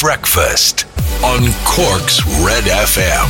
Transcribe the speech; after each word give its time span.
Breakfast 0.00 0.86
on 1.22 1.40
Cork's 1.66 2.24
Red 2.42 2.64
FM. 2.64 3.28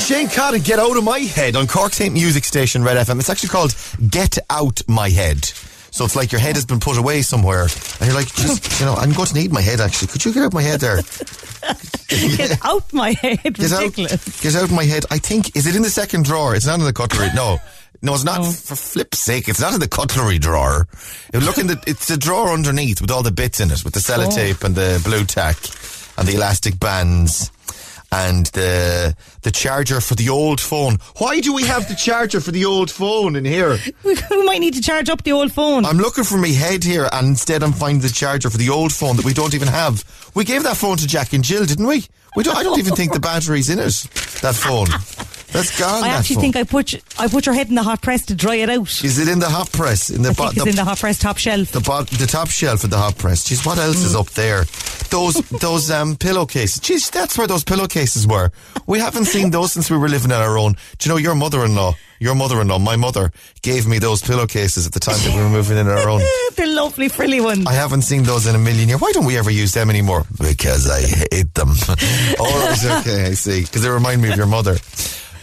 Shane 0.00 0.28
Cotton, 0.28 0.60
Get 0.62 0.78
Out 0.78 0.96
of 0.96 1.04
My 1.04 1.18
Head 1.18 1.56
on 1.56 1.66
Cork's 1.66 1.98
Hate 1.98 2.12
Music 2.12 2.44
Station, 2.44 2.82
Red 2.82 2.96
FM. 2.96 3.18
It's 3.18 3.28
actually 3.28 3.50
called 3.50 3.74
Get 4.08 4.38
Out 4.48 4.80
My 4.88 5.10
Head. 5.10 5.44
So 5.44 6.04
it's 6.04 6.16
like 6.16 6.32
your 6.32 6.40
head 6.40 6.56
has 6.56 6.64
been 6.64 6.80
put 6.80 6.96
away 6.98 7.22
somewhere, 7.22 7.62
and 7.62 8.00
you're 8.02 8.14
like, 8.14 8.32
just, 8.34 8.80
you 8.80 8.86
know, 8.86 8.94
I'm 8.94 9.12
going 9.12 9.28
to 9.28 9.34
need 9.34 9.52
my 9.52 9.60
head 9.60 9.80
actually. 9.80 10.08
Could 10.08 10.24
you 10.24 10.32
get 10.32 10.42
out 10.44 10.52
my 10.54 10.62
head 10.62 10.80
there? 10.80 11.00
Get 12.08 12.64
out 12.64 12.92
my 12.92 13.14
head. 13.14 13.42
Get 13.42 13.72
out, 13.72 13.80
Ridiculous. 13.80 14.40
get 14.40 14.54
out 14.54 14.70
my 14.70 14.84
head. 14.84 15.04
I 15.10 15.18
think, 15.18 15.56
is 15.56 15.66
it 15.66 15.74
in 15.74 15.82
the 15.82 15.90
second 15.90 16.24
drawer? 16.24 16.54
It's 16.54 16.64
not 16.64 16.78
in 16.78 16.84
the 16.84 16.92
cutlery. 16.92 17.30
No. 17.34 17.58
No, 18.02 18.14
it's 18.14 18.24
not. 18.24 18.40
Oh. 18.40 18.50
For 18.50 18.76
flip's 18.76 19.18
sake, 19.18 19.48
it's 19.48 19.60
not 19.60 19.74
in 19.74 19.80
the 19.80 19.88
cutlery 19.88 20.38
drawer. 20.38 20.86
You 21.32 21.40
Look 21.40 21.58
in 21.58 21.66
the, 21.66 21.82
it's 21.86 22.08
the 22.08 22.16
drawer 22.16 22.48
underneath 22.48 23.00
with 23.00 23.10
all 23.10 23.22
the 23.22 23.30
bits 23.30 23.60
in 23.60 23.70
it, 23.70 23.84
with 23.84 23.94
the 23.94 24.00
sellotape 24.00 24.62
oh. 24.62 24.66
and 24.66 24.74
the 24.74 25.00
blue 25.04 25.24
tack 25.24 25.56
and 26.18 26.26
the 26.26 26.34
elastic 26.34 26.78
bands 26.78 27.50
and 28.12 28.46
the 28.46 29.14
the 29.42 29.50
charger 29.50 30.00
for 30.00 30.14
the 30.14 30.28
old 30.28 30.60
phone. 30.60 30.98
Why 31.18 31.40
do 31.40 31.52
we 31.52 31.64
have 31.64 31.88
the 31.88 31.94
charger 31.94 32.40
for 32.40 32.52
the 32.52 32.64
old 32.64 32.90
phone 32.90 33.36
in 33.36 33.44
here? 33.44 33.78
We, 34.04 34.16
we 34.30 34.44
might 34.44 34.60
need 34.60 34.74
to 34.74 34.80
charge 34.80 35.08
up 35.08 35.24
the 35.24 35.32
old 35.32 35.52
phone. 35.52 35.84
I'm 35.84 35.96
looking 35.96 36.22
for 36.22 36.36
my 36.36 36.48
head 36.48 36.84
here, 36.84 37.08
and 37.12 37.28
instead 37.28 37.62
I'm 37.62 37.72
finding 37.72 38.02
the 38.02 38.08
charger 38.08 38.50
for 38.50 38.58
the 38.58 38.68
old 38.68 38.92
phone 38.92 39.16
that 39.16 39.24
we 39.24 39.32
don't 39.32 39.54
even 39.54 39.68
have. 39.68 40.04
We 40.34 40.44
gave 40.44 40.62
that 40.62 40.76
phone 40.76 40.96
to 40.98 41.06
Jack 41.06 41.32
and 41.32 41.42
Jill, 41.42 41.64
didn't 41.64 41.86
we? 41.86 42.04
We 42.36 42.44
don't. 42.44 42.56
I 42.56 42.62
don't 42.62 42.78
even 42.78 42.94
think 42.94 43.12
the 43.12 43.20
battery's 43.20 43.68
in 43.68 43.78
it. 43.78 43.94
That 44.42 44.54
phone. 44.54 44.86
That's 45.56 45.78
gone. 45.80 46.04
I 46.04 46.08
that 46.08 46.18
actually 46.20 46.34
phone. 46.36 46.42
think 46.42 46.56
I 46.56 46.64
put 46.64 46.94
I 47.18 47.28
put 47.28 47.46
your 47.46 47.54
head 47.54 47.68
in 47.68 47.74
the 47.74 47.82
hot 47.82 48.02
press 48.02 48.26
to 48.26 48.34
dry 48.34 48.56
it 48.56 48.68
out. 48.70 49.02
Is 49.04 49.18
it 49.18 49.28
in 49.28 49.38
the 49.38 49.48
hot 49.48 49.72
press? 49.72 50.10
In 50.10 50.22
the 50.22 50.32
bo- 50.32 50.48
it's 50.50 50.66
in 50.66 50.76
the 50.76 50.84
hot 50.84 50.98
press 50.98 51.18
top 51.18 51.38
shelf. 51.38 51.72
the, 51.72 51.80
bo- 51.80 52.02
the 52.04 52.26
top 52.26 52.48
shelf 52.48 52.84
of 52.84 52.90
the 52.90 52.98
hot 52.98 53.16
press. 53.16 53.48
Jeez, 53.48 53.64
what 53.64 53.78
else 53.78 53.96
is 54.04 54.14
Mm. 54.14 54.20
up 54.20 54.30
there? 54.30 54.64
Those 55.10 55.34
those 55.60 55.90
um 55.90 56.16
pillowcases. 56.16 56.80
Jeez, 56.80 57.10
that's 57.10 57.38
where 57.38 57.46
those 57.46 57.64
pillowcases 57.64 58.26
were. 58.26 58.50
We 58.86 58.98
haven't 58.98 59.24
seen 59.26 59.50
those 59.50 59.72
since 59.72 59.90
we 59.90 59.96
were 59.96 60.08
living 60.08 60.30
on 60.32 60.42
our 60.42 60.58
own. 60.58 60.76
Do 60.98 61.08
you 61.08 61.14
know 61.14 61.18
your 61.18 61.34
mother-in-law? 61.34 61.94
Your 62.18 62.34
mother-in-law, 62.34 62.78
my 62.78 62.96
mother, 62.96 63.30
gave 63.62 63.86
me 63.86 63.98
those 63.98 64.22
pillowcases 64.22 64.86
at 64.86 64.92
the 64.92 65.00
time 65.00 65.16
that 65.18 65.34
we 65.34 65.42
were 65.42 65.48
moving 65.48 65.76
in 65.76 65.86
on 65.86 65.98
our 65.98 66.08
own. 66.08 66.20
the 66.56 66.66
lovely 66.66 67.08
frilly 67.08 67.40
ones. 67.40 67.66
I 67.66 67.72
haven't 67.72 68.02
seen 68.02 68.22
those 68.22 68.46
in 68.46 68.54
a 68.54 68.58
million 68.58 68.88
years. 68.88 69.00
Why 69.00 69.12
don't 69.12 69.26
we 69.26 69.36
ever 69.36 69.50
use 69.50 69.72
them 69.72 69.90
anymore? 69.90 70.24
Because 70.38 70.88
I 70.88 71.02
hate 71.02 71.54
them. 71.54 71.70
All 72.40 72.58
right, 72.60 72.84
okay, 73.00 73.26
I 73.26 73.34
see. 73.34 73.62
Because 73.62 73.82
they 73.82 73.90
remind 73.90 74.22
me 74.22 74.30
of 74.30 74.36
your 74.36 74.46
mother. 74.46 74.76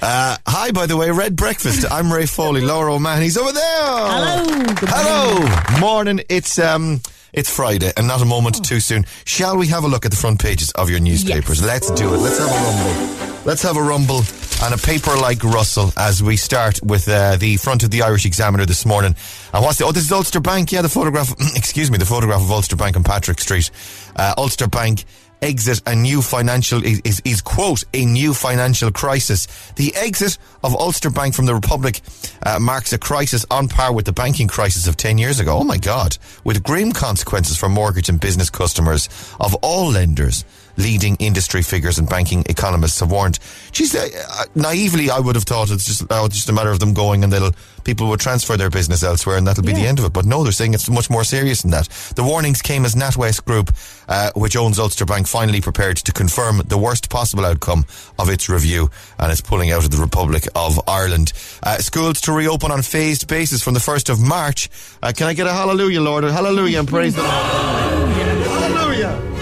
Uh, 0.01 0.35
hi, 0.45 0.71
by 0.71 0.85
the 0.85 0.97
way, 0.97 1.11
Red 1.11 1.35
Breakfast. 1.35 1.89
I'm 1.89 2.11
Ray 2.11 2.25
Foley. 2.25 2.61
Laura 2.61 2.93
O'Mahony's 2.93 3.37
over 3.37 3.53
there. 3.53 3.63
Hello. 3.63 4.73
Good 4.75 4.89
Hello. 4.91 5.79
Morning. 5.79 6.21
It's 6.27 6.59
um, 6.59 7.01
it's 7.31 7.49
Friday, 7.49 7.91
and 7.95 8.07
not 8.07 8.21
a 8.21 8.25
moment 8.25 8.65
too 8.65 8.79
soon. 8.79 9.05
Shall 9.25 9.57
we 9.57 9.67
have 9.67 9.85
a 9.85 9.87
look 9.87 10.05
at 10.05 10.11
the 10.11 10.17
front 10.17 10.41
pages 10.41 10.71
of 10.71 10.89
your 10.89 10.99
newspapers? 10.99 11.63
Let's 11.63 11.89
do 11.91 12.13
it. 12.13 12.17
Let's 12.17 12.37
have 12.37 12.49
a 12.49 12.53
rumble. 12.53 13.43
Let's 13.45 13.61
have 13.63 13.77
a 13.77 13.81
rumble 13.81 14.23
and 14.63 14.73
a 14.73 14.77
paper 14.77 15.13
like 15.17 15.43
Russell 15.43 15.91
as 15.97 16.23
we 16.23 16.37
start 16.37 16.81
with 16.81 17.09
uh, 17.09 17.35
the 17.35 17.57
front 17.57 17.83
of 17.83 17.91
the 17.91 18.01
Irish 18.01 18.25
Examiner 18.25 18.65
this 18.65 18.85
morning. 18.85 19.13
And 19.53 19.61
what's 19.61 19.77
the? 19.77 19.85
Oh, 19.85 19.91
this 19.91 20.05
is 20.05 20.11
Ulster 20.11 20.39
Bank. 20.39 20.71
Yeah, 20.71 20.81
the 20.81 20.89
photograph. 20.89 21.31
excuse 21.55 21.91
me, 21.91 21.97
the 21.97 22.05
photograph 22.05 22.41
of 22.41 22.49
Ulster 22.49 22.77
Bank 22.77 22.95
on 22.95 23.03
Patrick 23.03 23.41
Street. 23.41 23.69
Uh, 24.15 24.33
Ulster 24.37 24.67
Bank 24.67 25.03
exit 25.41 25.81
a 25.85 25.93
new 25.93 26.21
financial 26.21 26.81
is, 26.85 27.01
is, 27.03 27.21
is 27.25 27.41
quote 27.41 27.83
a 27.93 28.05
new 28.05 28.33
financial 28.33 28.89
crisis. 28.89 29.47
The 29.75 29.93
exit 29.95 30.37
of 30.63 30.73
Ulster 30.73 31.09
Bank 31.09 31.35
from 31.35 31.45
the 31.45 31.53
Republic 31.53 31.99
uh, 32.45 32.57
marks 32.59 32.93
a 32.93 32.97
crisis 32.97 33.45
on 33.51 33.67
par 33.67 33.93
with 33.93 34.05
the 34.05 34.13
banking 34.13 34.47
crisis 34.47 34.87
of 34.87 34.95
ten 34.95 35.17
years 35.17 35.41
ago. 35.41 35.57
Oh 35.57 35.65
my 35.65 35.77
God! 35.77 36.17
With 36.45 36.63
grim 36.63 36.93
consequences 36.93 37.57
for 37.57 37.67
mortgage 37.67 38.07
and 38.07 38.17
business 38.17 38.49
customers 38.49 39.09
of 39.41 39.55
all 39.55 39.91
lenders. 39.91 40.45
Leading 40.77 41.15
industry 41.17 41.61
figures 41.61 41.99
and 41.99 42.09
banking 42.09 42.43
economists 42.49 42.99
have 42.99 43.11
warned. 43.11 43.39
Geez, 43.71 43.95
uh, 43.95 44.07
naively, 44.55 45.09
I 45.09 45.19
would 45.19 45.35
have 45.35 45.43
thought 45.43 45.69
it's 45.71 45.85
just 45.85 46.11
uh, 46.11 46.27
just 46.27 46.49
a 46.49 46.53
matter 46.53 46.71
of 46.71 46.79
them 46.79 46.93
going 46.93 47.23
and 47.23 47.31
they'll 47.31 47.51
people 47.83 48.07
will 48.07 48.17
transfer 48.17 48.57
their 48.57 48.69
business 48.69 49.03
elsewhere 49.03 49.37
and 49.37 49.45
that'll 49.45 49.63
be 49.63 49.73
the 49.73 49.85
end 49.85 49.99
of 49.99 50.05
it. 50.05 50.13
But 50.13 50.25
no, 50.25 50.43
they're 50.43 50.51
saying 50.51 50.73
it's 50.73 50.89
much 50.89 51.09
more 51.09 51.23
serious 51.23 51.61
than 51.61 51.71
that. 51.71 51.87
The 52.15 52.23
warnings 52.23 52.61
came 52.61 52.85
as 52.85 52.95
NatWest 52.95 53.45
Group, 53.45 53.73
uh, 54.07 54.31
which 54.35 54.55
owns 54.55 54.79
Ulster 54.79 55.05
Bank, 55.05 55.27
finally 55.27 55.61
prepared 55.61 55.97
to 55.97 56.11
confirm 56.11 56.61
the 56.65 56.77
worst 56.77 57.09
possible 57.09 57.45
outcome 57.45 57.85
of 58.17 58.29
its 58.29 58.49
review 58.49 58.89
and 59.19 59.31
is 59.31 59.41
pulling 59.41 59.71
out 59.71 59.83
of 59.83 59.91
the 59.91 59.97
Republic 59.97 60.47
of 60.55 60.79
Ireland. 60.87 61.33
Uh, 61.61 61.77
schools 61.77 62.21
to 62.21 62.31
reopen 62.31 62.71
on 62.71 62.81
phased 62.81 63.27
basis 63.27 63.61
from 63.61 63.73
the 63.73 63.79
1st 63.79 64.09
of 64.09 64.19
March. 64.21 64.69
Uh, 65.01 65.11
can 65.15 65.27
I 65.27 65.33
get 65.33 65.47
a 65.47 65.53
hallelujah, 65.53 66.01
Lord? 66.01 66.23
Hallelujah 66.23 66.79
and 66.79 66.87
praise 66.87 67.15
the 67.15 67.21
Lord. 67.21 67.33
Hallelujah. 67.33 68.47
Hallelujah. 68.49 69.32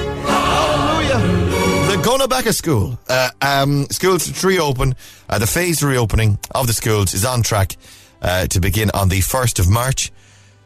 They're 1.20 2.02
going 2.02 2.28
back 2.30 2.46
to 2.46 2.54
school. 2.54 2.98
Uh, 3.10 3.30
um, 3.42 3.86
schools 3.90 4.32
to 4.32 4.48
reopen. 4.48 4.96
Uh, 5.30 5.40
the 5.40 5.48
phased 5.48 5.84
reopening 5.84 6.40
of 6.56 6.68
the 6.68 6.74
schools 6.74 7.14
is 7.14 7.26
on 7.26 7.44
track 7.44 7.76
uh, 8.22 8.48
to 8.48 8.60
begin 8.60 8.90
on 8.94 9.10
the 9.10 9.20
1st 9.20 9.60
of 9.60 9.70
March. 9.70 10.12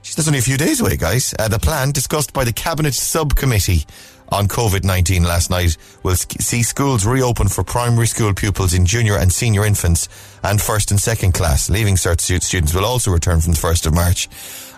That's 0.03 0.28
only 0.28 0.39
a 0.39 0.44
few 0.44 0.57
days 0.57 0.81
away, 0.81 0.97
guys. 0.97 1.33
Uh, 1.39 1.47
the 1.47 1.57
plan 1.57 1.91
discussed 1.91 2.31
by 2.31 2.44
the 2.44 2.53
Cabinet 2.53 2.94
Subcommittee 2.94 3.85
on 4.29 4.47
COVID-19 4.47 5.25
last 5.25 5.50
night 5.50 5.78
will 6.03 6.16
see 6.16 6.62
schools 6.62 7.06
reopen 7.06 7.47
for 7.47 7.63
primary 7.63 8.07
school 8.07 8.33
pupils 8.33 8.73
in 8.73 8.85
junior 8.85 9.17
and 9.17 9.31
senior 9.33 9.66
infants 9.66 10.07
and 10.44 10.62
first 10.62 10.91
and 10.91 11.00
second 11.00 11.33
class. 11.33 11.69
Leaving 11.72 11.95
cert 11.95 12.22
stu- 12.22 12.39
students 12.39 12.73
will 12.73 12.85
also 12.85 13.09
return 13.09 13.41
from 13.41 13.53
the 13.53 13.59
1st 13.59 13.88
of 13.88 13.95
March. 13.95 14.29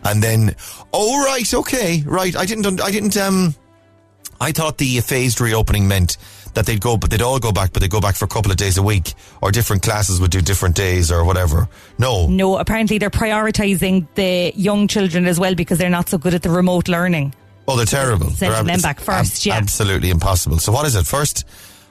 And 0.04 0.24
then, 0.24 0.56
oh 0.94 1.24
right, 1.26 1.54
okay, 1.54 2.04
right. 2.06 2.36
I 2.38 2.46
didn't, 2.46 2.82
I 2.82 2.92
didn't, 2.92 3.18
um, 3.18 3.54
I 4.40 4.52
thought 4.52 4.78
the 4.78 5.00
phased 5.02 5.42
reopening 5.42 5.88
meant 5.88 6.18
that 6.54 6.66
they'd 6.66 6.82
go, 6.82 6.98
but 6.98 7.10
they'd 7.10 7.22
all 7.22 7.40
go 7.40 7.52
back, 7.52 7.74
but 7.74 7.82
they'd 7.82 7.92
go 7.92 8.02
back 8.02 8.16
for 8.16 8.26
a 8.26 8.28
couple 8.28 8.52
of 8.52 8.58
days 8.58 8.78
a 8.78 8.84
week, 8.84 9.14
or 9.42 9.52
different 9.52 9.84
classes 9.84 10.20
would 10.20 10.32
do 10.32 10.42
different 10.42 10.76
days 10.76 11.12
or 11.12 11.24
whatever. 11.24 11.68
No, 12.00 12.28
No, 12.28 12.58
apparently 12.58 12.98
they're 12.98 13.10
prioritising 13.10 14.08
the 14.16 14.52
young 14.56 14.88
children 14.88 15.26
as 15.28 15.40
well 15.40 15.56
because 15.56 15.78
they're 15.78 15.90
not 15.90 16.10
so 16.10 16.18
good 16.18 16.34
at 16.34 16.42
the 16.44 16.50
remote 16.50 16.88
learning. 16.88 17.34
Oh, 17.68 17.76
they're 17.76 17.86
terrible. 17.86 18.28
Sending 18.32 18.38
They're 18.40 18.60
ab- 18.60 18.66
them 18.66 18.82
back 18.82 19.00
first, 19.00 19.46
yeah. 19.46 19.56
Absolutely 19.56 20.10
impossible. 20.10 20.58
So 20.60 20.72
what 20.72 20.86
is 20.88 20.96
it? 20.96 21.06
First, 21.06 21.46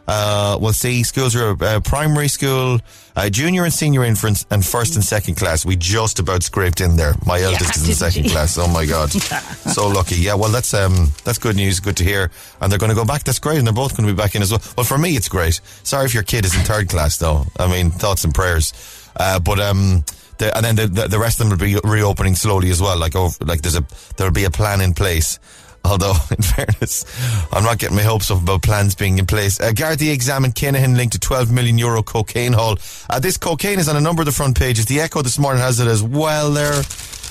uh, 0.08 0.58
we'll 0.60 0.72
see 0.72 1.02
schools 1.02 1.34
are 1.34 1.56
uh, 1.62 1.80
primary 1.80 2.28
school, 2.28 2.78
uh, 3.16 3.28
junior 3.28 3.64
and 3.64 3.72
senior 3.72 4.04
infants, 4.04 4.46
and 4.50 4.64
first 4.64 4.94
and 4.94 5.04
second 5.04 5.34
class. 5.34 5.66
We 5.66 5.76
just 5.76 6.18
about 6.18 6.42
scraped 6.42 6.80
in 6.80 6.96
there. 6.96 7.14
My 7.26 7.40
eldest 7.40 7.76
is 7.76 7.88
in 7.88 7.94
second 7.94 8.24
you? 8.24 8.30
class. 8.30 8.56
Oh 8.58 8.68
my 8.68 8.86
god, 8.86 9.10
so 9.12 9.88
lucky. 9.88 10.16
Yeah, 10.16 10.34
well 10.34 10.50
that's 10.50 10.74
um 10.74 11.08
that's 11.24 11.38
good 11.38 11.56
news. 11.56 11.80
Good 11.80 11.96
to 11.96 12.04
hear. 12.04 12.30
And 12.60 12.70
they're 12.70 12.78
going 12.78 12.90
to 12.90 12.96
go 12.96 13.04
back. 13.04 13.24
That's 13.24 13.38
great. 13.38 13.58
And 13.58 13.66
they're 13.66 13.74
both 13.74 13.96
going 13.96 14.06
to 14.06 14.12
be 14.12 14.16
back 14.16 14.34
in 14.34 14.42
as 14.42 14.50
well. 14.50 14.62
Well, 14.76 14.86
for 14.86 14.98
me, 14.98 15.16
it's 15.16 15.28
great. 15.28 15.60
Sorry 15.82 16.04
if 16.04 16.14
your 16.14 16.22
kid 16.22 16.44
is 16.44 16.54
in 16.54 16.60
third 16.62 16.88
class 16.88 17.16
though. 17.16 17.46
I 17.58 17.70
mean, 17.70 17.90
thoughts 17.90 18.24
and 18.24 18.34
prayers. 18.34 18.72
Uh, 19.16 19.38
but 19.40 19.60
um. 19.60 20.04
The, 20.38 20.54
and 20.54 20.66
then 20.66 20.76
the, 20.76 20.86
the 20.86 21.08
the 21.08 21.18
rest 21.18 21.40
of 21.40 21.48
them 21.48 21.58
will 21.58 21.64
be 21.64 21.80
reopening 21.82 22.34
slowly 22.34 22.68
as 22.70 22.78
well. 22.78 22.98
Like, 22.98 23.16
over, 23.16 23.34
like 23.46 23.62
there's 23.62 23.74
a 23.74 23.82
there'll 24.18 24.34
be 24.34 24.44
a 24.44 24.50
plan 24.50 24.82
in 24.82 24.92
place. 24.92 25.38
Although, 25.86 26.14
in 26.30 26.42
fairness, 26.42 27.04
I'm 27.52 27.62
not 27.62 27.78
getting 27.78 27.96
my 27.96 28.02
hopes 28.02 28.30
up 28.30 28.42
about 28.42 28.62
plans 28.62 28.94
being 28.94 29.18
in 29.18 29.26
place. 29.26 29.60
Uh, 29.60 29.70
Gardaí 29.70 30.12
examined 30.12 30.54
Kinahan 30.54 30.96
linked 30.96 31.12
to 31.12 31.20
12 31.20 31.50
million 31.52 31.78
euro 31.78 32.02
cocaine 32.02 32.52
haul. 32.52 32.76
Uh, 33.08 33.20
this 33.20 33.36
cocaine 33.36 33.78
is 33.78 33.88
on 33.88 33.96
a 33.96 34.00
number 34.00 34.22
of 34.22 34.26
the 34.26 34.32
front 34.32 34.58
pages. 34.58 34.86
The 34.86 35.00
Echo 35.00 35.22
this 35.22 35.38
morning 35.38 35.62
has 35.62 35.80
it 35.80 35.86
as 35.86 36.02
well 36.02 36.50
there. 36.50 36.82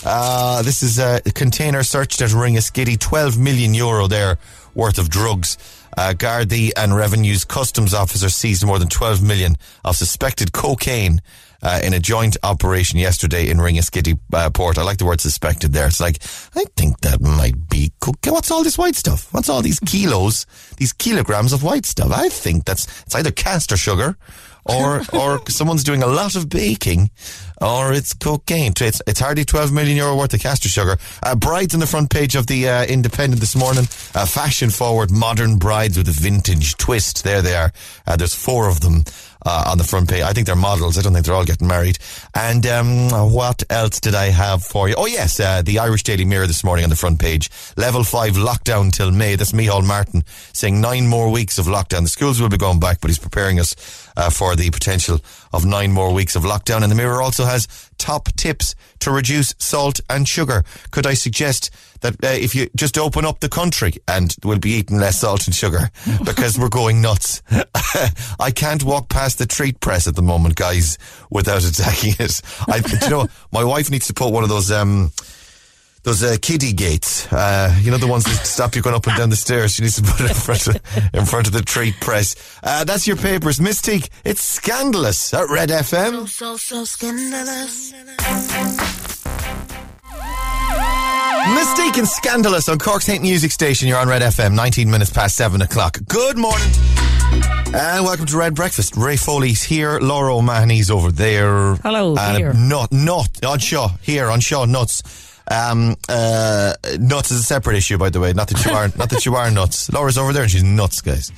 Uh, 0.06 0.62
this 0.62 0.84
is 0.84 1.00
a 1.00 1.20
container 1.34 1.84
searched 1.84 2.22
at 2.22 2.30
Ringaskiddy, 2.30 3.00
12 3.00 3.40
million 3.40 3.74
euro 3.74 4.08
there 4.08 4.38
worth 4.74 5.00
of 5.00 5.10
drugs. 5.10 5.58
Uh, 5.98 6.14
Gardaí 6.16 6.72
and 6.76 6.96
Revenue's 6.96 7.46
customs 7.46 7.94
officer 7.94 8.30
seized 8.30 8.66
more 8.66 8.80
than 8.80 8.90
12 8.90 9.24
million 9.24 9.58
of 9.84 9.96
suspected 9.96 10.52
cocaine 10.52 11.22
uh, 11.66 11.80
in 11.84 11.94
a 11.96 12.00
joint 12.00 12.38
operation 12.44 13.00
yesterday 13.00 13.50
in 13.50 13.58
Ringaskiddy 13.58 14.20
uh, 14.34 14.52
port. 14.52 14.78
I 14.78 14.84
like 14.84 15.00
the 15.00 15.06
word 15.06 15.20
suspected 15.20 15.74
there. 15.74 15.88
It's 15.88 16.00
like, 16.00 16.18
I 16.56 16.66
think 16.78 17.02
that 17.02 17.20
might 17.20 17.70
be 17.70 17.92
cocaine. 18.00 18.34
What's 18.34 18.52
all 18.52 18.64
this 18.64 18.78
white 18.78 18.96
stuff? 18.96 19.34
What's 19.34 19.50
all 19.50 19.64
these 19.64 19.80
kilos, 19.80 20.46
these 20.78 20.94
kilograms 20.94 21.54
of 21.54 21.64
white 21.64 21.88
stuff? 21.88 22.12
I 22.12 22.30
think 22.30 22.66
that's, 22.66 22.86
it's 23.02 23.16
either 23.16 23.32
castor 23.32 23.78
sugar 23.78 24.16
or, 24.64 25.02
or 25.14 25.42
someone's 25.50 25.84
doing 25.84 26.04
a 26.04 26.08
lot 26.08 26.36
of 26.36 26.50
baking 26.50 27.10
or 27.60 27.94
it's 27.94 28.14
cocaine. 28.14 28.74
It's, 28.80 29.02
it's 29.08 29.20
hardly 29.20 29.44
12 29.44 29.72
million 29.72 29.98
euro 29.98 30.16
worth 30.16 30.36
of 30.36 30.42
castor 30.42 30.70
sugar. 30.70 30.98
Uh, 31.24 31.36
brides 31.36 31.74
on 31.74 31.80
the 31.80 31.88
front 31.88 32.12
page 32.12 32.36
of 32.36 32.46
the 32.46 32.70
uh, 32.70 32.86
Independent 32.86 33.40
this 33.40 33.56
morning. 33.56 33.86
Uh, 34.14 34.28
fashion 34.28 34.70
forward 34.70 35.10
modern 35.10 35.58
brides 35.58 35.98
with 35.98 36.08
a 36.10 36.12
vintage 36.12 36.78
twist. 36.78 37.24
There 37.24 37.42
they 37.42 37.56
are. 37.56 37.72
Uh, 38.06 38.18
there's 38.18 38.36
four 38.36 38.70
of 38.70 38.82
them. 38.82 39.04
Uh, 39.48 39.64
on 39.68 39.78
the 39.78 39.84
front 39.84 40.10
page. 40.10 40.24
I 40.24 40.34
think 40.34 40.48
they're 40.48 40.56
models. 40.56 40.98
I 40.98 41.04
don't 41.04 41.14
think 41.14 41.24
they're 41.24 41.36
all 41.36 41.46
getting 41.46 41.68
married. 41.68 42.00
And 42.34 42.66
um, 42.66 43.10
what 43.32 43.62
else 43.70 44.00
did 44.00 44.16
I 44.16 44.32
have 44.32 44.64
for 44.64 44.90
you? 44.90 44.96
Oh, 44.98 45.06
yes, 45.06 45.40
uh, 45.40 45.62
the 45.62 45.78
Irish 45.78 46.02
Daily 46.02 46.26
Mirror 46.26 46.48
this 46.48 46.64
morning 46.64 46.84
on 46.84 46.90
the 46.90 46.96
front 46.96 47.20
page. 47.20 47.52
Level 47.78 48.04
5 48.04 48.34
lockdown 48.38 48.92
till 48.92 49.12
May. 49.12 49.36
That's 49.36 49.52
Micheál 49.52 49.86
Martin 49.86 50.24
saying 50.54 50.82
nine 50.82 51.06
more 51.06 51.30
weeks 51.30 51.60
of 51.60 51.68
lockdown. 51.68 52.02
The 52.02 52.10
schools 52.10 52.42
will 52.42 52.50
be 52.50 52.58
going 52.58 52.80
back, 52.80 53.02
but 53.02 53.12
he's 53.12 53.20
preparing 53.20 53.60
us 53.60 54.05
uh, 54.18 54.30
for 54.30 54.56
the 54.56 54.70
potential 54.72 55.20
of 55.54 55.66
nine 55.66 55.92
more 55.92 56.14
weeks 56.14 56.36
of 56.36 56.44
lockdown. 56.44 56.84
And 56.84 56.92
the 56.92 56.96
Mirror 56.96 57.22
also 57.22 57.46
has 57.46 57.68
top 57.98 58.30
tips 58.36 58.76
to 59.00 59.12
reduce 59.12 59.56
salt 59.58 60.00
and 60.10 60.28
sugar. 60.28 60.64
Could 60.92 61.08
I 61.08 61.14
suggest 61.14 61.70
that 62.02 62.24
uh, 62.24 62.28
if 62.28 62.54
you 62.54 62.70
just 62.76 62.98
open 62.98 63.26
up 63.26 63.40
the 63.40 63.50
country 63.50 63.94
and 64.08 64.36
we'll 64.44 64.60
be 64.60 64.72
eating 64.72 65.00
less 65.00 65.20
salt 65.20 65.48
and 65.48 65.56
sugar 65.56 65.90
because 66.26 66.58
we're 66.58 66.70
going 66.70 67.02
nuts. 67.02 67.42
I 68.40 68.52
can't 68.52 68.84
walk 68.84 69.10
past 69.10 69.40
the 69.40 69.46
treat 69.46 69.80
press 69.80 70.08
at 70.08 70.16
the 70.16 70.22
moment, 70.22 70.56
guys, 70.56 70.98
without 71.30 71.64
attacking 71.64 72.16
it. 72.20 72.42
I, 72.68 72.82
you 73.02 73.10
know, 73.10 73.28
my 73.52 73.64
wife 73.64 73.90
needs 73.90 74.08
to 74.08 74.14
put 74.14 74.32
one 74.32 74.44
of 74.44 74.50
those, 74.50 74.72
um, 74.72 75.12
those 76.06 76.24
uh, 76.24 76.38
kiddie 76.40 76.72
gates, 76.72 77.32
uh, 77.34 77.76
you 77.82 77.90
know 77.90 77.98
the 77.98 78.08
ones 78.08 78.24
that 78.26 78.46
stop 78.46 78.76
you 78.76 78.82
going 78.84 78.96
up 78.96 79.06
and 79.08 79.18
down 79.18 79.30
the 79.32 79.36
stairs. 79.36 79.74
She 79.74 79.82
needs 79.82 79.96
to 79.96 80.04
put 80.04 80.22
it 80.22 80.30
in 80.30 80.36
front 80.36 80.68
of, 80.68 80.76
in 81.14 81.26
front 81.26 81.48
of 81.48 81.54
the 81.54 81.64
treat 81.64 82.00
press. 82.00 82.36
Uh, 82.64 82.84
that's 82.84 83.08
your 83.08 83.18
papers, 83.18 83.60
Mis-Teeq. 83.60 84.10
It's 84.24 84.42
scandalous 84.42 85.34
at 85.34 85.50
Red 85.50 85.70
FM. 85.70 86.28
So, 86.28 86.58
so 86.58 86.86
scandalous. 86.86 87.92
Mis-Teeq 91.54 91.98
and 91.98 92.08
scandalous 92.08 92.70
on 92.70 92.78
Cork's 92.78 93.08
Hate 93.08 93.24
Music 93.24 93.52
Station. 93.52 93.88
You're 93.88 93.98
on 93.98 94.08
Red 94.08 94.22
FM, 94.22 94.54
19 94.54 94.90
minutes 94.90 95.10
past 95.10 95.36
seven 95.36 95.64
o'clock. 95.64 95.98
Good 96.08 96.38
morning. 96.38 96.68
And 97.74 98.06
welcome 98.06 98.28
to 98.28 98.38
Red 98.38 98.54
Breakfast. 98.54 98.96
Ray 98.96 99.18
Foley's 99.18 99.64
here. 99.64 100.00
Laura 100.00 100.36
O'Mahony's 100.36 100.92
over 100.92 101.12
there. 101.12 101.76
Hello, 101.78 102.16
and 102.16 102.38
here. 102.38 102.54
Nut, 102.54 102.92
nut, 102.92 103.44
on 103.44 103.58
Shaw, 103.58 103.90
here, 104.04 104.30
on 104.30 104.40
Shaw, 104.40 104.66
nuts. 104.66 105.32
Um, 105.50 105.96
uh, 106.10 106.74
nuts 107.00 107.32
is 107.32 107.42
a 107.42 107.44
separate 107.44 107.78
issue, 107.78 107.98
by 107.98 108.10
the 108.10 108.20
way. 108.20 108.34
Not 108.34 108.48
that 108.50 108.66
you 108.66 108.72
are, 108.72 108.90
not 108.98 109.10
that 109.10 109.26
you 109.26 109.36
are 109.36 109.50
nuts. 109.52 109.90
Laura's 109.94 110.18
over 110.18 110.34
there 110.34 110.44
and 110.44 110.52
she's 110.52 110.64
nuts, 110.64 111.02
guys. 111.02 111.32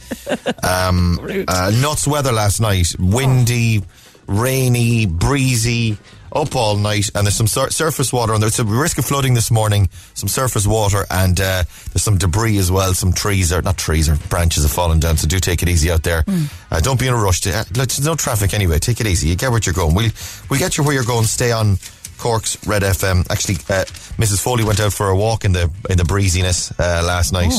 Um, 0.63 1.19
uh, 1.47 1.71
nuts 1.81 2.07
weather 2.07 2.31
last 2.31 2.61
night. 2.61 2.95
Windy, 2.99 3.83
rainy, 4.27 5.05
breezy, 5.05 5.97
up 6.31 6.55
all 6.55 6.75
night, 6.75 7.09
and 7.15 7.25
there's 7.25 7.35
some 7.35 7.47
sur- 7.47 7.69
surface 7.69 8.11
water 8.11 8.33
on 8.33 8.39
there. 8.39 8.47
It's 8.47 8.59
a 8.59 8.65
risk 8.65 8.97
of 8.97 9.05
flooding 9.05 9.33
this 9.33 9.49
morning. 9.49 9.89
Some 10.13 10.27
surface 10.27 10.67
water, 10.67 11.05
and 11.09 11.39
uh, 11.39 11.63
there's 11.93 12.03
some 12.03 12.17
debris 12.17 12.57
as 12.57 12.71
well. 12.71 12.93
Some 12.93 13.13
trees 13.13 13.51
are 13.51 13.61
not 13.61 13.77
trees, 13.77 14.09
or 14.09 14.17
branches 14.29 14.63
have 14.63 14.71
fallen 14.71 14.99
down. 14.99 15.17
So 15.17 15.27
do 15.27 15.39
take 15.39 15.63
it 15.63 15.69
easy 15.69 15.89
out 15.91 16.03
there. 16.03 16.25
Uh, 16.69 16.79
don't 16.81 16.99
be 16.99 17.07
in 17.07 17.13
a 17.13 17.17
rush. 17.17 17.41
To, 17.41 17.53
uh, 17.55 17.63
there's 17.71 18.05
no 18.05 18.15
traffic 18.15 18.53
anyway. 18.53 18.77
Take 18.79 18.99
it 18.99 19.07
easy. 19.07 19.29
You 19.29 19.35
get 19.35 19.51
where 19.51 19.61
you're 19.63 19.73
going. 19.73 19.95
We'll 19.95 20.11
we'll 20.49 20.59
get 20.59 20.77
you 20.77 20.83
where 20.83 20.93
you're 20.93 21.05
going. 21.05 21.25
Stay 21.25 21.51
on. 21.51 21.77
Cork's 22.17 22.65
Red 22.67 22.81
FM. 22.81 23.29
Actually, 23.29 23.55
uh, 23.55 23.85
Mrs. 24.17 24.41
Foley 24.41 24.63
went 24.63 24.79
out 24.79 24.93
for 24.93 25.09
a 25.09 25.15
walk 25.15 25.45
in 25.45 25.53
the 25.53 25.69
in 25.89 25.97
the 25.97 26.05
breeziness 26.05 26.71
uh, 26.79 27.03
last 27.05 27.31
night 27.33 27.53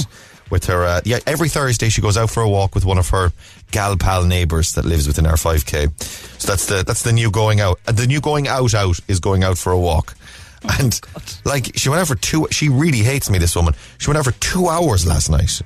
with 0.51 0.65
her. 0.67 0.85
Uh, 0.85 1.01
yeah, 1.05 1.19
every 1.27 1.49
Thursday 1.49 1.89
she 1.89 2.01
goes 2.01 2.17
out 2.17 2.31
for 2.31 2.43
a 2.43 2.49
walk 2.49 2.75
with 2.75 2.85
one 2.85 2.99
of 2.99 3.09
her 3.11 3.33
gal 3.71 3.97
pal 3.97 4.25
neighbours 4.25 4.73
that 4.75 4.85
lives 4.85 5.07
within 5.07 5.27
our 5.27 5.35
5k. 5.35 6.03
So 6.41 6.49
that's 6.49 6.67
the 6.67 6.85
that's 6.85 7.03
the 7.03 7.13
new 7.13 7.31
going 7.31 7.61
out. 7.61 7.81
And 7.87 7.97
the 7.97 8.07
new 8.07 8.21
going 8.21 8.49
out 8.49 8.75
out 8.75 8.99
is 9.09 9.21
going 9.21 9.45
out 9.45 9.59
for 9.59 9.73
a 9.73 9.79
walk. 9.79 10.15
And 10.79 11.01
like 11.45 11.77
she 11.77 11.89
went 11.89 12.01
out 12.01 12.09
for 12.09 12.17
two. 12.17 12.49
She 12.51 12.69
really 12.69 12.99
hates 12.99 13.31
me. 13.31 13.39
This 13.39 13.55
woman. 13.55 13.75
She 13.99 14.11
went 14.11 14.19
out 14.19 14.25
for 14.25 14.39
two 14.41 14.69
hours 14.69 15.07
last 15.07 15.31
night. 15.31 15.63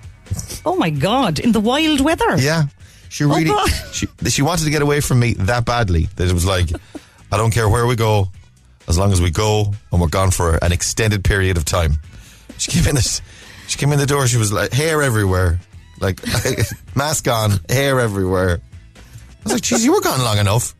Oh 0.64 0.76
my 0.76 0.90
God, 0.90 1.38
in 1.38 1.52
the 1.52 1.60
wild 1.60 2.00
weather. 2.00 2.36
Yeah, 2.38 2.64
she 3.08 3.24
really 3.24 3.44
God. 3.44 3.68
she 3.92 4.06
she 4.28 4.42
wanted 4.42 4.64
to 4.64 4.70
get 4.70 4.82
away 4.82 5.00
from 5.00 5.20
me 5.20 5.34
that 5.34 5.64
badly 5.64 6.08
that 6.16 6.28
it 6.28 6.32
was 6.32 6.46
like, 6.46 6.68
I 7.30 7.36
don't 7.36 7.52
care 7.52 7.68
where 7.68 7.86
we 7.86 7.96
go, 7.96 8.28
as 8.88 8.98
long 8.98 9.12
as 9.12 9.20
we 9.20 9.30
go 9.30 9.72
and 9.90 10.00
we're 10.00 10.08
gone 10.08 10.30
for 10.30 10.56
an 10.62 10.72
extended 10.72 11.24
period 11.24 11.56
of 11.56 11.64
time. 11.64 11.94
She 12.58 12.70
came 12.70 12.86
in 12.88 12.94
this, 12.94 13.20
she 13.68 13.78
came 13.78 13.92
in 13.92 13.98
the 13.98 14.06
door. 14.06 14.26
She 14.26 14.36
was 14.36 14.52
like 14.52 14.72
hair 14.72 15.02
everywhere, 15.02 15.60
like 16.00 16.20
mask 16.94 17.28
on, 17.28 17.52
hair 17.68 18.00
everywhere. 18.00 18.60
I 18.96 19.44
was 19.44 19.52
like, 19.54 19.62
"Geez, 19.62 19.84
you 19.84 19.92
were 19.92 20.00
gone 20.00 20.20
long 20.22 20.38
enough." 20.38 20.74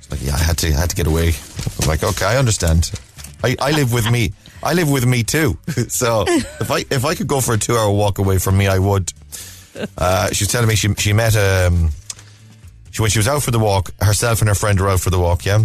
She's 0.00 0.10
like, 0.10 0.22
"Yeah, 0.22 0.34
I 0.34 0.38
had 0.38 0.58
to, 0.58 0.68
I 0.68 0.80
had 0.80 0.90
to 0.90 0.96
get 0.96 1.06
away." 1.06 1.32
I'm 1.80 1.88
like, 1.88 2.02
"Okay, 2.02 2.24
I 2.24 2.36
understand. 2.38 2.90
I, 3.44 3.56
I 3.60 3.70
live 3.72 3.92
with 3.92 4.10
me. 4.10 4.32
I 4.62 4.72
live 4.72 4.90
with 4.90 5.06
me 5.06 5.22
too. 5.22 5.58
so 5.88 6.24
if 6.26 6.70
I 6.70 6.84
if 6.90 7.04
I 7.04 7.14
could 7.14 7.28
go 7.28 7.40
for 7.40 7.54
a 7.54 7.58
two 7.58 7.76
hour 7.76 7.90
walk 7.90 8.18
away 8.18 8.38
from 8.38 8.56
me, 8.56 8.66
I 8.66 8.78
would." 8.78 9.12
Uh, 9.98 10.30
she 10.32 10.44
was 10.44 10.50
telling 10.50 10.68
me 10.68 10.74
she 10.74 10.92
she 10.94 11.12
met 11.12 11.36
um 11.36 11.90
she 12.96 13.02
when 13.02 13.10
she 13.10 13.18
was 13.18 13.28
out 13.28 13.42
for 13.42 13.50
the 13.50 13.58
walk, 13.58 13.90
herself 14.00 14.40
and 14.40 14.48
her 14.48 14.54
friend 14.54 14.80
were 14.80 14.88
out 14.88 15.00
for 15.00 15.10
the 15.10 15.18
walk, 15.18 15.44
yeah, 15.44 15.62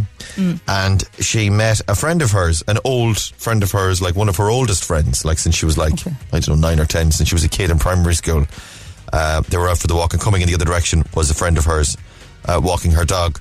and 0.68 1.04
she 1.20 1.50
met 1.50 1.82
a 1.88 1.96
friend 1.96 2.22
of 2.22 2.32
hers, 2.32 2.64
an 2.68 2.78
old 2.84 3.18
friend 3.20 3.64
of 3.64 3.72
hers, 3.72 4.02
like 4.02 4.16
one 4.16 4.30
of 4.30 4.38
her 4.38 4.50
oldest 4.50 4.84
friends, 4.86 5.24
like 5.26 5.40
since 5.40 5.56
she 5.56 5.66
was 5.66 5.78
like 5.78 5.94
I 6.34 6.40
don't 6.40 6.50
know 6.50 6.68
nine 6.68 6.80
or 6.80 6.86
ten, 6.86 7.12
since 7.12 7.30
she 7.30 7.36
was 7.36 7.44
a 7.44 7.50
kid 7.50 7.70
in 7.70 7.80
primary 7.80 8.16
school. 8.16 8.46
Uh, 9.14 9.42
they 9.42 9.58
were 9.58 9.70
out 9.70 9.78
for 9.78 9.88
the 9.88 9.96
walk, 9.96 10.14
and 10.14 10.22
coming 10.22 10.42
in 10.42 10.48
the 10.48 10.54
other 10.56 10.66
direction 10.66 11.04
was 11.16 11.30
a 11.30 11.34
friend 11.34 11.58
of 11.58 11.66
hers 11.66 11.98
uh, 12.46 12.60
walking 12.64 12.92
her 12.92 13.06
dog, 13.06 13.40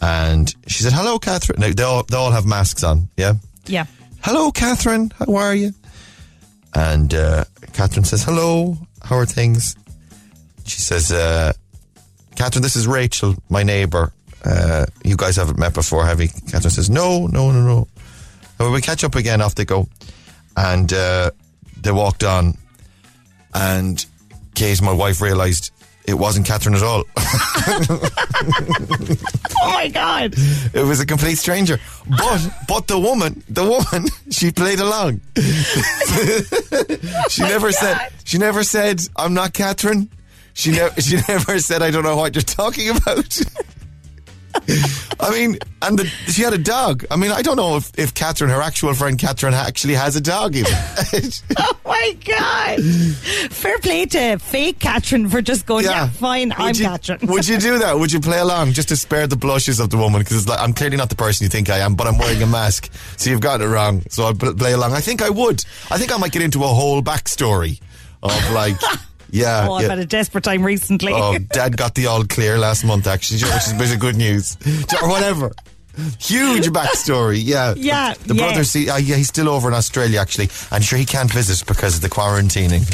and 0.00 0.54
she 0.66 0.82
said, 0.82 0.92
"Hello, 0.92 1.18
Catherine." 1.18 1.60
Now, 1.60 1.72
they 1.72 1.82
all 1.82 2.02
they 2.02 2.16
all 2.16 2.30
have 2.32 2.46
masks 2.46 2.82
on, 2.84 3.08
yeah. 3.16 3.34
Yeah. 3.66 3.86
Hello, 4.22 4.52
Catherine. 4.52 5.12
How 5.18 5.34
are 5.34 5.54
you? 5.54 5.72
And 6.74 7.12
uh, 7.12 7.44
Catherine 7.72 8.04
says, 8.04 8.22
Hello. 8.22 8.76
How 9.02 9.16
are 9.16 9.26
things? 9.26 9.76
She 10.64 10.80
says, 10.80 11.10
uh, 11.10 11.52
Catherine, 12.42 12.64
this 12.64 12.74
is 12.74 12.88
Rachel, 12.88 13.36
my 13.50 13.62
neighbour. 13.62 14.12
Uh, 14.44 14.84
you 15.04 15.16
guys 15.16 15.36
haven't 15.36 15.60
met 15.60 15.74
before, 15.74 16.04
have 16.04 16.20
you? 16.20 16.26
Catherine 16.50 16.72
says, 16.72 16.90
No, 16.90 17.28
no, 17.28 17.52
no, 17.52 17.62
no. 17.62 17.86
And 18.58 18.72
we 18.72 18.80
catch 18.80 19.04
up 19.04 19.14
again. 19.14 19.40
Off 19.40 19.54
they 19.54 19.64
go, 19.64 19.86
and 20.56 20.92
uh, 20.92 21.30
they 21.80 21.92
walked 21.92 22.24
on. 22.24 22.58
And 23.54 24.04
Kate, 24.56 24.82
my 24.82 24.92
wife, 24.92 25.20
realised 25.20 25.70
it 26.04 26.14
wasn't 26.14 26.44
Catherine 26.44 26.74
at 26.74 26.82
all. 26.82 27.04
Oh 29.64 29.74
my 29.74 29.86
God. 29.86 30.34
It 30.74 30.84
was 30.84 30.98
a 30.98 31.06
complete 31.06 31.38
stranger. 31.38 31.78
But 32.08 32.50
but 32.66 32.88
the 32.88 32.98
woman, 32.98 33.44
the 33.48 33.62
woman, 33.62 34.08
she 34.30 34.50
played 34.50 34.80
along. 34.80 35.20
she 37.28 37.42
never 37.42 37.70
said 37.70 38.08
she 38.24 38.38
never 38.38 38.64
said 38.64 39.02
I'm 39.14 39.34
not 39.34 39.52
Catherine. 39.52 40.10
She 40.54 40.70
never 40.72 41.00
she 41.00 41.18
never 41.28 41.58
said 41.58 41.82
I 41.82 41.90
don't 41.90 42.04
know 42.04 42.16
what 42.16 42.34
you're 42.34 42.42
talking 42.42 42.90
about. 42.90 43.40
I 45.20 45.30
mean, 45.30 45.58
and 45.80 45.98
the, 45.98 46.06
she 46.06 46.42
had 46.42 46.52
a 46.52 46.58
dog. 46.58 47.04
I 47.10 47.16
mean, 47.16 47.30
I 47.30 47.42
don't 47.42 47.56
know 47.56 47.76
if, 47.76 47.90
if 47.98 48.14
Catherine, 48.14 48.50
her 48.50 48.60
actual 48.60 48.92
friend 48.94 49.18
Catherine, 49.18 49.54
actually 49.54 49.94
has 49.94 50.16
a 50.16 50.20
dog 50.20 50.54
even. 50.56 50.72
Oh 51.58 51.78
my 51.84 52.16
God. 52.24 52.82
Fair 53.50 53.78
play 53.78 54.06
to 54.06 54.38
fake 54.38 54.78
Catherine 54.78 55.28
for 55.28 55.42
just 55.42 55.66
going, 55.66 55.84
yeah, 55.84 56.08
fine, 56.08 56.48
Would 56.48 56.58
I'm 56.58 56.74
you, 56.74 56.84
Catherine. 56.84 57.18
Would 57.24 57.46
you 57.46 57.58
do 57.58 57.78
that? 57.78 57.98
Would 57.98 58.12
you 58.12 58.20
play 58.20 58.38
along 58.38 58.72
just 58.72 58.88
to 58.88 58.96
spare 58.96 59.26
the 59.26 59.36
blushes 59.36 59.78
of 59.78 59.90
the 59.90 59.98
woman? 59.98 60.20
Because 60.20 60.38
it's 60.38 60.48
like 60.48 60.58
I'm 60.58 60.72
clearly 60.72 60.96
not 60.96 61.10
the 61.10 61.16
person 61.16 61.44
you 61.44 61.48
think 61.48 61.70
I 61.70 61.78
am, 61.78 61.94
but 61.94 62.06
I'm 62.06 62.18
wearing 62.18 62.42
a 62.42 62.46
mask, 62.46 62.90
so 63.16 63.30
you've 63.30 63.40
got 63.40 63.60
it 63.60 63.66
wrong. 63.66 64.02
So 64.08 64.24
I'll 64.24 64.34
play 64.34 64.72
along. 64.72 64.92
I 64.92 65.00
think 65.00 65.22
I 65.22 65.30
would. 65.30 65.64
I 65.90 65.98
think 65.98 66.12
I 66.12 66.16
might 66.18 66.32
get 66.32 66.42
into 66.42 66.64
a 66.64 66.68
whole 66.68 67.02
backstory 67.02 67.80
of 68.22 68.50
like, 68.52 68.76
yeah, 69.32 69.66
oh, 69.68 69.74
I've 69.74 69.82
yeah. 69.82 69.88
had 69.88 69.98
a 69.98 70.06
desperate 70.06 70.44
time 70.44 70.64
recently. 70.64 71.12
Oh, 71.12 71.36
Dad 71.52 71.76
got 71.76 71.94
the 71.94 72.06
all 72.06 72.24
clear 72.24 72.58
last 72.58 72.84
month, 72.84 73.06
actually, 73.06 73.38
which 73.38 73.66
is 73.66 73.72
a 73.72 73.76
bit 73.76 73.92
of 73.92 73.98
good 73.98 74.16
news, 74.16 74.56
or 75.02 75.08
whatever. 75.08 75.50
Huge 76.20 76.68
backstory, 76.68 77.40
yeah. 77.42 77.74
Yeah, 77.76 78.14
The 78.26 78.34
yeah. 78.34 78.44
brother, 78.44 78.64
see, 78.64 78.88
uh, 78.88 78.96
yeah, 78.96 79.16
he's 79.16 79.28
still 79.28 79.48
over 79.48 79.68
in 79.68 79.74
Australia, 79.74 80.20
actually, 80.20 80.48
I'm 80.70 80.82
sure 80.82 80.98
he 80.98 81.04
can't 81.04 81.32
visit 81.32 81.66
because 81.66 81.96
of 81.96 82.02
the 82.02 82.08
quarantining. 82.08 82.84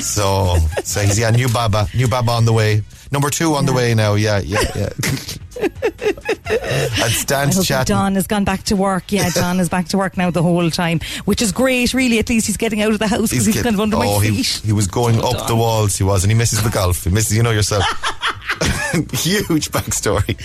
So, 0.00 0.56
so 0.84 1.00
he's 1.00 1.18
yeah, 1.18 1.30
new 1.30 1.48
Baba, 1.48 1.88
new 1.94 2.08
Baba 2.08 2.30
on 2.30 2.44
the 2.44 2.52
way. 2.52 2.82
Number 3.10 3.28
two 3.28 3.54
on 3.54 3.66
the 3.66 3.72
way 3.72 3.94
now. 3.94 4.14
Yeah, 4.14 4.38
yeah, 4.38 4.62
yeah. 4.76 4.88
and 6.50 7.32
I 7.32 7.52
hope 7.52 7.64
chatting. 7.64 7.94
Don 7.94 8.14
has 8.14 8.26
gone 8.26 8.44
back 8.44 8.62
to 8.64 8.76
work. 8.76 9.12
Yeah, 9.12 9.30
Don 9.34 9.60
is 9.60 9.68
back 9.68 9.88
to 9.88 9.98
work 9.98 10.16
now 10.16 10.30
the 10.30 10.42
whole 10.42 10.70
time, 10.70 11.00
which 11.24 11.42
is 11.42 11.52
great, 11.52 11.92
really. 11.94 12.18
At 12.18 12.28
least 12.28 12.46
he's 12.46 12.56
getting 12.56 12.82
out 12.82 12.92
of 12.92 12.98
the 12.98 13.06
house 13.08 13.30
because 13.30 13.46
he's, 13.46 13.54
get- 13.56 13.64
kind 13.64 13.74
of 13.74 13.80
under 13.80 13.96
oh, 13.96 14.00
my 14.20 14.24
he, 14.24 14.42
feet. 14.42 14.62
he 14.64 14.72
was 14.72 14.86
going 14.86 15.20
Oh, 15.20 15.36
up 15.36 15.46
the 15.46 15.56
walls. 15.56 15.96
He 15.96 16.04
was, 16.04 16.24
and 16.24 16.30
he 16.30 16.36
misses 16.38 16.62
the 16.62 16.70
golf. 16.70 17.04
He 17.04 17.10
misses, 17.10 17.36
you 17.36 17.42
know 17.42 17.50
yourself. 17.50 17.84
Huge 19.12 19.70
backstory, 19.70 20.36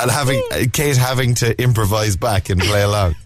and 0.00 0.10
having 0.10 0.42
Kate 0.70 0.96
having 0.96 1.34
to 1.36 1.60
improvise 1.60 2.16
back 2.16 2.48
and 2.50 2.60
play 2.60 2.82
along. 2.82 3.16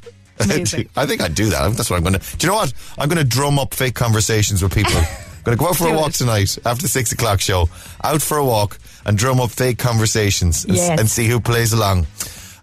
I 0.41 0.45
think 0.45 1.21
I'd 1.21 1.35
do 1.35 1.51
that. 1.51 1.73
That's 1.73 1.91
what 1.91 1.97
I'm 1.97 2.03
going 2.03 2.15
to. 2.19 2.37
Do 2.37 2.47
you 2.47 2.53
know 2.53 2.57
what? 2.59 2.73
I'm 2.97 3.09
going 3.09 3.19
to 3.19 3.25
drum 3.25 3.59
up 3.59 3.75
fake 3.75 3.95
conversations 3.95 4.63
with 4.63 4.73
people. 4.73 4.95
I'm 4.97 5.43
going 5.45 5.57
to 5.57 5.61
go 5.63 5.69
out 5.69 5.77
for 5.77 5.89
a 5.89 5.95
walk 5.95 6.11
it. 6.11 6.15
tonight 6.15 6.57
after 6.65 6.83
the 6.83 6.89
six 6.89 7.13
o'clock 7.13 7.41
show. 7.41 7.69
Out 8.05 8.23
for 8.23 8.39
a 8.39 8.45
walk 8.45 8.79
and 9.09 9.19
drum 9.19 9.41
up 9.41 9.50
fake 9.50 9.79
conversations 9.79 10.65
and, 10.65 10.75
s- 10.75 10.87
Yes. 10.88 11.00
and 11.00 11.11
see 11.11 11.27
who 11.27 11.41
plays 11.41 11.73
along. 11.73 12.07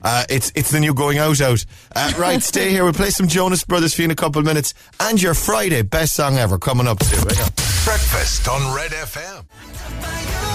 Uh, 0.02 0.24
it's 0.30 0.52
it's 0.56 0.70
the 0.70 0.80
new 0.80 0.94
going 0.94 1.18
out 1.18 1.42
out. 1.42 1.66
Uh, 1.96 2.14
right, 2.18 2.42
stay 2.44 2.70
here. 2.70 2.84
We'll 2.84 2.94
play 2.94 3.10
some 3.10 3.28
Jonas 3.28 3.64
Brothers 3.66 3.96
for 3.96 4.02
you 4.04 4.06
in 4.06 4.12
a 4.12 4.16
couple 4.16 4.40
of 4.40 4.46
minutes. 4.46 4.76
And 5.00 5.20
your 5.22 5.34
Friday 5.34 5.82
best 5.82 6.14
song 6.14 6.38
ever 6.38 6.60
coming 6.60 6.88
up 6.88 7.00
too. 7.00 7.18
Hang. 7.18 7.50
Breakfast 7.84 8.48
on 8.48 8.76
Red 8.76 8.92
FM. 8.92 10.55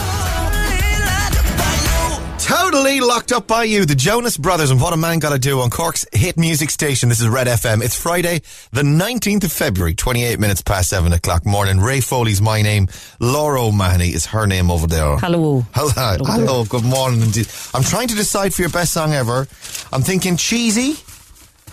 Totally 2.55 2.99
locked 2.99 3.31
up 3.31 3.47
by 3.47 3.63
you, 3.63 3.85
the 3.85 3.95
Jonas 3.95 4.37
Brothers, 4.37 4.73
and 4.73 4.81
what 4.81 4.93
a 4.93 4.97
man 4.97 5.21
got 5.21 5.31
to 5.31 5.39
do 5.39 5.61
on 5.61 5.71
Cork's 5.71 6.05
hit 6.13 6.37
music 6.37 6.71
station. 6.71 7.09
This 7.09 7.21
is 7.21 7.29
Red 7.29 7.47
FM. 7.47 7.81
It's 7.81 7.95
Friday, 7.97 8.41
the 8.73 8.83
19th 8.83 9.45
of 9.45 9.53
February, 9.53 9.95
28 9.95 10.41
minutes 10.41 10.61
past 10.61 10.89
7 10.91 11.13
o'clock 11.13 11.47
morning. 11.47 11.79
Ray 11.79 12.01
Foley's 12.01 12.43
my 12.43 12.61
name. 12.61 12.89
Laura 13.21 13.63
O'Mahony 13.67 14.09
is 14.09 14.27
her 14.27 14.49
name 14.49 14.69
over 14.69 14.89
there. 14.89 15.17
Hello. 15.19 15.65
Hello. 15.73 15.91
Hello. 15.95 16.25
Hello. 16.25 16.65
Good 16.65 16.83
morning. 16.83 17.23
indeed. 17.23 17.47
I'm 17.73 17.85
trying 17.85 18.09
to 18.09 18.17
decide 18.17 18.53
for 18.53 18.63
your 18.63 18.71
best 18.71 18.93
song 18.95 19.13
ever. 19.13 19.47
I'm 19.93 20.03
thinking 20.03 20.37
cheesy, 20.37 20.97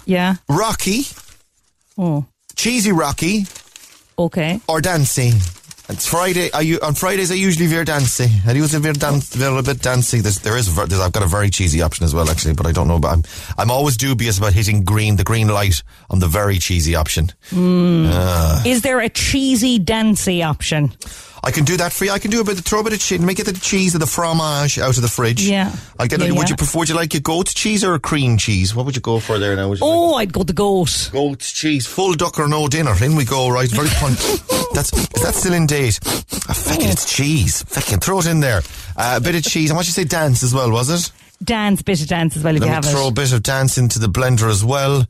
Yeah. 0.05 0.35
rocky, 0.47 1.07
Oh, 1.97 2.25
cheesy 2.55 2.91
rocky, 2.91 3.47
okay. 4.19 4.61
or 4.67 4.79
dancey. 4.81 5.33
It's 5.89 6.05
Friday. 6.05 6.51
Are 6.51 6.61
you 6.61 6.79
on 6.81 6.95
Fridays? 6.95 7.31
I 7.31 7.35
usually 7.35 7.67
veer 7.67 7.85
dancey. 7.85 8.27
I 8.45 8.51
usually 8.51 8.81
veer 8.81 8.91
dan- 8.91 9.21
veer 9.21 9.57
a 9.57 9.63
bit 9.63 9.81
dancey. 9.81 10.19
There's, 10.19 10.39
there 10.39 10.57
is. 10.57 10.75
There's, 10.75 10.99
I've 10.99 11.13
got 11.13 11.23
a 11.23 11.27
very 11.27 11.49
cheesy 11.49 11.81
option 11.81 12.03
as 12.03 12.13
well, 12.13 12.29
actually, 12.29 12.55
but 12.55 12.65
I 12.65 12.73
don't 12.73 12.89
know. 12.89 12.99
But 12.99 13.13
I'm, 13.13 13.23
I'm 13.57 13.71
always 13.71 13.95
dubious 13.95 14.37
about 14.37 14.51
hitting 14.51 14.83
green, 14.83 15.15
the 15.15 15.23
green 15.23 15.47
light 15.47 15.83
on 16.09 16.19
the 16.19 16.27
very 16.27 16.57
cheesy 16.57 16.93
option. 16.95 17.31
Hmm. 17.51 18.07
Uh, 18.11 18.63
is 18.65 18.81
there 18.81 18.99
a 18.99 19.07
cheesy 19.07 19.79
dancey 19.79 20.43
option? 20.43 20.91
I 21.43 21.51
can 21.51 21.65
do 21.65 21.77
that 21.77 21.93
for 21.93 22.05
you. 22.05 22.11
I 22.11 22.19
can 22.19 22.31
do 22.31 22.41
a 22.41 22.43
bit, 22.43 22.59
of 22.59 22.65
throw 22.65 22.81
a 22.81 22.83
bit 22.83 22.93
of 22.93 22.99
cheese, 22.99 23.19
make 23.19 23.39
it 23.39 23.45
the 23.45 23.53
cheese 23.53 23.95
or 23.95 23.99
the 23.99 24.05
fromage 24.07 24.79
out 24.79 24.95
of 24.95 25.01
the 25.01 25.07
fridge. 25.07 25.41
Yeah. 25.47 25.73
I 25.99 26.07
get. 26.07 26.19
Yeah, 26.19 26.27
it. 26.27 26.31
Would 26.31 26.49
yeah. 26.49 26.53
you 26.53 26.55
prefer? 26.55 26.79
Would 26.79 26.89
you 26.89 26.95
like 26.95 27.13
a 27.13 27.19
goat's 27.19 27.53
cheese 27.53 27.83
or 27.83 27.93
a 27.93 27.99
cream 27.99 28.37
cheese? 28.37 28.75
What 28.75 28.85
would 28.85 28.95
you 28.95 29.01
go 29.01 29.19
for 29.19 29.39
there 29.39 29.55
now? 29.55 29.65
You 29.65 29.71
like- 29.71 29.81
Oh, 29.81 30.15
I'd 30.15 30.33
go 30.33 30.43
the 30.43 30.53
goat. 30.53 31.09
Goat's 31.11 31.51
cheese, 31.51 31.85
full 31.85 32.13
duck 32.13 32.39
or 32.39 32.47
no 32.47 32.67
dinner. 32.67 32.93
In 33.03 33.15
we 33.15 33.25
go, 33.25 33.49
right? 33.49 33.69
Very 33.69 33.87
fun. 33.87 34.13
That's 34.73 34.91
is 34.93 35.23
that 35.23 35.33
still 35.33 35.53
in 35.53 35.65
date? 35.65 35.99
Ah, 36.49 36.53
fucking, 36.53 36.89
it's 36.89 37.11
cheese. 37.11 37.63
Fucking 37.63 37.99
throw 37.99 38.19
it 38.19 38.27
in 38.27 38.39
there. 38.39 38.61
Uh, 38.95 39.15
a 39.17 39.21
bit 39.21 39.35
of 39.35 39.43
cheese. 39.43 39.69
And 39.69 39.77
what 39.77 39.85
you 39.85 39.93
to 39.93 40.01
say, 40.01 40.03
dance 40.03 40.43
as 40.43 40.53
well, 40.53 40.71
was 40.71 40.89
it? 40.89 41.11
Dance, 41.43 41.81
bit 41.81 42.01
of 42.01 42.07
dance 42.07 42.35
as 42.35 42.43
well 42.43 42.55
if 42.55 42.61
Let 42.61 42.67
you 42.67 42.71
me 42.71 42.75
have 42.75 42.85
throw 42.85 43.07
a 43.07 43.11
bit 43.11 43.31
of 43.31 43.43
dance 43.43 43.77
into 43.77 43.99
the 43.99 44.07
blender 44.07 44.49
as 44.49 44.65
well. 44.65 45.05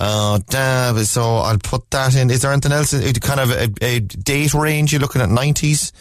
Uh, 0.00 0.38
dab, 0.48 0.96
so 1.00 1.36
I'll 1.38 1.58
put 1.58 1.90
that 1.90 2.14
in. 2.14 2.30
Is 2.30 2.42
there 2.42 2.52
anything 2.52 2.72
else? 2.72 2.94
Uh, 2.94 3.12
Kind 3.20 3.40
of 3.40 3.50
a, 3.50 3.68
a 3.84 4.00
date 4.00 4.54
range? 4.54 4.92
You're 4.92 5.00
looking 5.00 5.20
at 5.20 5.28
90s? 5.28 5.92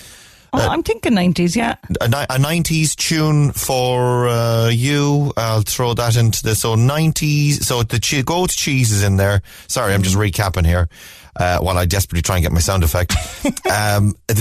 Oh, 0.54 0.68
I'm 0.68 0.82
thinking 0.84 1.14
90s, 1.14 1.56
yeah. 1.56 1.76
a, 2.00 2.06
a 2.06 2.38
90s 2.38 2.96
tune 2.96 3.52
for 3.52 4.28
uh, 4.28 4.70
you. 4.70 5.34
I'll 5.36 5.62
throw 5.62 5.94
that 5.96 6.16
into 6.16 6.42
the 6.44 6.56
so 6.56 6.76
90s. 6.76 7.64
So 7.64 7.84
the 7.84 8.00
che- 8.00 8.24
goat 8.24 8.52
cheese 8.52 8.92
is 8.92 9.04
in 9.04 9.18
there. 9.18 9.42
Sorry, 9.68 9.94
I'm 9.94 10.04
just 10.04 10.16
recapping 10.16 10.66
here. 10.66 10.90
Uh, 11.36 11.60
while 11.60 11.78
I 11.78 11.86
desperately 11.86 12.24
try 12.24 12.38
and 12.38 12.44
get 12.44 12.52
my 12.52 12.60
sound 12.60 12.84
effect. 12.84 13.12
um, 13.70 14.16
the 14.28 14.34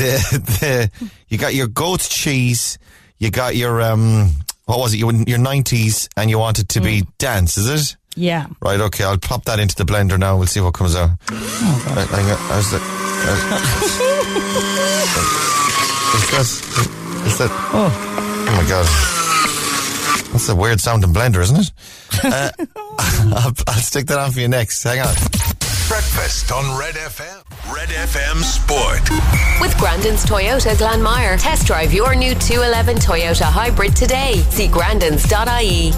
the 0.60 0.90
you 1.28 1.36
got 1.36 1.54
your 1.54 1.66
goat 1.66 2.00
cheese. 2.00 2.78
You 3.18 3.30
got 3.30 3.54
your 3.54 3.82
um, 3.82 4.30
what 4.64 4.78
was 4.78 4.94
it? 4.94 4.98
Your 4.98 5.12
your 5.12 5.38
90s, 5.38 6.08
and 6.16 6.30
you 6.30 6.38
want 6.38 6.58
it 6.58 6.70
to 6.70 6.80
be 6.80 7.06
dance, 7.18 7.58
is 7.58 7.68
it? 7.68 7.96
Yeah. 8.16 8.46
Right. 8.60 8.80
Okay. 8.80 9.04
I'll 9.04 9.18
pop 9.18 9.44
that 9.44 9.58
into 9.58 9.74
the 9.76 9.84
blender 9.84 10.18
now. 10.18 10.36
We'll 10.38 10.46
see 10.46 10.60
what 10.60 10.72
comes 10.74 10.96
out. 10.96 11.10
Right, 11.30 12.08
hang 12.08 12.30
on, 12.30 12.38
how's 12.48 12.70
that? 12.72 12.82
Is 16.16 16.30
that? 16.30 16.46
Is 17.26 17.36
that? 17.38 17.50
Oh, 17.72 17.92
Oh 18.48 18.52
my 18.62 18.68
god. 18.68 18.86
That's 20.32 20.48
a 20.48 20.54
weird 20.56 20.80
sounding 20.80 21.12
blender, 21.12 21.40
isn't 21.42 21.60
it? 21.60 21.72
Uh, 22.24 22.50
I'll, 22.98 23.52
I'll 23.66 23.80
stick 23.82 24.06
that 24.06 24.18
on 24.18 24.30
for 24.32 24.40
you 24.40 24.48
next. 24.48 24.82
Hang 24.82 25.00
on. 25.00 25.14
Breakfast 25.88 26.50
on 26.50 26.78
Red 26.78 26.94
FM. 26.94 27.42
Red 27.74 27.88
FM 27.90 28.42
Sport. 28.42 29.02
With 29.60 29.76
Grandin's 29.78 30.24
Toyota 30.24 30.74
Glanmire. 30.76 31.38
Test 31.40 31.66
drive 31.66 31.92
your 31.92 32.14
new 32.14 32.34
211 32.34 32.96
Toyota 32.96 33.44
Hybrid 33.44 33.94
today. 33.94 34.42
See 34.50 34.68
grandins.ie. 34.68 35.92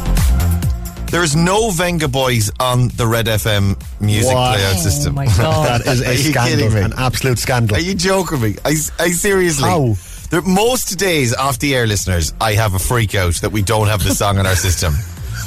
There 1.10 1.22
is 1.22 1.34
no 1.34 1.70
Venga 1.70 2.06
Boys 2.06 2.50
on 2.60 2.88
the 2.88 3.06
Red 3.06 3.26
FM 3.26 3.80
music 4.00 4.34
What? 4.34 4.58
playout 4.58 4.74
oh 4.74 4.78
system. 4.78 5.14
my 5.14 5.24
God. 5.26 5.80
That 5.84 5.92
is 5.94 6.02
Are 6.02 6.04
a 6.04 6.12
you 6.12 6.18
scandal, 6.32 6.58
kidding 6.68 6.74
me? 6.74 6.80
an 6.82 6.92
absolute 6.98 7.38
scandal. 7.38 7.76
Are 7.78 7.80
you 7.80 7.94
joking 7.94 8.40
me? 8.42 8.56
I, 8.64 8.70
I 8.98 9.10
seriously. 9.10 9.64
How? 9.68 9.94
There, 10.30 10.42
most 10.42 10.98
days 10.98 11.34
off 11.34 11.58
the 11.60 11.74
air, 11.74 11.86
listeners, 11.86 12.34
I 12.42 12.52
have 12.52 12.74
a 12.74 12.78
freak 12.78 13.14
out 13.14 13.34
that 13.36 13.50
we 13.52 13.62
don't 13.62 13.86
have 13.88 14.04
the 14.04 14.10
song 14.14 14.38
in 14.38 14.44
our 14.46 14.54
system. 14.56 14.92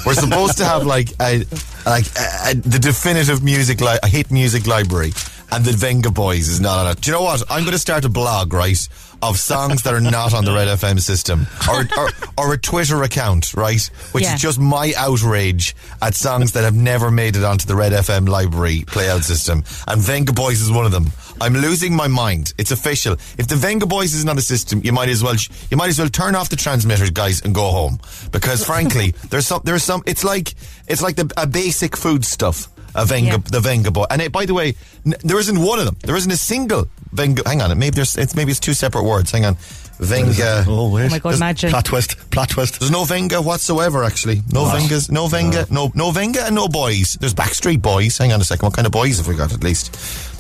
We're 0.03 0.15
supposed 0.15 0.57
to 0.57 0.65
have 0.65 0.83
like 0.83 1.09
a, 1.21 1.45
like 1.85 2.07
a, 2.17 2.49
a, 2.49 2.55
the 2.55 2.79
definitive 2.81 3.43
music, 3.43 3.81
li- 3.81 3.99
a 4.01 4.07
hit 4.07 4.31
music 4.31 4.65
library, 4.65 5.11
and 5.51 5.65
the 5.65 5.71
Venga 5.73 6.11
Boys 6.11 6.47
is 6.47 6.59
not 6.61 6.85
on 6.85 6.91
it. 6.91 7.01
Do 7.01 7.11
you 7.11 7.17
know 7.17 7.23
what? 7.23 7.43
I'm 7.49 7.61
going 7.61 7.73
to 7.73 7.79
start 7.79 8.05
a 8.05 8.09
blog, 8.09 8.53
right, 8.53 8.87
of 9.21 9.37
songs 9.37 9.83
that 9.83 9.93
are 9.93 10.01
not 10.01 10.33
on 10.33 10.45
the 10.45 10.51
Red 10.53 10.67
FM 10.67 10.99
system, 10.99 11.45
or 11.69 11.85
or, 11.97 12.09
or 12.37 12.53
a 12.53 12.57
Twitter 12.57 13.03
account, 13.03 13.53
right, 13.53 13.81
which 14.13 14.23
Yeah. 14.23 14.35
is 14.35 14.41
just 14.41 14.59
my 14.59 14.93
outrage 14.97 15.75
at 16.01 16.15
songs 16.15 16.53
that 16.53 16.63
have 16.63 16.75
never 16.75 17.11
made 17.11 17.35
it 17.35 17.43
onto 17.43 17.65
the 17.67 17.75
Red 17.75 17.91
FM 17.91 18.27
library 18.27 18.79
playout 18.87 19.23
system, 19.23 19.63
and 19.87 20.01
Venga 20.01 20.33
Boys 20.33 20.61
is 20.61 20.71
one 20.71 20.85
of 20.85 20.91
them. 20.91 21.11
I'm 21.39 21.53
losing 21.53 21.95
my 21.95 22.07
mind. 22.07 22.53
It's 22.59 22.69
official. 22.71 23.13
If 23.37 23.47
the 23.47 23.55
Venga 23.55 23.87
Boys 23.87 24.13
isn't 24.13 24.29
on 24.29 24.35
the 24.35 24.41
system, 24.43 24.81
you 24.83 24.91
might 24.93 25.09
as 25.09 25.23
well 25.23 25.35
you 25.69 25.77
might 25.77 25.89
as 25.89 25.99
well 25.99 26.09
turn 26.09 26.35
off 26.35 26.49
the 26.49 26.55
transmitters, 26.55 27.09
guys, 27.09 27.41
and 27.41 27.53
go 27.53 27.69
home. 27.71 27.99
Because 28.31 28.63
frankly, 28.65 29.13
there's 29.29 29.47
some 29.47 29.61
there's 29.63 29.83
some. 29.83 30.01
It's 30.05 30.23
like 30.23 30.53
it's 30.87 31.01
like 31.01 31.15
the 31.15 31.31
a 31.37 31.45
basic 31.47 31.97
food 31.97 32.25
stuff. 32.25 32.67
A 32.95 33.05
Venga, 33.05 33.31
Yeah. 33.31 33.37
the 33.45 33.59
Venga 33.59 33.91
boy, 33.91 34.05
and 34.09 34.21
it, 34.21 34.31
by 34.31 34.45
the 34.45 34.53
way, 34.53 34.75
n- 35.05 35.15
there 35.23 35.39
isn't 35.39 35.59
one 35.61 35.79
of 35.79 35.85
them. 35.85 35.97
There 36.03 36.15
isn't 36.15 36.31
a 36.31 36.37
single 36.37 36.87
Venga. 37.13 37.43
Hang 37.45 37.61
on, 37.61 37.77
maybe 37.79 37.95
there's 37.95 38.17
it's 38.17 38.35
maybe 38.35 38.51
it's 38.51 38.59
two 38.59 38.73
separate 38.73 39.03
words. 39.03 39.31
Hang 39.31 39.45
on, 39.45 39.55
Venga. 39.99 40.65
Oh, 40.67 40.89
wait. 40.89 41.05
Oh 41.05 41.09
my 41.09 41.19
God, 41.19 41.35
imagine. 41.35 41.69
Plot 41.69 41.85
twist, 41.85 42.31
plot 42.31 42.49
twist. 42.49 42.79
There's 42.79 42.91
no 42.91 43.03
Venga 43.05 43.41
whatsoever, 43.41 44.03
actually. 44.03 44.41
No 44.51 44.65
Vengas, 44.65 45.09
no 45.11 45.27
Venga, 45.27 45.65
no 45.69 45.91
no 45.95 46.11
Venga, 46.11 46.45
and 46.45 46.55
no 46.55 46.67
boys. 46.67 47.17
There's 47.19 47.33
Backstreet 47.33 47.81
Boys. 47.81 48.17
Hang 48.17 48.33
on 48.33 48.41
a 48.41 48.43
second. 48.43 48.65
What 48.65 48.73
kind 48.73 48.85
of 48.85 48.91
boys 48.91 49.17
have 49.17 49.27
we 49.27 49.35
got 49.35 49.53
at 49.53 49.63
least? 49.63 49.93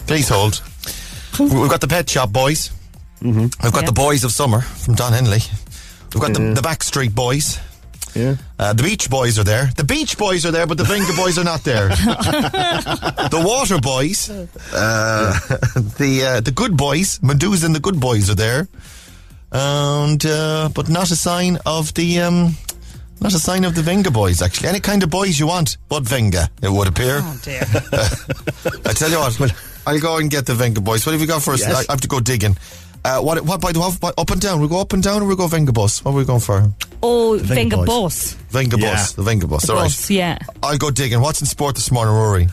Please 0.07 0.27
hold. 0.29 0.61
We- 1.39 1.45
We've 1.47 1.69
got 1.69 1.81
the 1.81 1.87
Pet 1.87 2.09
Shop 2.09 2.29
Boys. 2.31 2.69
Mm-hmm. 3.21 3.39
We've 3.63 3.71
got 3.71 3.81
Yeah. 3.83 3.85
the 3.85 3.91
Boys 3.93 4.23
of 4.23 4.31
Summer 4.31 4.61
from 4.61 4.95
Don 4.95 5.13
Henley. 5.13 5.39
We've 6.13 6.21
got 6.21 6.33
the, 6.33 6.53
the 6.53 6.61
Backstreet 6.61 7.13
Boys. 7.15 7.59
Yeah. 8.15 8.35
Uh, 8.59 8.73
the 8.73 8.83
Beach 8.83 9.09
Boys 9.09 9.39
are 9.39 9.43
there. 9.43 9.69
The 9.77 9.83
Beach 9.83 10.17
Boys 10.17 10.45
are 10.45 10.51
there, 10.51 10.67
but 10.67 10.77
the 10.77 10.83
Venga 10.83 11.13
Boys 11.15 11.37
are 11.37 11.43
not 11.43 11.63
there. 11.63 11.89
the 11.89 13.43
Water 13.45 13.79
Boys, 13.79 14.29
uh, 14.29 14.45
the 15.97 16.23
uh, 16.25 16.41
the 16.41 16.51
Good 16.51 16.75
Boys, 16.75 17.21
Medusa 17.21 17.65
and 17.65 17.75
the 17.75 17.79
Good 17.79 17.99
Boys 17.99 18.29
are 18.29 18.35
there, 18.35 18.67
and 19.51 20.25
uh, 20.25 20.69
but 20.73 20.89
not 20.89 21.11
a 21.11 21.15
sign 21.15 21.57
of 21.65 21.93
the 21.93 22.19
um, 22.21 22.55
not 23.21 23.33
a 23.33 23.39
sign 23.39 23.63
of 23.63 23.75
the 23.75 23.81
Venga 23.81 24.11
Boys. 24.11 24.41
Actually, 24.41 24.69
any 24.69 24.79
kind 24.79 25.03
of 25.03 25.09
boys 25.09 25.39
you 25.39 25.47
want, 25.47 25.77
but 25.89 26.03
Venga, 26.03 26.49
it 26.61 26.69
would 26.69 26.87
appear. 26.87 27.19
Oh, 27.21 27.39
dear. 27.43 27.61
I 28.85 28.93
tell 28.93 29.09
you 29.09 29.19
what, 29.19 29.53
I'll 29.85 29.99
go 29.99 30.17
and 30.17 30.29
get 30.29 30.45
the 30.47 30.55
Venga 30.55 30.81
Boys. 30.81 31.05
What 31.05 31.13
have 31.13 31.21
you 31.21 31.27
got 31.27 31.43
first? 31.43 31.63
Yes. 31.67 31.75
I, 31.75 31.79
I 31.87 31.93
have 31.93 32.01
to 32.01 32.07
go 32.07 32.19
digging. 32.19 32.57
Uh, 33.03 33.19
what 33.19 33.41
what 33.41 33.59
by 33.59 33.71
the 33.71 33.79
what, 33.79 34.13
up 34.17 34.29
and 34.29 34.39
down? 34.39 34.61
We 34.61 34.67
go 34.67 34.79
up 34.79 34.93
and 34.93 35.01
down, 35.01 35.23
or 35.23 35.25
we 35.25 35.35
go 35.35 35.47
Venga 35.47 35.71
Bus? 35.71 36.03
What 36.05 36.11
are 36.11 36.17
we 36.17 36.25
going 36.25 36.39
for? 36.39 36.71
Oh, 37.01 37.37
Venga 37.37 37.55
Venga 37.55 37.77
Boys. 37.77 37.87
Boss. 37.87 38.33
Venga 38.49 38.77
Bus, 38.77 39.13
the 39.13 39.23
Venga 39.23 39.47
Bus. 39.47 39.69
All 39.69 39.75
right. 39.75 39.83
Boss, 39.83 40.09
yeah. 40.11 40.37
I'll 40.61 40.77
go 40.77 40.91
digging. 40.91 41.19
What's 41.19 41.41
in 41.41 41.47
sport 41.47 41.75
this 41.75 41.91
morning, 41.91 42.13
Rory? 42.13 42.47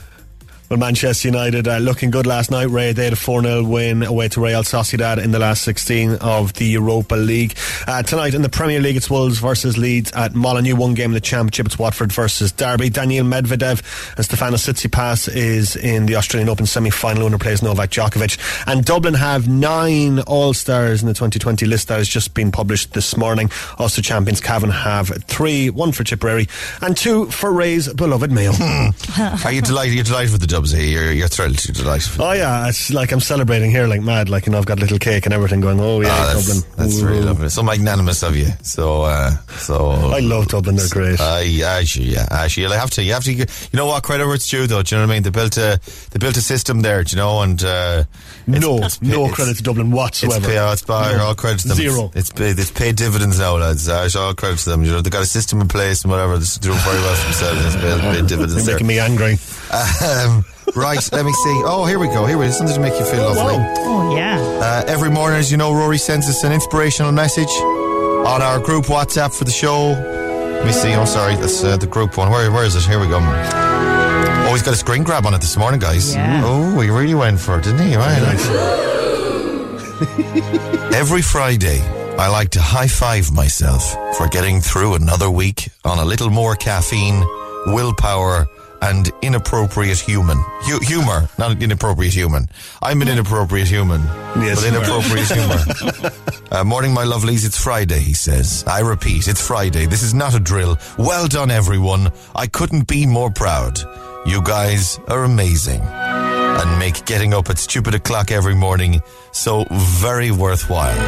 Well, 0.68 0.78
Manchester 0.78 1.28
United 1.28 1.66
uh, 1.66 1.78
looking 1.78 2.10
good 2.10 2.26
last 2.26 2.50
night. 2.50 2.68
Ray, 2.68 2.92
they 2.92 3.04
had 3.04 3.14
a 3.14 3.16
4 3.16 3.40
0 3.40 3.64
win 3.64 4.02
away 4.02 4.28
to 4.28 4.42
Real 4.42 4.62
Sociedad 4.62 5.16
in 5.16 5.30
the 5.30 5.38
last 5.38 5.62
16 5.62 6.16
of 6.16 6.52
the 6.54 6.66
Europa 6.66 7.14
League. 7.14 7.56
Uh, 7.86 8.02
tonight 8.02 8.34
in 8.34 8.42
the 8.42 8.50
Premier 8.50 8.78
League, 8.78 8.96
it's 8.96 9.08
Wolves 9.08 9.38
versus 9.38 9.78
Leeds 9.78 10.12
at 10.12 10.34
Molineux. 10.34 10.76
One 10.76 10.92
game 10.92 11.12
in 11.12 11.14
the 11.14 11.22
Championship, 11.22 11.64
it's 11.64 11.78
Watford 11.78 12.12
versus 12.12 12.52
Derby. 12.52 12.90
Daniil 12.90 13.24
Medvedev 13.24 13.80
and 14.18 14.26
Stefanos 14.26 14.68
Tsitsipas 14.68 15.34
is 15.34 15.74
in 15.74 16.04
the 16.04 16.16
Australian 16.16 16.50
Open 16.50 16.66
semi 16.66 16.90
final. 16.90 17.24
Winner 17.24 17.38
plays 17.38 17.62
Novak 17.62 17.88
Djokovic. 17.88 18.38
And 18.66 18.84
Dublin 18.84 19.14
have 19.14 19.48
nine 19.48 20.20
All 20.20 20.52
Stars 20.52 21.00
in 21.00 21.08
the 21.08 21.14
2020 21.14 21.64
list 21.64 21.88
that 21.88 21.96
has 21.96 22.10
just 22.10 22.34
been 22.34 22.52
published 22.52 22.92
this 22.92 23.16
morning. 23.16 23.50
Also, 23.78 24.02
champions 24.02 24.42
Cavan 24.42 24.68
have 24.68 25.08
three 25.24 25.70
one 25.70 25.92
for 25.92 26.04
Tipperary 26.04 26.46
and 26.82 26.94
two 26.94 27.30
for 27.30 27.50
Ray's 27.54 27.90
beloved 27.90 28.30
Mayo. 28.30 28.52
Are 29.46 29.52
you 29.52 29.62
delighted? 29.62 29.94
You're 29.94 30.04
delighted 30.04 30.32
with 30.32 30.42
the 30.42 30.57
here. 30.66 30.82
You're, 31.04 31.12
you're 31.12 31.28
thrilled. 31.28 31.64
You're 31.64 31.74
delighted. 31.74 32.20
Oh 32.20 32.32
yeah, 32.32 32.68
it's 32.68 32.90
like 32.90 33.12
I'm 33.12 33.20
celebrating 33.20 33.70
here 33.70 33.86
like 33.86 34.00
mad. 34.02 34.28
Like 34.28 34.46
you 34.46 34.52
know, 34.52 34.58
I've 34.58 34.66
got 34.66 34.78
a 34.78 34.80
little 34.80 34.98
cake 34.98 35.24
and 35.26 35.32
everything 35.34 35.60
going. 35.60 35.78
Oh 35.80 36.00
yeah, 36.00 36.08
Ah, 36.10 36.32
that's, 36.34 36.46
Dublin. 36.62 36.74
that's 36.76 37.00
Ooh. 37.00 37.06
really 37.06 37.20
lovely. 37.22 37.48
So 37.48 37.62
magnanimous 37.62 38.22
of 38.22 38.36
you. 38.36 38.48
So, 38.62 39.02
uh, 39.02 39.30
so. 39.58 39.90
I 39.90 40.20
love 40.20 40.48
Dublin. 40.48 40.76
They're 40.76 40.88
great. 40.88 41.20
Uh, 41.20 41.40
yeah, 41.44 41.72
actually, 41.76 42.06
yeah, 42.06 42.26
actually, 42.30 42.64
you 42.64 42.72
have 42.72 42.90
to, 42.90 43.02
you 43.02 43.12
have 43.12 43.24
to. 43.24 43.32
You 43.32 43.46
know 43.74 43.86
what? 43.86 44.02
Credit 44.02 44.26
where 44.26 44.34
it's 44.34 44.48
due, 44.48 44.66
though. 44.66 44.82
Do 44.82 44.94
you 44.94 45.00
know 45.00 45.06
what 45.06 45.12
I 45.12 45.16
mean? 45.16 45.22
They 45.22 45.30
built 45.30 45.56
a, 45.56 45.80
they 46.10 46.18
built 46.18 46.36
a 46.36 46.40
system 46.42 46.80
there. 46.80 47.04
Do 47.04 47.10
you 47.16 47.22
know? 47.22 47.42
And 47.42 47.62
uh, 47.62 48.04
no, 48.46 48.76
it's- 48.76 49.00
no 49.02 49.20
it's- 49.24 49.34
credit 49.34 49.56
to 49.58 49.62
Dublin 49.62 49.88
It's 49.88 49.96
whatsoever. 49.96 50.46
pay, 50.46 50.58
oh, 50.58 50.72
it's 50.72 50.82
by, 50.82 51.12
No. 51.12 51.24
all 51.24 51.34
credit 51.34 51.60
to 51.60 51.68
them. 51.68 51.76
Zero. 51.76 52.06
It's, 52.14 52.28
it's, 52.28 52.30
paid, 52.30 52.58
it's 52.58 52.70
paid 52.70 52.96
dividends 52.96 53.38
now, 53.38 53.56
lads. 53.56 53.88
Uh, 53.88 54.02
it's 54.06 54.16
all 54.16 54.34
credit 54.34 54.58
to 54.60 54.70
them. 54.70 54.84
You 54.84 54.92
know, 54.92 55.00
they 55.02 55.10
got 55.10 55.22
a 55.22 55.26
system 55.26 55.60
in 55.60 55.68
place 55.68 56.02
and 56.02 56.10
whatever. 56.10 56.38
They're 56.38 56.58
doing 56.60 56.78
very 56.78 56.98
well 56.98 57.14
for 57.14 57.24
themselves. 57.24 57.64
It's 57.66 57.76
paid, 57.76 58.00
paid 58.00 58.26
dividends 58.28 58.64
They're 58.64 58.74
making 58.74 58.86
me 58.86 58.98
angry. 58.98 59.36
Um, 59.70 60.44
right, 60.74 60.98
let 61.12 61.24
me 61.24 61.32
see. 61.32 61.62
Oh, 61.64 61.84
here 61.86 61.98
we 61.98 62.06
go. 62.08 62.26
Here 62.26 62.38
we 62.38 62.46
go. 62.46 62.50
Something 62.50 62.76
to 62.76 62.80
make 62.80 62.98
you 62.98 63.04
feel 63.04 63.34
lovely. 63.34 63.56
Oh, 63.78 64.16
yeah. 64.16 64.38
Uh, 64.40 64.84
every 64.86 65.10
morning, 65.10 65.38
as 65.38 65.50
you 65.50 65.56
know, 65.56 65.74
Rory 65.74 65.98
sends 65.98 66.28
us 66.28 66.42
an 66.44 66.52
inspirational 66.52 67.12
message 67.12 67.48
on 67.50 68.42
our 68.42 68.58
group 68.60 68.86
WhatsApp 68.86 69.36
for 69.36 69.44
the 69.44 69.50
show. 69.50 69.90
Let 69.90 70.66
me 70.66 70.72
see. 70.72 70.94
Oh, 70.94 71.04
sorry. 71.04 71.36
That's 71.36 71.62
uh, 71.62 71.76
the 71.76 71.86
group 71.86 72.16
one. 72.16 72.30
Where, 72.30 72.50
where 72.50 72.64
is 72.64 72.74
it? 72.76 72.84
Here 72.84 72.98
we 72.98 73.08
go. 73.08 73.18
Oh, 73.20 74.48
he's 74.52 74.62
got 74.62 74.72
a 74.72 74.76
screen 74.76 75.04
grab 75.04 75.26
on 75.26 75.34
it 75.34 75.40
this 75.40 75.56
morning, 75.56 75.80
guys. 75.80 76.14
Yeah. 76.14 76.42
Oh, 76.44 76.80
he 76.80 76.88
really 76.88 77.14
went 77.14 77.38
for 77.38 77.58
it, 77.58 77.64
didn't 77.64 77.86
he? 77.86 77.96
Right. 77.96 78.18
Every 80.94 81.22
Friday, 81.22 81.80
I 82.16 82.28
like 82.28 82.50
to 82.50 82.60
high 82.60 82.88
five 82.88 83.30
myself 83.32 83.92
for 84.16 84.26
getting 84.28 84.60
through 84.60 84.94
another 84.94 85.30
week 85.30 85.68
on 85.84 85.98
a 85.98 86.04
little 86.04 86.30
more 86.30 86.56
caffeine, 86.56 87.20
willpower, 87.66 88.48
and 88.82 89.10
inappropriate 89.22 89.98
human. 89.98 90.38
Hu- 90.62 90.80
humor, 90.80 91.28
not 91.38 91.62
inappropriate 91.62 92.14
human. 92.14 92.48
I'm 92.82 93.02
an 93.02 93.08
inappropriate 93.08 93.68
human. 93.68 94.02
Yes, 94.42 94.62
but 94.62 94.74
inappropriate 94.74 95.30
humor. 95.30 96.10
Uh, 96.50 96.64
morning, 96.64 96.94
my 96.94 97.04
lovelies. 97.04 97.44
It's 97.44 97.62
Friday, 97.62 97.98
he 97.98 98.14
says. 98.14 98.64
I 98.66 98.80
repeat, 98.80 99.28
it's 99.28 99.46
Friday. 99.46 99.84
This 99.84 100.02
is 100.02 100.14
not 100.14 100.34
a 100.34 100.40
drill. 100.40 100.78
Well 100.96 101.28
done, 101.28 101.50
everyone. 101.50 102.10
I 102.34 102.46
couldn't 102.46 102.86
be 102.86 103.04
more 103.04 103.30
proud. 103.30 103.78
You 104.24 104.40
guys 104.42 104.98
are 105.08 105.24
amazing 105.24 105.82
and 105.82 106.78
make 106.78 107.04
getting 107.04 107.34
up 107.34 107.50
at 107.50 107.58
stupid 107.58 107.94
o'clock 107.94 108.30
every 108.30 108.54
morning 108.54 109.02
so 109.30 109.66
very 109.70 110.30
worthwhile. 110.30 110.98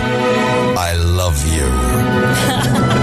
I 0.79 0.93
love 0.95 1.39
you. 1.55 2.97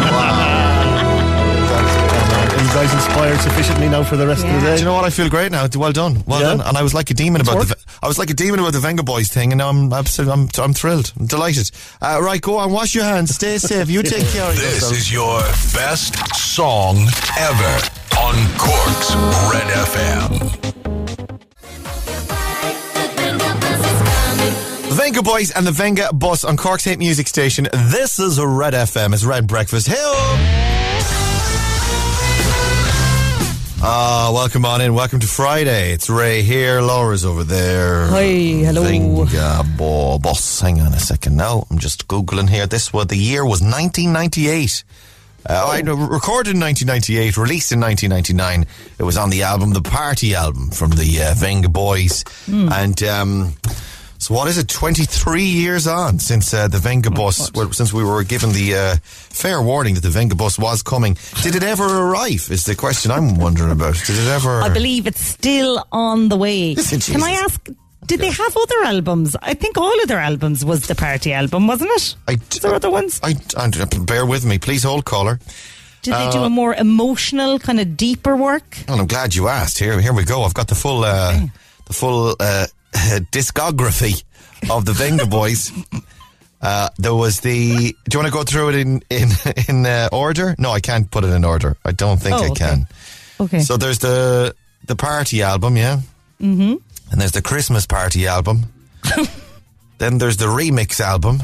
Are 2.78 2.84
guys 2.84 2.94
inspired 2.94 3.40
sufficiently 3.40 3.90
now 3.90 4.04
for 4.04 4.18
the 4.18 4.28
rest 4.28 4.46
of 4.46 4.54
the 4.54 4.60
day? 4.60 4.76
Do 4.76 4.82
you 4.82 4.86
know 4.86 4.94
what? 4.94 5.04
I 5.04 5.10
feel 5.10 5.28
great 5.30 5.52
now. 5.52 5.68
Well 5.76 5.92
done. 5.92 6.24
Well 6.28 6.42
Yeah. 6.42 6.58
done. 6.58 6.62
And 6.62 6.78
I 6.78 6.84
was 6.84 6.94
like 6.94 7.10
a 7.10 7.16
demon 7.16 7.42
about 7.42 7.66
the. 7.66 7.76
I 8.04 8.08
was 8.08 8.20
like 8.20 8.30
a 8.30 8.36
demon 8.36 8.60
about 8.60 8.74
the 8.74 8.80
Venga 8.80 9.02
Boys 9.02 9.30
thing, 9.30 9.52
and 9.52 9.58
now 9.58 9.70
I'm 9.70 9.92
absolutely. 9.92 10.34
I'm, 10.34 10.50
I'm 10.64 10.74
thrilled. 10.76 11.12
I'm 11.20 11.26
delighted. 11.26 11.72
Uh, 12.00 12.20
right, 12.22 12.40
go 12.40 12.58
on. 12.58 12.72
Wash 12.72 12.94
your 12.94 13.04
hands. 13.04 13.34
Stay 13.34 13.58
safe. 13.58 13.90
You 13.90 14.04
take 14.04 14.28
care 14.28 14.48
of 14.48 14.56
This 14.56 14.76
yourself. 14.76 14.92
This 14.92 15.02
is 15.02 15.12
your 15.12 15.40
best 15.74 16.36
song 16.36 16.98
ever 17.40 17.90
on 18.16 18.36
Cork's 18.60 19.16
Red 19.52 19.68
FM. 19.88 20.30
Venga 24.96 25.24
Boys 25.24 25.50
and 25.50 25.66
the 25.66 25.72
Venga 25.72 26.14
Bus 26.14 26.44
on 26.44 26.56
Cork's 26.58 26.84
Hate 26.84 27.00
Music 27.00 27.28
Station. 27.28 27.68
This 27.74 28.20
is 28.20 28.38
a 28.38 28.48
Red 28.48 28.76
FM. 28.76 29.16
It's 29.16 29.24
Red 29.24 29.48
Breakfast. 29.48 29.88
Hey! 29.88 30.67
Ah, 33.80 34.32
welcome 34.34 34.66
on 34.66 34.82
in. 34.82 34.94
Welcome 34.96 35.20
to 35.20 35.28
Friday. 35.28 35.92
It's 35.94 36.10
Ray 36.10 36.42
here. 36.42 36.82
Laura's 36.82 37.24
over 37.24 37.44
there. 37.44 38.08
Hi, 38.08 38.24
hello. 38.24 38.84
Venga 38.84 39.64
Bo- 39.78 40.18
Bus. 40.18 40.60
Hang 40.60 40.82
on 40.82 40.94
a 40.94 41.00
second 41.00 41.36
now. 41.36 41.66
I'm 41.70 41.78
just 41.78 42.08
Googling 42.08 42.50
here. 42.50 42.66
This 42.66 42.92
was 42.92 43.08
the 43.08 43.16
year 43.18 43.44
was 43.46 43.62
1998. 43.62 44.84
Uh, 45.50 45.54
I 45.72 45.80
recorded 45.82 46.56
in 46.56 46.60
1998, 46.60 47.38
released 47.38 47.72
in 47.72 47.80
1999. 47.80 48.66
It 48.98 49.04
was 49.04 49.16
on 49.16 49.30
the 49.30 49.44
album, 49.44 49.72
the 49.74 49.82
Party 49.82 50.34
album 50.34 50.72
from 50.72 50.90
the 50.92 51.22
uh, 51.22 51.34
Venga 51.38 51.70
Boys. 51.70 52.26
And 52.48 53.02
um, 53.04 53.54
so, 54.20 54.34
what 54.34 54.48
is 54.48 54.58
it? 54.58 54.68
23 54.68 55.44
years 55.44 55.88
on 55.88 56.20
since 56.20 56.54
uh, 56.54 56.68
the 56.68 56.78
Venga 56.80 57.10
Bus, 57.12 57.52
well, 57.54 57.72
since 57.72 57.94
we 57.94 58.04
were 58.04 58.24
given 58.24 58.52
the 58.52 58.76
uh, 58.76 58.96
fair 59.04 59.62
warning 59.62 59.94
that 59.96 60.02
the 60.02 60.10
Venga 60.10 60.36
Bus 60.36 60.58
was 60.60 60.82
coming. 60.84 61.18
Did 61.44 61.56
it 61.56 61.64
ever 61.64 61.86
arrive? 61.86 62.48
Is 62.52 62.66
the 62.66 62.76
question 62.76 63.12
I'm 63.12 63.36
wondering 63.36 63.72
about. 63.72 63.96
Did 64.06 64.18
it 64.18 64.28
ever? 64.28 64.62
I 64.62 64.70
believe 64.70 65.08
it's 65.08 65.22
still 65.22 65.86
on 65.92 66.30
the 66.30 66.38
way. 66.38 66.76
Listen, 66.76 67.00
Can 67.00 67.24
I 67.24 67.32
ask? 67.32 67.68
Did 68.06 68.22
they 68.22 68.32
have 68.32 68.56
other 68.56 68.84
albums? 68.86 69.36
I 69.42 69.54
think 69.54 69.78
all 69.78 70.02
of 70.02 70.08
their 70.08 70.20
albums 70.20 70.64
was 70.64 70.88
the 70.88 70.96
party 70.96 71.34
album, 71.34 71.68
wasn't 71.68 71.92
it? 71.92 72.16
I, 72.28 72.34
Is 72.52 72.60
there 72.62 72.74
other 72.74 72.90
ones? 72.90 73.20
I, 73.22 73.36
I, 73.58 73.70
bear 74.00 74.26
with 74.26 74.46
me, 74.46 74.58
please 74.60 74.84
hold 74.84 75.04
caller. 75.04 75.40
Did 76.04 76.14
they 76.14 76.28
Uh, 76.28 76.32
do 76.32 76.44
a 76.44 76.50
more 76.50 76.74
emotional, 76.74 77.60
kind 77.60 77.82
of 77.82 77.98
deeper 77.98 78.38
work? 78.38 78.78
Well, 78.88 79.02
I'm 79.02 79.08
glad 79.08 79.36
you 79.36 79.50
asked. 79.50 79.78
Here, 79.80 80.00
here 80.00 80.14
we 80.14 80.24
go. 80.24 80.44
I've 80.44 80.54
got 80.54 80.70
the 80.70 80.76
full, 80.76 81.04
uh, 81.04 81.38
the 81.86 81.94
full 81.94 82.36
uh, 82.40 82.68
discography 83.32 84.24
of 84.70 84.86
the 84.86 84.94
Venga 84.94 85.26
Boys. 85.26 85.72
Uh, 86.60 86.90
there 86.98 87.14
was 87.14 87.42
the. 87.42 87.94
Do 88.10 88.18
you 88.18 88.20
want 88.20 88.26
to 88.26 88.32
go 88.34 88.42
through 88.44 88.70
it 88.70 88.76
in 88.76 89.02
in 89.12 89.30
in 89.70 89.86
uh, 89.86 90.10
order? 90.12 90.56
No, 90.58 90.72
I 90.72 90.80
can't 90.80 91.06
put 91.12 91.24
it 91.24 91.28
in 91.30 91.46
order. 91.46 91.78
I 91.86 91.92
don't 91.92 92.20
think 92.20 92.34
Oh, 92.36 92.44
I 92.46 92.50
okay. 92.50 92.66
can. 92.66 92.88
Okay. 93.40 93.60
So 93.60 93.78
there's 93.78 94.00
the 94.00 94.56
the 94.88 94.96
party 94.96 95.44
album, 95.44 95.78
yeah. 95.78 96.00
Mm-hmm. 96.42 96.74
And 97.12 97.22
there's 97.22 97.34
the 97.34 97.44
Christmas 97.44 97.86
party 97.86 98.26
album. 98.26 98.66
then 100.00 100.18
there's 100.18 100.38
the 100.38 100.48
remix 100.48 101.00
album. 101.00 101.44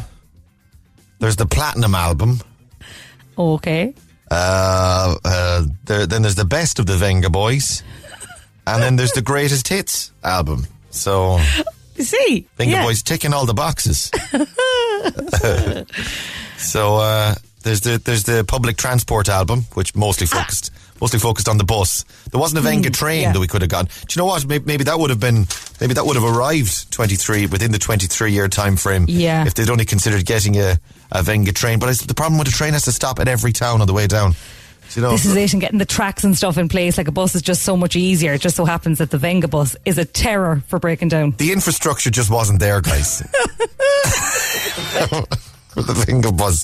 There's 1.19 1.35
the 1.35 1.45
platinum 1.45 1.93
album. 1.93 2.39
okay. 3.37 3.93
Uh, 4.31 5.15
uh, 5.23 5.63
there, 5.85 6.07
then 6.07 6.23
there's 6.23 6.33
the 6.41 6.45
best 6.45 6.79
of 6.79 6.87
the 6.87 6.95
Venga 6.97 7.29
Boys, 7.29 7.83
and 8.65 8.81
then 8.81 8.95
there's 8.95 9.11
the 9.11 9.21
greatest 9.21 9.67
hits 9.67 10.11
album. 10.23 10.65
So 10.93 11.39
see? 11.97 12.47
Venga 12.57 12.75
yeah. 12.75 12.83
Boys 12.83 13.03
ticking 13.03 13.33
all 13.33 13.45
the 13.45 13.53
boxes. 13.53 14.11
so 16.57 16.97
uh, 16.97 17.35
there's 17.63 17.81
the 17.81 18.01
there's 18.03 18.23
the 18.23 18.43
public 18.43 18.77
transport 18.77 19.29
album, 19.29 19.65
which 19.73 19.95
mostly 19.95 20.27
focused 20.27 20.71
mostly 21.01 21.19
focused 21.19 21.49
on 21.49 21.57
the 21.57 21.63
bus. 21.63 22.03
There 22.31 22.39
wasn't 22.39 22.59
a 22.59 22.61
Venga 22.61 22.89
train 22.89 23.23
yeah. 23.23 23.33
that 23.33 23.39
we 23.39 23.47
could 23.47 23.61
have 23.61 23.69
gone. 23.69 23.85
Do 23.85 23.91
you 24.11 24.21
know 24.21 24.25
what? 24.25 24.47
Maybe, 24.47 24.65
maybe 24.65 24.83
that 24.85 24.97
would 24.97 25.09
have 25.09 25.19
been 25.19 25.45
maybe 25.81 25.93
that 25.95 26.05
would 26.05 26.15
have 26.15 26.23
arrived 26.23 26.91
23 26.91 27.47
within 27.47 27.71
the 27.71 27.79
23 27.79 28.31
year 28.31 28.47
time 28.47 28.75
frame. 28.75 29.05
Yeah. 29.07 29.45
If 29.45 29.55
they'd 29.55 29.69
only 29.69 29.85
considered 29.85 30.25
getting 30.25 30.57
a, 30.57 30.79
a 31.11 31.23
Venga 31.23 31.51
train, 31.51 31.79
but 31.79 31.97
the 31.97 32.13
problem 32.13 32.39
with 32.39 32.47
the 32.47 32.53
train 32.53 32.73
has 32.73 32.85
to 32.85 32.91
stop 32.91 33.19
at 33.19 33.27
every 33.27 33.51
town 33.51 33.81
on 33.81 33.87
the 33.87 33.93
way 33.93 34.07
down. 34.07 34.35
You 34.95 35.01
know, 35.01 35.11
This 35.11 35.25
is 35.25 35.35
it, 35.35 35.53
and 35.53 35.61
getting 35.61 35.79
the 35.79 35.85
tracks 35.85 36.23
and 36.23 36.37
stuff 36.37 36.57
in 36.57 36.69
place. 36.69 36.97
Like 36.97 37.07
a 37.07 37.11
bus 37.11 37.33
is 37.35 37.41
just 37.41 37.63
so 37.63 37.75
much 37.75 37.95
easier. 37.95 38.33
It 38.33 38.41
just 38.41 38.55
so 38.55 38.65
happens 38.65 38.99
that 38.99 39.09
the 39.09 39.17
Venga 39.17 39.47
bus 39.47 39.75
is 39.85 39.97
a 39.97 40.05
terror 40.05 40.61
for 40.67 40.77
breaking 40.79 41.07
down. 41.09 41.33
the 41.37 41.51
infrastructure 41.51 42.11
just 42.11 42.29
wasn't 42.29 42.59
there, 42.59 42.79
guys. 42.81 43.23
The 45.75 45.93
Venga 46.05 46.31
bus, 46.31 46.63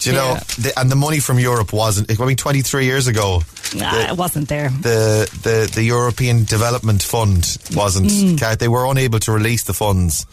Do 0.00 0.10
you 0.10 0.16
know, 0.16 0.32
Yeah. 0.32 0.40
the, 0.58 0.72
and 0.76 0.90
the 0.90 0.96
money 0.96 1.20
from 1.20 1.38
Europe 1.38 1.72
wasn't. 1.72 2.10
I 2.20 2.24
mean, 2.26 2.34
twenty 2.36 2.60
three 2.60 2.86
years 2.86 3.06
ago, 3.06 3.42
Nah, 3.76 4.10
it 4.10 4.16
wasn't 4.16 4.48
there. 4.48 4.68
the 4.70 5.30
the 5.44 5.70
the 5.72 5.84
European 5.84 6.42
Development 6.42 7.00
Fund 7.00 7.56
wasn't. 7.76 8.10
Mm. 8.10 8.58
They 8.58 8.66
were 8.66 8.84
unable 8.86 9.20
to 9.20 9.30
release 9.32 9.62
the 9.62 9.74
funds. 9.74 10.26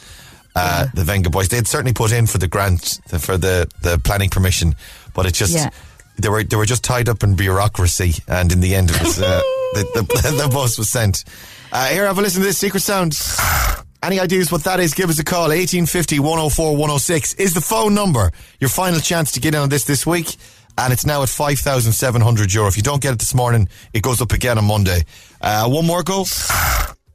Uh, 0.56 0.88
The 0.96 1.04
Venga 1.04 1.30
Boys, 1.30 1.50
they'd 1.50 1.68
certainly 1.68 1.94
put 1.94 2.12
in 2.12 2.26
for 2.26 2.40
the 2.40 2.48
grant 2.48 3.00
for 3.20 3.38
the 3.38 3.68
the 3.84 4.00
planning 4.00 4.32
permission, 4.32 4.74
but 5.14 5.28
it 5.28 5.36
just 5.36 5.54
Yeah. 5.54 5.70
They 6.20 6.30
were 6.30 6.44
they 6.44 6.56
were 6.56 6.66
just 6.66 6.84
tied 6.84 7.10
up 7.10 7.24
in 7.24 7.36
bureaucracy, 7.36 8.22
and 8.28 8.52
in 8.52 8.60
the 8.60 8.76
end, 8.76 8.92
it 8.92 9.02
was 9.02 9.22
uh, 9.22 9.42
the, 9.74 9.84
the 9.94 10.44
the 10.44 10.50
bus 10.52 10.78
was 10.78 10.90
sent. 10.90 11.24
Uh, 11.72 11.88
here, 11.88 12.06
have 12.06 12.18
a 12.18 12.22
listen 12.22 12.42
to 12.42 12.48
this 12.48 12.58
secret 12.58 12.82
sound. 12.82 13.20
Any 14.02 14.20
ideas 14.20 14.50
what 14.50 14.64
that 14.64 14.80
is? 14.80 14.94
Give 14.94 15.10
us 15.10 15.20
a 15.20 15.26
call. 15.26 15.50
1850 15.50 16.20
104 16.20 16.72
106 16.72 17.34
is 17.34 17.54
the 17.54 17.62
phone 17.62 17.94
number. 17.94 18.32
Your 18.62 18.70
final 18.70 19.00
chance 19.02 19.34
to 19.34 19.42
get 19.42 19.54
in 19.54 19.60
on 19.60 19.70
this 19.70 19.84
this 19.84 20.06
week. 20.06 20.38
And 20.78 20.94
it's 20.94 21.06
now 21.06 21.22
at 21.24 21.28
5,700 21.28 22.54
euro. 22.54 22.70
If 22.70 22.78
you 22.78 22.84
don't 22.84 23.02
get 23.02 23.12
it 23.12 23.20
this 23.20 23.36
morning, 23.36 23.68
it 23.94 24.02
goes 24.02 24.22
up 24.22 24.32
again 24.32 24.58
on 24.58 24.64
Monday. 24.64 25.04
Uh, 25.42 25.68
one 25.68 25.86
more 25.86 26.04
go. 26.04 26.20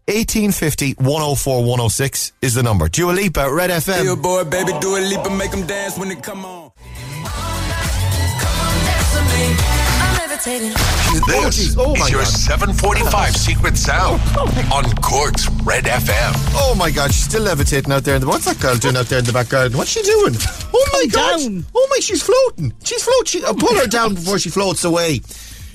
1850 0.06 0.92
104 0.98 1.60
106 1.60 2.32
is 2.42 2.52
the 2.52 2.62
number. 2.62 2.88
Dua 2.90 3.12
Lipa, 3.12 3.50
Red 3.50 3.70
FM. 3.70 4.02
Feel 4.02 4.16
boy, 4.16 4.44
baby, 4.44 4.72
do 4.80 4.96
a 4.96 5.00
leap 5.00 5.24
and 5.24 5.38
make 5.38 5.50
them 5.50 5.66
dance 5.66 5.96
when 5.96 6.10
they 6.10 6.16
come 6.16 6.44
on. 6.44 6.70
I'm 9.38 10.16
levitating. 10.18 10.70
This 10.70 11.76
Oh, 11.76 11.92
is 11.94 12.10
your 12.10 12.20
God. 12.22 12.26
745 12.28 13.36
Secret 13.36 13.76
Sound 13.76 14.20
on 14.72 14.84
Cork's 15.02 15.48
Red 15.64 15.84
FM. 15.84 16.32
Oh 16.54 16.74
my 16.78 16.90
God, 16.90 17.12
she's 17.12 17.24
still 17.24 17.42
levitating 17.42 17.90
out 17.92 18.04
there. 18.04 18.14
In 18.14 18.20
the, 18.20 18.28
what's 18.28 18.44
that 18.44 18.60
girl 18.60 18.76
doing 18.76 18.96
out 18.96 19.06
there 19.06 19.18
in 19.18 19.24
the 19.24 19.32
back 19.32 19.48
garden? 19.48 19.76
What's 19.76 19.90
she 19.90 20.02
doing? 20.02 20.34
Oh 20.72 20.88
my 20.92 21.00
Come 21.00 21.08
God! 21.10 21.40
down. 21.40 21.66
Oh 21.74 21.86
my, 21.90 21.98
she's 22.00 22.22
floating. 22.22 22.72
She's 22.84 23.02
floating. 23.02 23.24
She, 23.26 23.44
I'll 23.44 23.54
pull 23.54 23.74
her 23.76 23.86
down 23.88 24.14
before 24.14 24.38
she 24.38 24.50
floats 24.50 24.84
away. 24.84 25.20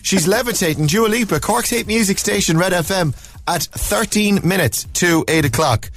She's 0.03 0.25
levitating. 0.27 0.87
Dua 0.87 1.07
Lipa, 1.07 1.39
Cork's 1.41 1.69
Hate 1.71 1.87
Music 1.87 2.17
Station, 2.17 2.57
Red 2.57 2.71
FM, 2.71 3.13
at 3.47 3.63
13 3.63 4.39
minutes 4.47 4.85
to 4.93 5.25
8 5.27 5.43
o'clock. 5.45 5.91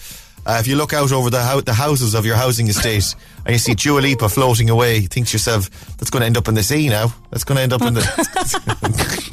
Uh, 0.44 0.59
if 0.61 0.66
you 0.66 0.74
look 0.76 0.92
out 0.92 1.12
over 1.12 1.31
the, 1.31 1.40
hou- 1.42 1.61
the 1.61 1.72
houses 1.72 2.14
of 2.14 2.26
your 2.26 2.35
housing 2.37 2.66
estate 2.68 3.14
and 3.46 3.52
you 3.52 3.59
see 3.59 3.74
Dua 3.74 4.00
Lipa 4.00 4.28
floating 4.28 4.70
away, 4.70 4.98
you 4.98 5.07
think 5.09 5.28
to 5.28 5.33
yourself, 5.35 5.70
that's 5.98 6.11
going 6.11 6.20
to 6.22 6.26
end 6.26 6.37
up 6.37 6.48
in 6.48 6.55
the 6.55 6.62
sea 6.64 6.88
now. 6.88 7.14
That's 7.31 7.44
going 7.44 7.57
to 7.57 7.62
end 7.62 7.72
up 7.72 7.83
in 7.83 7.94
the. 7.94 9.33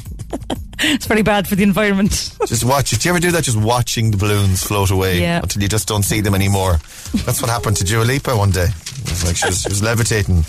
It's 0.82 1.04
very 1.04 1.20
bad 1.22 1.46
for 1.46 1.56
the 1.56 1.62
environment. 1.62 2.10
Just 2.46 2.64
watch 2.64 2.94
it. 2.94 3.00
Do 3.00 3.08
you 3.08 3.12
ever 3.12 3.20
do 3.20 3.30
that? 3.32 3.44
Just 3.44 3.58
watching 3.58 4.10
the 4.10 4.16
balloons 4.16 4.62
float 4.64 4.90
away 4.90 5.20
Yeah. 5.20 5.40
until 5.42 5.60
you 5.62 5.68
just 5.68 5.86
don't 5.86 6.02
see 6.02 6.22
them 6.22 6.34
anymore. 6.34 6.78
That's 7.26 7.42
what 7.42 7.50
happened 7.50 7.76
to 7.78 7.84
Dua 7.84 8.02
Lipa 8.02 8.34
one 8.34 8.50
day. 8.50 8.64
It 8.68 9.10
was 9.10 9.26
like 9.26 9.36
she 9.36 9.46
was, 9.46 9.60
she 9.60 9.68
was 9.68 9.82
levitating. 9.82 10.42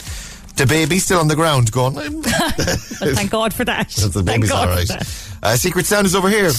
The 0.61 0.67
baby's 0.67 1.03
still 1.03 1.19
on 1.19 1.27
the 1.27 1.35
ground 1.35 1.71
going, 1.71 1.95
Thank 2.21 3.31
God 3.31 3.51
for 3.51 3.65
that. 3.65 3.89
the 3.89 4.09
Thank 4.11 4.25
baby's 4.27 4.49
God 4.51 4.67
all 4.69 4.75
for 4.75 4.79
right. 4.79 4.87
that. 4.89 5.37
Uh, 5.41 5.55
Secret 5.55 5.87
Sound 5.87 6.05
is 6.05 6.13
over 6.13 6.29
here. 6.29 6.51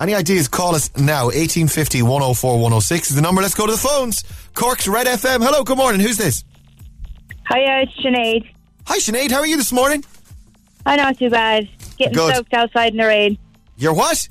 Any 0.00 0.14
ideas? 0.14 0.46
Call 0.46 0.76
us 0.76 0.88
now. 0.96 1.24
1850 1.24 2.02
104 2.02 2.52
106 2.54 3.10
is 3.10 3.16
the 3.16 3.22
number. 3.22 3.42
Let's 3.42 3.56
go 3.56 3.66
to 3.66 3.72
the 3.72 3.78
phones. 3.78 4.22
Cork's 4.54 4.86
Red 4.86 5.08
FM. 5.08 5.42
Hello, 5.42 5.64
good 5.64 5.76
morning. 5.76 6.00
Who's 6.00 6.16
this? 6.16 6.44
Hiya, 7.52 7.82
it's 7.82 7.92
Sinead. 7.94 8.48
Hi, 8.86 8.98
Sinead. 8.98 9.32
How 9.32 9.40
are 9.40 9.46
you 9.48 9.56
this 9.56 9.72
morning? 9.72 10.04
I'm 10.86 10.98
not 10.98 11.18
too 11.18 11.28
bad. 11.28 11.68
Getting 11.98 12.14
Good. 12.14 12.36
soaked 12.36 12.54
outside 12.54 12.92
in 12.92 12.98
the 12.98 13.06
rain. 13.06 13.36
You're 13.76 13.94
what? 13.94 14.28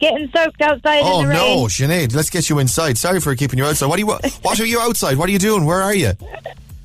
Getting 0.00 0.30
soaked 0.34 0.62
outside 0.62 1.02
Oh 1.04 1.20
in 1.20 1.28
the 1.28 1.34
rain. 1.34 1.38
no, 1.58 1.64
Sinead, 1.66 2.14
let's 2.14 2.30
get 2.30 2.48
you 2.48 2.58
inside. 2.58 2.96
Sorry 2.96 3.20
for 3.20 3.34
keeping 3.36 3.58
you 3.58 3.66
outside. 3.66 3.88
What 3.88 3.98
are 3.98 4.00
you? 4.00 4.06
What 4.40 4.58
are 4.60 4.66
you 4.66 4.80
outside? 4.80 5.18
What 5.18 5.28
are 5.28 5.32
you 5.32 5.38
doing? 5.38 5.66
Where 5.66 5.82
are 5.82 5.94
you? 5.94 6.12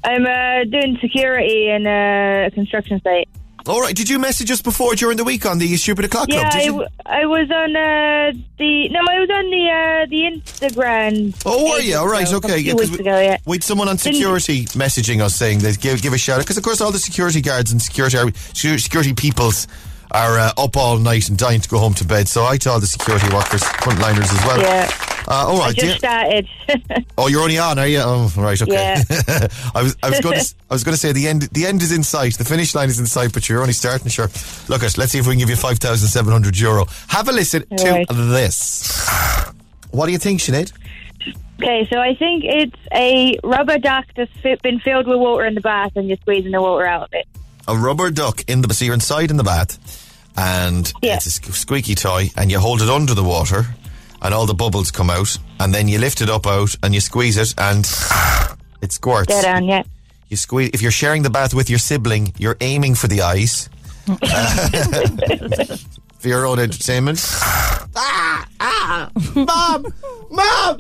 I'm 0.04 0.26
uh, 0.26 0.64
doing 0.66 0.98
security 1.02 1.70
in 1.70 1.86
a 1.86 2.50
construction 2.54 3.02
site. 3.04 3.28
All 3.68 3.82
right. 3.82 3.94
Did 3.96 4.10
you 4.10 4.18
message 4.20 4.50
us 4.52 4.62
before 4.62 4.96
during 4.96 5.18
the 5.18 5.24
week 5.26 5.46
on 5.46 5.60
the 5.60 5.76
Stupid 5.76 6.06
O'clock 6.06 6.28
Yeah, 6.30 6.40
Club? 6.50 6.54
I, 6.54 6.58
Did 6.58 6.66
you? 6.66 6.72
w- 6.72 6.90
I 7.06 7.26
was 7.26 7.52
on 7.52 7.76
uh, 7.76 8.32
the 8.58 8.90
no, 8.90 9.00
I 9.02 9.20
was 9.20 9.30
on 9.30 9.50
the 9.52 9.70
uh, 9.70 10.06
the 10.10 10.70
Instagram. 10.70 11.42
Oh, 11.46 11.72
were 11.72 11.80
you? 11.82 11.98
All 11.98 12.08
right, 12.08 12.28
ago, 12.28 12.38
okay. 12.38 12.54
A 12.54 12.58
Yeah, 12.58 12.72
few 12.74 12.76
'cause 12.78 12.92
we, 12.92 13.00
ago, 13.00 13.20
yeah. 13.20 13.38
we 13.46 13.58
had 13.58 13.64
someone 13.64 13.90
on 13.90 13.98
security 13.98 14.64
messaging 14.68 15.22
us 15.22 15.36
saying 15.36 15.60
they 15.60 15.74
give 15.74 16.02
give 16.02 16.14
a 16.14 16.18
shout 16.18 16.40
out 16.40 16.46
because 16.46 16.58
of 16.58 16.64
course 16.64 16.80
all 16.82 16.92
the 16.92 17.00
security 17.00 17.42
guards 17.42 17.72
and 17.72 17.82
security 17.82 18.18
security 18.54 19.14
peoples 19.14 19.68
are 20.12 20.40
uh, 20.40 20.52
up 20.58 20.76
all 20.78 20.98
night 20.98 21.30
and 21.30 21.38
dying 21.38 21.62
to 21.62 21.70
go 21.70 21.78
home 21.78 21.94
to 21.96 22.06
bed. 22.06 22.28
So 22.28 22.46
I 22.46 22.58
told 22.58 22.82
the 22.82 22.88
security 22.88 23.28
workers, 23.34 23.62
frontliners 23.62 24.32
as 24.34 24.46
well. 24.46 24.62
Yeah. 24.62 24.92
Uh, 25.28 25.46
all 25.48 25.62
I 25.62 25.74
just 25.74 26.00
started. 26.00 26.48
Oh, 27.18 27.28
you're 27.28 27.42
only 27.42 27.58
on, 27.58 27.78
are 27.78 27.88
you? 27.88 28.00
Oh, 28.02 28.32
right, 28.38 28.60
okay. 28.62 28.72
Yeah. 28.72 29.04
I 29.76 29.84
was, 29.84 29.98
I 30.02 30.10
was 30.10 30.22
going 30.22 30.40
to, 30.40 30.56
I 30.70 30.74
was 30.74 30.84
going 30.86 30.94
to 30.94 31.00
say 31.00 31.12
the 31.12 31.28
end, 31.28 31.44
the 31.52 31.66
end 31.66 31.82
is 31.82 31.92
in 31.92 32.02
sight. 32.04 32.38
The 32.38 32.46
finish 32.46 32.74
line 32.74 32.88
is 32.88 33.00
in 33.00 33.06
sight, 33.06 33.34
but 33.34 33.50
you're 33.50 33.60
only 33.60 33.74
starting. 33.74 34.08
Sure. 34.08 34.30
Look 34.70 34.84
at, 34.84 34.98
let's 34.98 35.12
see 35.12 35.20
if 35.20 35.28
we 35.28 35.34
can 35.34 35.40
give 35.40 35.50
you 35.50 35.58
five 35.58 35.80
thousand 35.80 36.08
seven 36.08 36.32
hundred 36.32 36.58
euro. 36.58 36.86
Have 37.10 37.28
a 37.28 37.34
listen 37.34 37.66
to 37.76 38.06
this. 38.10 39.06
What 39.92 40.06
do 40.06 40.14
you 40.14 40.18
think, 40.18 40.40
Sinead? 40.40 40.72
okay, 41.62 41.86
so 41.92 42.00
I 42.00 42.16
think 42.16 42.44
it's 42.46 42.78
a 42.94 43.38
rubber 43.44 43.78
duck 43.78 44.06
that's 44.16 44.62
been 44.62 44.80
filled 44.80 45.08
with 45.08 45.20
water 45.20 45.46
in 45.46 45.56
the 45.56 45.62
bath, 45.62 45.92
and 45.96 46.08
you're 46.08 46.18
squeezing 46.18 46.52
the 46.52 46.62
water 46.62 46.86
out 46.86 47.04
of 47.04 47.10
it. 47.14 47.28
A 47.70 47.76
rubber 47.78 48.10
duck 48.10 48.42
in 48.48 48.62
the, 48.62 48.74
so 48.74 48.84
you're 48.86 48.96
inside 48.96 49.30
in 49.30 49.38
the 49.38 49.44
bath, 49.44 49.78
and 50.36 50.92
Yeah. 51.04 51.16
it's 51.18 51.28
a 51.28 51.30
squeaky 51.54 51.94
toy, 51.94 52.32
and 52.36 52.50
you 52.50 52.60
hold 52.60 52.82
it 52.82 52.90
under 52.90 53.14
the 53.14 53.24
water, 53.24 53.68
and 54.24 54.34
all 54.34 54.48
the 54.48 54.56
bubbles 54.56 54.90
come 54.90 55.12
out, 55.12 55.38
and 55.60 55.72
then 55.74 55.88
you 55.88 56.00
lift 56.00 56.22
it 56.22 56.30
up 56.32 56.48
out, 56.48 56.74
and 56.82 56.96
you 56.96 57.00
squeeze 57.00 57.38
it, 57.38 57.54
and 57.60 57.86
it 58.82 58.92
squirts. 58.92 59.28
Dead 59.28 59.46
on, 59.46 59.66
yeah. 59.66 59.84
You 60.30 60.38
squeeze. 60.38 60.72
If 60.74 60.82
you're 60.82 60.92
sharing 60.92 61.22
the 61.24 61.30
bath 61.30 61.54
with 61.54 61.70
your 61.70 61.78
sibling, 61.80 62.34
you're 62.40 62.58
aiming 62.60 62.96
for 62.96 63.08
the 63.08 63.22
eyes. 63.22 63.70
for 66.20 66.28
your 66.28 66.46
own 66.48 66.60
entertainment. 66.60 67.20
Ah, 67.96 68.46
ah, 68.60 69.10
mom, 69.36 69.86
mom, 70.30 70.78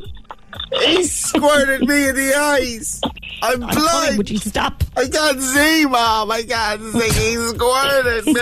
he 0.81 1.03
squirted 1.03 1.88
me 1.88 2.09
in 2.09 2.15
the 2.15 2.35
eyes. 2.35 3.01
I'm 3.41 3.59
blind. 3.59 4.17
would 4.17 4.29
you 4.29 4.38
stop? 4.38 4.83
I 4.97 5.07
can't 5.07 5.41
see, 5.41 5.85
mom. 5.85 6.31
I 6.31 6.43
can't 6.43 6.81
see. 6.93 7.09
He 7.09 7.35
squirted 7.47 8.25
me. 8.25 8.35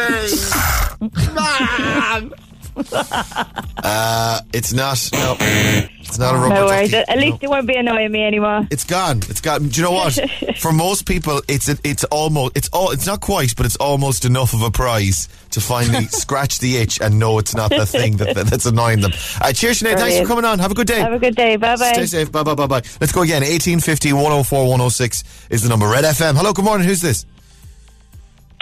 mom. 1.33 2.33
Uh, 3.83 4.41
it's 4.53 4.73
not. 4.73 5.09
No, 5.13 5.37
it's 5.39 6.17
not 6.17 6.33
a 6.35 6.37
rubber 6.39 6.49
No 6.49 6.67
ducky. 6.67 6.75
worries. 6.91 6.93
At 6.95 7.09
No. 7.09 7.15
least 7.21 7.37
it 7.43 7.49
won't 7.49 7.67
be 7.67 7.75
annoying 7.75 8.11
me 8.11 8.23
anymore. 8.25 8.67
It's 8.71 8.83
gone. 8.83 9.19
It's 9.29 9.39
gone. 9.39 9.67
Do 9.69 9.79
you 9.79 9.83
know 9.85 9.91
what? 9.93 10.19
For 10.57 10.73
most 10.73 11.05
people, 11.05 11.41
it's 11.47 11.69
it's 11.69 12.03
almost 12.05 12.57
it's 12.57 12.67
all 12.73 12.89
it's 12.91 13.05
not 13.05 13.21
quite, 13.21 13.55
but 13.55 13.65
it's 13.67 13.75
almost 13.77 14.25
enough 14.25 14.53
of 14.53 14.63
a 14.63 14.71
prize 14.71 15.29
to 15.51 15.61
finally 15.61 16.05
scratch 16.09 16.57
the 16.59 16.77
itch 16.77 16.99
and 16.99 17.17
know 17.19 17.37
it's 17.37 17.55
not 17.55 17.69
the 17.69 17.85
thing 17.85 18.17
that, 18.17 18.35
that- 18.35 18.47
that's 18.47 18.65
annoying 18.65 18.99
them. 19.01 19.11
Uh, 19.39 19.53
cheers, 19.53 19.79
Sinead. 19.81 19.97
Thanks 19.99 20.17
for 20.19 20.25
coming 20.25 20.43
on. 20.43 20.57
Have 20.59 20.71
a 20.71 20.75
good 20.75 20.87
day. 20.87 20.99
Have 20.99 21.13
a 21.13 21.19
good 21.19 21.35
day. 21.35 21.55
Bye 21.55 21.75
bye. 21.77 21.93
Stay 21.93 22.07
safe. 22.07 22.31
Bye 22.31 22.43
bye 22.43 22.55
bye 22.55 22.67
bye. 22.67 22.81
Let's 22.99 23.11
go 23.13 23.21
again. 23.21 23.41
1850 23.43 24.11
104 24.13 24.59
106 24.63 25.23
is 25.51 25.61
the 25.63 25.69
number. 25.69 25.87
Red 25.87 26.03
FM. 26.03 26.35
Hello. 26.35 26.51
Good 26.51 26.65
morning. 26.65 26.87
Who's 26.87 27.01
this? 27.01 27.25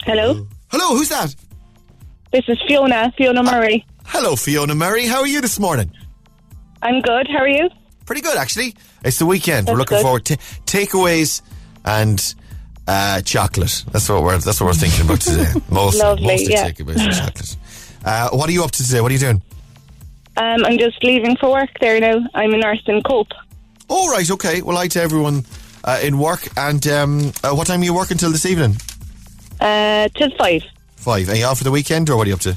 Hello. 0.03 0.45
Hello. 0.69 0.95
Who's 0.97 1.09
that? 1.09 1.33
This 2.31 2.43
is 2.49 2.61
Fiona. 2.67 3.13
Fiona 3.17 3.41
Murray. 3.43 3.85
Hello, 4.05 4.35
Fiona 4.35 4.75
Murray. 4.75 5.05
How 5.05 5.19
are 5.21 5.27
you 5.27 5.41
this 5.41 5.59
morning? 5.59 5.91
I'm 6.81 7.01
good. 7.01 7.27
How 7.27 7.39
are 7.39 7.47
you? 7.47 7.69
Pretty 8.05 8.21
good, 8.21 8.37
actually. 8.37 8.75
It's 9.03 9.19
the 9.19 9.25
weekend. 9.25 9.67
we're 9.67 9.75
looking 9.75 9.97
good. 9.97 10.03
forward 10.03 10.25
to 10.25 10.37
takeaways 10.65 11.41
and 11.83 12.35
uh, 12.87 13.21
chocolate. 13.21 13.83
That's 13.91 14.07
what 14.09 14.23
we're 14.23 14.37
that's 14.37 14.59
what 14.61 14.67
we're 14.67 14.73
thinking 14.73 15.05
about 15.05 15.21
today. 15.21 15.51
Mostly, 15.69 16.01
Lovely, 16.01 16.27
mostly 16.27 16.53
yeah. 16.53 16.69
takeaways 16.69 17.03
and 17.03 17.13
chocolate. 17.13 17.57
Uh, 18.03 18.29
what 18.29 18.47
are 18.49 18.51
you 18.51 18.63
up 18.63 18.71
to 18.71 18.83
today? 18.83 19.01
What 19.01 19.11
are 19.11 19.13
you 19.13 19.19
doing? 19.19 19.41
Um, 20.37 20.63
I'm 20.65 20.77
just 20.77 21.03
leaving 21.03 21.35
for 21.37 21.51
work 21.51 21.69
there 21.79 21.99
now. 21.99 22.19
I'm 22.35 22.53
a 22.53 22.57
nurse 22.57 22.83
in 22.87 23.01
Cope. 23.01 23.31
All 23.87 24.09
right, 24.11 24.29
okay. 24.29 24.61
Well, 24.61 24.77
hi 24.77 24.87
to 24.89 25.01
everyone 25.01 25.45
uh, 25.83 25.99
in 26.03 26.19
work. 26.19 26.47
And 26.57 26.85
um, 26.87 27.31
uh, 27.43 27.53
what 27.53 27.67
time 27.67 27.81
are 27.81 27.85
you 27.85 27.93
working 27.93 28.17
till 28.17 28.31
this 28.31 28.45
evening? 28.45 28.75
Uh, 29.59 30.09
till 30.15 30.29
five. 30.37 30.61
Five. 30.97 31.29
Are 31.29 31.35
you 31.35 31.45
off 31.45 31.57
for 31.59 31.63
the 31.63 31.71
weekend, 31.71 32.09
or 32.09 32.17
what 32.17 32.25
are 32.27 32.29
you 32.29 32.35
up 32.35 32.41
to? 32.41 32.55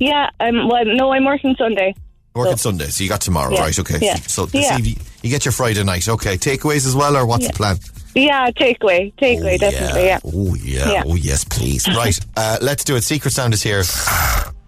Yeah. 0.00 0.30
Um. 0.40 0.68
Well, 0.68 0.84
no, 0.84 1.12
I'm 1.12 1.24
working 1.24 1.54
Sunday. 1.56 1.94
Working 2.34 2.56
So- 2.56 2.70
Sunday, 2.70 2.86
so 2.86 3.02
you 3.04 3.08
got 3.10 3.20
tomorrow, 3.20 3.52
Yeah, 3.52 3.60
right? 3.60 3.78
Okay. 3.78 3.98
yeah, 4.00 4.14
So 4.16 4.46
this 4.46 4.64
yeah. 4.64 4.78
evening 4.78 4.96
you 5.22 5.30
get 5.30 5.44
your 5.44 5.52
Friday 5.52 5.82
night. 5.84 6.08
Okay. 6.08 6.36
Takeaways 6.36 6.86
as 6.86 6.94
well, 6.96 7.16
or 7.16 7.26
what's 7.26 7.46
the 7.46 7.52
plan? 7.52 7.76
Yeah, 8.14 8.50
takeaway. 8.50 9.12
Takeaway, 9.16 9.54
Oh, 9.54 9.58
definitely. 9.58 10.04
Yeah. 10.04 10.18
Oh 10.24 10.54
yeah. 10.56 10.90
Yeah. 10.92 11.02
Oh 11.06 11.14
yes, 11.14 11.44
please. 11.44 11.86
right. 11.88 12.18
Uh, 12.36 12.56
let's 12.62 12.82
do 12.84 12.96
it. 12.96 13.04
Secret 13.04 13.30
sound 13.32 13.52
is 13.54 13.62
here. 13.62 13.82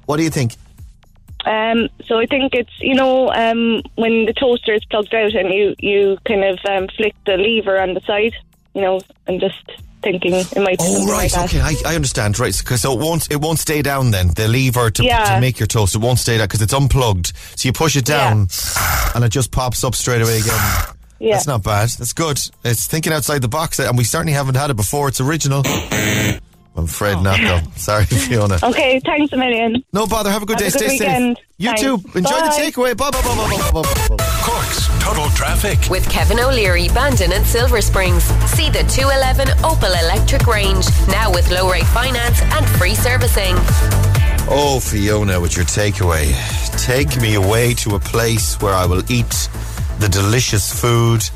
What 0.06 0.16
do 0.18 0.22
you 0.22 0.30
think? 0.30 0.54
Um. 1.44 1.88
So 2.06 2.18
I 2.18 2.26
think 2.26 2.54
it's 2.54 2.70
you 2.80 2.94
know 2.94 3.28
um 3.32 3.82
when 3.96 4.26
the 4.26 4.32
toaster 4.32 4.74
is 4.74 4.84
plugged 4.84 5.12
out 5.14 5.32
and 5.34 5.52
you 5.52 5.74
you 5.78 6.18
kind 6.26 6.44
of 6.44 6.58
um, 6.68 6.86
flick 6.96 7.14
the 7.26 7.36
lever 7.36 7.80
on 7.80 7.94
the 7.94 8.00
side. 8.02 8.34
You 8.74 8.82
know, 8.82 9.00
I'm 9.28 9.38
just 9.40 9.64
thinking 10.02 10.34
it 10.34 10.56
might 10.56 10.76
Oh, 10.80 11.04
oh 11.04 11.06
right, 11.10 11.32
like 11.32 11.44
okay, 11.54 11.60
I, 11.60 11.74
I 11.86 11.94
understand. 11.94 12.38
Right, 12.38 12.56
because 12.56 12.82
so 12.82 12.92
it 12.92 12.98
won't 13.00 13.30
it 13.30 13.40
won't 13.40 13.58
stay 13.58 13.82
down. 13.82 14.10
Then 14.10 14.28
the 14.28 14.48
lever 14.48 14.90
to, 14.90 15.04
Yeah. 15.04 15.34
to 15.34 15.40
make 15.40 15.58
your 15.58 15.66
toast 15.66 15.94
it 15.94 15.98
won't 15.98 16.18
stay 16.18 16.38
down 16.38 16.46
because 16.46 16.62
it's 16.62 16.74
unplugged. 16.74 17.32
So 17.56 17.68
you 17.68 17.72
push 17.72 17.96
it 17.96 18.04
down, 18.04 18.48
and 19.14 19.24
it 19.24 19.28
just 19.30 19.50
pops 19.52 19.84
up 19.84 19.94
straight 19.94 20.22
away 20.22 20.38
again. 20.38 20.58
Yeah. 21.18 21.34
That's 21.34 21.46
not 21.46 21.62
bad. 21.62 21.88
That's 21.90 22.12
good. 22.12 22.40
It's 22.64 22.86
thinking 22.86 23.12
outside 23.12 23.42
the 23.42 23.48
box, 23.48 23.78
uh, 23.78 23.84
and 23.88 23.96
we 23.96 24.02
certainly 24.04 24.32
haven't 24.32 24.56
had 24.56 24.70
it 24.70 24.74
before. 24.76 25.06
It's 25.08 25.20
original. 25.20 25.62
I'm 26.74 26.84
afraid 26.84 27.20
not, 27.20 27.38
oh. 27.38 27.44
though. 27.60 27.60
Sorry, 27.76 28.04
Fiona. 28.06 28.58
Okay. 28.62 28.98
Thanks 29.00 29.32
a 29.32 29.36
million. 29.36 29.84
No 29.92 30.06
bother. 30.06 30.30
Have 30.30 30.42
a 30.42 30.46
good 30.46 30.58
Have 30.60 30.72
day. 30.72 30.78
a 30.78 30.88
good 30.88 30.96
Stay 30.96 31.06
weekend. 31.06 31.36
safe. 31.36 31.46
You 31.58 31.66
Thanks. 31.68 31.82
too. 31.82 31.94
Enjoy 32.18 32.30
Bye. 32.30 32.40
the 32.48 32.62
takeaway. 32.62 32.96
Bye 32.96 33.10
bye 33.10 33.20
bye 33.22 33.36
bye 33.36 33.46
bye 33.46 33.82
bye 33.82 33.82
bye. 34.08 34.16
bye. 34.16 34.40
Cork's 34.42 34.81
Total 35.02 35.28
Traffic. 35.30 35.90
With 35.90 36.08
Kevin 36.08 36.38
O'Leary, 36.38 36.86
Bandon 36.90 37.32
and 37.32 37.44
Silver 37.44 37.80
Springs. 37.80 38.22
See 38.54 38.70
the 38.70 38.84
211 38.84 39.48
Opel 39.64 40.00
Electric 40.00 40.46
range. 40.46 40.86
Now 41.08 41.28
with 41.28 41.50
low 41.50 41.68
rate 41.68 41.86
finance 41.86 42.40
and 42.40 42.64
free 42.78 42.94
servicing. 42.94 43.56
Oh, 44.48 44.78
Fiona, 44.80 45.40
with 45.40 45.56
your 45.56 45.64
takeaway. 45.64 46.30
Take 46.78 47.20
me 47.20 47.34
away 47.34 47.74
to 47.82 47.96
a 47.96 47.98
place 47.98 48.60
where 48.60 48.74
I 48.74 48.86
will 48.86 49.02
eat 49.10 49.48
the 49.98 50.08
delicious 50.08 50.72
food. 50.72 51.28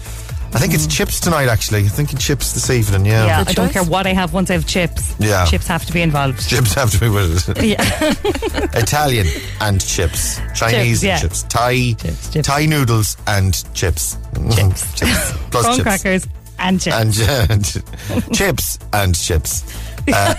I 0.55 0.59
think 0.59 0.73
it's 0.73 0.87
chips 0.87 1.21
tonight, 1.21 1.49
actually. 1.49 1.81
I'm 1.81 1.89
thinking 1.89 2.19
chips 2.19 2.53
this 2.53 2.71
evening, 2.71 3.05
yeah. 3.05 3.27
Yeah, 3.27 3.45
Good 3.45 3.49
I 3.51 3.53
don't 3.53 3.73
care 3.73 3.85
what 3.85 4.07
I 4.07 4.13
have 4.15 4.33
once 4.33 4.49
I 4.51 4.55
have 4.55 4.67
chips. 4.67 5.15
Yeah. 5.19 5.45
Chips 5.45 5.67
have 5.67 5.85
to 5.85 5.93
be 5.93 6.01
involved. 6.01 6.49
Chips 6.49 6.73
have 6.75 6.91
to 6.93 7.01
be 7.01 7.09
with 7.09 7.49
it. 7.49 7.63
Yeah. 7.67 7.83
Italian 8.79 9.27
and 9.61 9.85
chips. 9.85 10.41
Chinese 10.55 11.01
Chips, 11.01 11.05
yeah. 11.05 11.13
and 11.15 11.23
chips. 11.23 11.43
Thai, 11.43 11.93
Chips, 11.93 12.31
chips. 12.33 12.47
Thai 12.49 12.67
noodles 12.67 13.17
and 13.27 13.53
chips. 13.75 14.17
Chips. 14.55 14.95
chips. 14.99 15.33
Plus 15.51 15.65
Prawn 15.65 15.77
chips. 15.77 15.83
crackers 15.83 16.29
and 16.59 16.81
chips. 16.81 16.97
And 16.97 17.85
uh, 18.11 18.21
chips 18.33 18.79
and 18.93 19.15
chips. 19.15 19.65
Uh, 20.09 20.35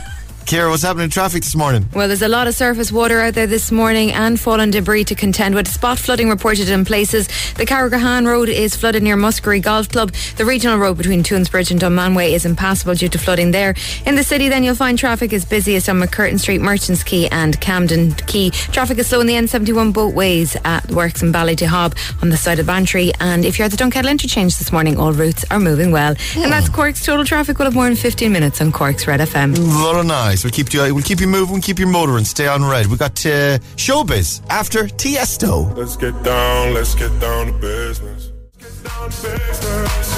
Kira, 0.47 0.69
what's 0.69 0.83
happening 0.83 1.03
in 1.03 1.09
traffic 1.09 1.43
this 1.43 1.55
morning? 1.57 1.89
Well, 1.93 2.07
there's 2.07 2.21
a 2.21 2.29
lot 2.29 2.47
of 2.47 2.55
surface 2.55 2.89
water 2.89 3.19
out 3.19 3.33
there 3.33 3.47
this 3.47 3.69
morning 3.69 4.13
and 4.13 4.39
fallen 4.39 4.71
debris 4.71 5.03
to 5.03 5.13
contend 5.13 5.55
with. 5.55 5.67
Spot 5.67 5.99
flooding 5.99 6.29
reported 6.29 6.69
in 6.69 6.85
places. 6.85 7.27
The 7.55 7.65
Carrigrohane 7.65 8.25
Road 8.25 8.47
is 8.47 8.73
flooded 8.73 9.03
near 9.03 9.17
Muskerry 9.17 9.61
Golf 9.61 9.89
Club. 9.89 10.13
The 10.37 10.45
regional 10.45 10.77
road 10.77 10.97
between 10.97 11.21
Toonsbridge 11.21 11.69
and 11.71 11.81
Dunmanway 11.81 12.31
is 12.31 12.45
impassable 12.45 12.95
due 12.95 13.09
to 13.09 13.17
flooding 13.17 13.51
there. 13.51 13.75
In 14.05 14.15
the 14.15 14.23
city, 14.23 14.47
then 14.47 14.63
you'll 14.63 14.75
find 14.75 14.97
traffic 14.97 15.33
is 15.33 15.43
busiest 15.43 15.89
on 15.89 15.99
MacCurtain 15.99 16.39
Street, 16.39 16.61
Merchants 16.61 17.03
Quay, 17.03 17.27
and 17.27 17.59
Camden 17.59 18.13
Quay. 18.13 18.51
Traffic 18.51 18.99
is 18.99 19.07
slow 19.07 19.19
in 19.19 19.27
the 19.27 19.33
N71 19.33 19.91
both 19.91 20.15
ways 20.15 20.55
at 20.63 20.89
Works 20.89 21.23
in 21.23 21.33
Ballydehob 21.33 21.93
on 22.21 22.29
the 22.29 22.37
side 22.37 22.59
of 22.59 22.67
Bantry. 22.67 23.11
And 23.19 23.43
if 23.43 23.59
you're 23.59 23.65
at 23.65 23.71
the 23.71 23.77
Dunkettle 23.77 24.09
interchange 24.09 24.57
this 24.57 24.71
morning, 24.71 24.97
all 24.97 25.11
routes 25.11 25.43
are 25.51 25.59
moving 25.59 25.91
well. 25.91 26.15
And 26.37 26.53
that's 26.53 26.69
oh. 26.69 26.71
Cork's 26.71 27.05
total 27.05 27.25
traffic. 27.25 27.59
We'll 27.59 27.65
have 27.65 27.75
more 27.75 27.87
in 27.87 27.97
15 27.97 28.31
minutes 28.31 28.61
on 28.61 28.71
Cork's 28.71 29.07
Red 29.07 29.19
FM. 29.19 29.57
Very 29.57 30.36
nice. 30.37 30.43
We'll 30.43 30.51
keep 30.51 30.73
you. 30.73 30.93
We'll 30.93 31.03
keep 31.03 31.19
you 31.19 31.27
moving. 31.27 31.61
Keep 31.61 31.79
you 31.79 31.87
motoring. 31.87 32.25
Stay 32.25 32.47
on 32.47 32.63
red. 32.63 32.87
We 32.87 32.97
got 32.97 33.25
uh, 33.25 33.59
showbiz 33.75 34.41
after 34.49 34.83
Tiesto. 34.83 35.75
Let's 35.75 35.97
get 35.97 36.23
down, 36.23 36.73
let's 36.73 36.95
get 36.95 37.19
down 37.19 37.47
to 37.47 37.53
business. 37.53 38.31
Let's 38.59 38.81
get 38.81 38.89
down 38.89 39.09
to 39.09 39.21
business. 39.21 40.13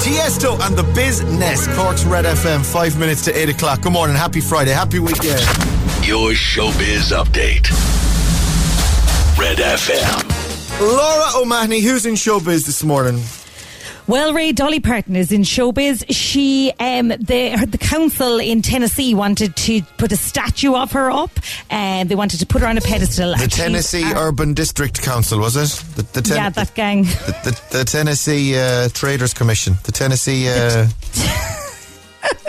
Tiesto 0.00 0.58
and 0.66 0.76
the 0.76 0.82
Business. 0.94 1.66
Cork's 1.76 2.04
Red 2.04 2.24
FM. 2.24 2.64
Five 2.64 2.98
minutes 2.98 3.24
to 3.26 3.36
eight 3.36 3.48
o'clock. 3.48 3.82
Good 3.82 3.92
morning. 3.92 4.16
Happy 4.16 4.40
Friday. 4.40 4.72
Happy 4.72 4.98
weekend. 4.98 5.40
Your 6.02 6.32
showbiz 6.32 7.12
update. 7.12 7.68
Red 9.38 9.58
FM. 9.58 10.30
Laura 10.80 11.42
O'Mahony, 11.42 11.80
who's 11.80 12.06
in 12.06 12.14
showbiz 12.14 12.64
this 12.64 12.82
morning? 12.82 13.22
Well, 14.10 14.34
Ray 14.34 14.50
Dolly 14.50 14.80
Parton 14.80 15.14
is 15.14 15.30
in 15.30 15.42
showbiz. 15.42 16.04
She, 16.08 16.72
um, 16.80 17.10
the 17.10 17.64
the 17.68 17.78
council 17.78 18.40
in 18.40 18.60
Tennessee 18.60 19.14
wanted 19.14 19.54
to 19.54 19.82
put 19.98 20.10
a 20.10 20.16
statue 20.16 20.74
of 20.74 20.90
her 20.90 21.12
up, 21.12 21.30
and 21.70 22.08
they 22.08 22.16
wanted 22.16 22.40
to 22.40 22.46
put 22.46 22.60
her 22.62 22.66
on 22.66 22.76
a 22.76 22.80
pedestal. 22.80 23.36
The 23.36 23.46
Tennessee 23.46 24.02
uh, 24.02 24.18
Urban 24.20 24.52
District 24.52 25.00
Council, 25.00 25.38
was 25.38 25.54
it? 25.54 25.68
The, 25.94 26.02
the 26.02 26.22
ten- 26.22 26.36
yeah, 26.38 26.50
that 26.50 26.74
gang. 26.74 27.02
the, 27.04 27.62
the, 27.70 27.78
the 27.78 27.84
Tennessee 27.84 28.58
uh, 28.58 28.88
Traders 28.88 29.32
Commission, 29.32 29.74
the 29.84 29.92
Tennessee, 29.92 30.48
uh, 30.48 30.88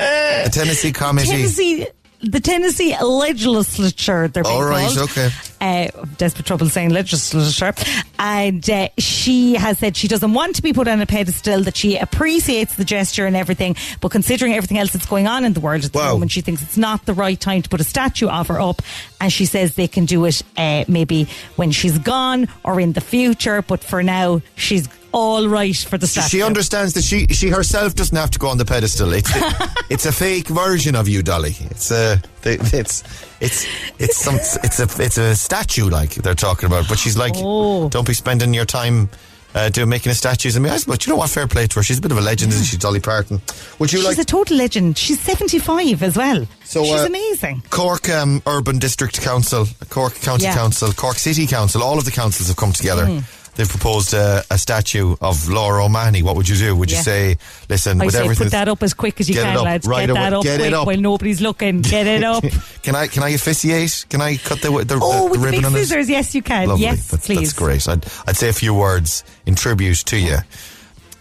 the 0.46 0.50
Tennessee 0.52 0.92
Committee. 0.92 1.30
Tennessee, 1.30 1.86
the 2.22 2.40
Tennessee 2.40 2.98
legislature. 3.00 4.28
They're 4.30 4.42
being 4.42 4.56
All 4.56 4.64
right, 4.66 4.88
called. 4.96 5.12
okay. 5.12 5.30
Uh, 5.62 5.88
desperate 6.18 6.48
trouble 6.48 6.68
saying 6.68 6.90
legislature, 6.90 7.72
and 8.18 8.68
uh, 8.68 8.90
she 8.98 9.54
has 9.54 9.78
said 9.78 9.96
she 9.96 10.08
doesn't 10.08 10.34
want 10.34 10.56
to 10.56 10.64
be 10.64 10.74
put 10.74 10.88
on 10.88 11.00
a 11.02 11.06
pedestal. 11.06 11.62
That 11.62 11.78
she 11.78 11.98
appreciates 11.98 12.76
the 12.78 12.84
gesture 12.84 13.28
and 13.28 13.36
everything, 13.36 13.76
but 14.02 14.10
considering 14.10 14.54
everything 14.56 14.80
else 14.80 14.92
that's 14.92 15.06
going 15.06 15.28
on 15.28 15.46
in 15.46 15.54
the 15.54 15.60
world 15.60 15.86
at 15.86 15.94
the 15.94 16.00
Wow. 16.00 16.14
moment, 16.14 16.32
she 16.32 16.42
thinks 16.42 16.64
it's 16.64 16.78
not 16.78 17.06
the 17.06 17.14
right 17.14 17.40
time 17.40 17.62
to 17.62 17.70
put 17.70 17.80
a 17.80 17.84
statue 17.84 18.28
of 18.28 18.48
her 18.48 18.60
up. 18.60 18.82
And 19.20 19.32
she 19.32 19.46
says 19.46 19.76
they 19.76 19.88
can 19.88 20.06
do 20.06 20.26
it 20.26 20.42
uh, 20.58 20.84
maybe 20.88 21.28
when 21.58 21.70
she's 21.70 22.00
gone 22.00 22.48
or 22.64 22.80
in 22.80 22.94
the 22.94 23.02
future, 23.02 23.62
but 23.62 23.84
for 23.84 24.02
now 24.02 24.42
she's 24.56 24.88
all 25.14 25.48
right 25.48 25.76
for 25.76 25.98
the 25.98 26.08
statue. 26.08 26.28
She 26.30 26.42
understands 26.42 26.94
that 26.94 27.04
she 27.04 27.28
she 27.28 27.50
herself 27.50 27.96
doesn't 27.96 28.16
have 28.18 28.32
to 28.32 28.40
go 28.40 28.48
on 28.48 28.58
the 28.58 28.66
pedestal. 28.66 29.12
It's 29.14 29.30
it's 29.90 30.06
a 30.06 30.12
fake 30.12 30.48
version 30.48 30.96
of 30.96 31.08
you, 31.08 31.22
Dolly. 31.24 31.56
It's 31.70 31.92
a 31.92 32.22
it's 32.44 33.04
it's 33.42 33.66
it's 34.00 34.18
some 34.18 34.36
it's 34.36 34.80
a 34.80 35.04
it's 35.04 35.18
a 35.18 35.36
statue 35.36 35.90
like 35.90 36.16
they're 36.16 36.36
talking 36.36 36.68
about. 36.68 36.88
But 36.88 36.98
she's 37.00 37.18
like, 37.18 37.34
Oh. 37.38 37.90
don't 37.90 38.08
be 38.08 38.14
spending 38.14 38.54
your 38.54 38.66
time. 38.66 39.10
Uh, 39.54 39.68
doing 39.68 39.90
making 39.90 40.10
a 40.10 40.16
statues 40.16 40.56
of 40.56 40.62
me, 40.62 40.70
but 40.88 41.06
you 41.06 41.12
know 41.12 41.18
what? 41.18 41.30
Fair 41.30 41.46
play 41.46 41.68
to 41.68 41.76
her. 41.76 41.84
She's 41.84 41.98
a 41.98 42.02
bit 42.02 42.14
of 42.14 42.18
a 42.18 42.22
legend, 42.22 42.54
isn't 42.54 42.64
she, 42.68 42.78
Dolly 42.78 43.02
Parton? 43.02 43.42
Would 43.80 43.92
you 43.92 44.00
She's 44.00 44.08
like 44.08 44.18
a 44.18 44.24
total 44.24 44.56
legend. 44.56 44.98
She's 44.98 45.20
75 45.20 46.02
as 46.04 46.16
well. 46.16 46.48
So, 46.64 46.86
She's 46.86 47.02
uh, 47.02 47.06
amazing. 47.06 47.62
Cork 47.70 48.08
um, 48.10 48.42
Urban 48.48 48.80
District 48.80 49.20
Council, 49.22 49.68
Cork 49.90 50.16
County 50.22 50.46
Yeah. 50.46 50.56
Council, 50.56 50.94
Cork 50.94 51.18
City 51.18 51.48
Council, 51.48 51.84
all 51.84 51.98
of 51.98 52.06
the 52.06 52.12
councils 52.12 52.48
have 52.48 52.56
come 52.56 52.72
together. 52.72 53.04
Mm. 53.06 53.24
They've 53.62 53.70
proposed 53.70 54.16
uh, 54.16 54.42
a 54.50 54.58
statue 54.58 55.16
of 55.22 55.48
Laura 55.48 55.86
O'Mahony. 55.86 56.24
What 56.24 56.36
would 56.36 56.50
you 56.50 56.56
do? 56.56 56.76
Would 56.76 56.90
you 56.90 56.98
Yeah. 56.98 57.04
say, 57.04 57.38
listen, 57.70 58.02
I 58.02 58.06
with 58.06 58.16
say 58.16 58.24
everything? 58.24 58.46
put 58.48 58.52
that 58.54 58.68
up 58.68 58.82
as 58.82 58.96
quick 58.96 59.22
as 59.22 59.30
you 59.30 59.40
it 59.40 59.44
can, 59.44 59.56
up, 59.58 59.64
lads. 59.66 59.86
right 59.88 60.00
get 60.00 60.10
away. 60.10 60.20
that 60.20 60.34
up 60.34 60.44
Get 60.44 60.62
it 60.62 60.74
up. 60.74 60.88
while 60.88 60.98
nobody's 60.98 61.42
looking. 61.42 61.82
Get 61.84 62.08
it 62.08 62.24
up. 62.24 62.44
Can 62.82 62.96
I 62.96 63.06
can 63.06 63.22
I 63.22 63.30
officiate? 63.30 64.06
Can 64.10 64.20
I 64.20 64.38
cut 64.38 64.64
the 64.64 64.72
the, 64.84 64.98
oh, 65.00 65.26
the, 65.26 65.32
with 65.32 65.42
the 65.42 65.46
ribbon 65.46 65.66
on 65.66 65.76
it? 65.76 65.78
scissors. 65.86 66.10
Yes, 66.10 66.34
you 66.34 66.42
can. 66.42 66.70
Lovely. 66.70 66.86
Yes, 66.86 67.08
that's, 67.12 67.28
please. 67.28 67.38
That's 67.38 67.54
great. 67.54 67.88
I'd, 67.88 68.04
I'd 68.26 68.36
say 68.36 68.50
a 68.50 68.54
few 68.54 68.74
words 68.74 69.24
in 69.46 69.54
tribute 69.54 69.98
to 70.08 70.18
you. 70.18 70.38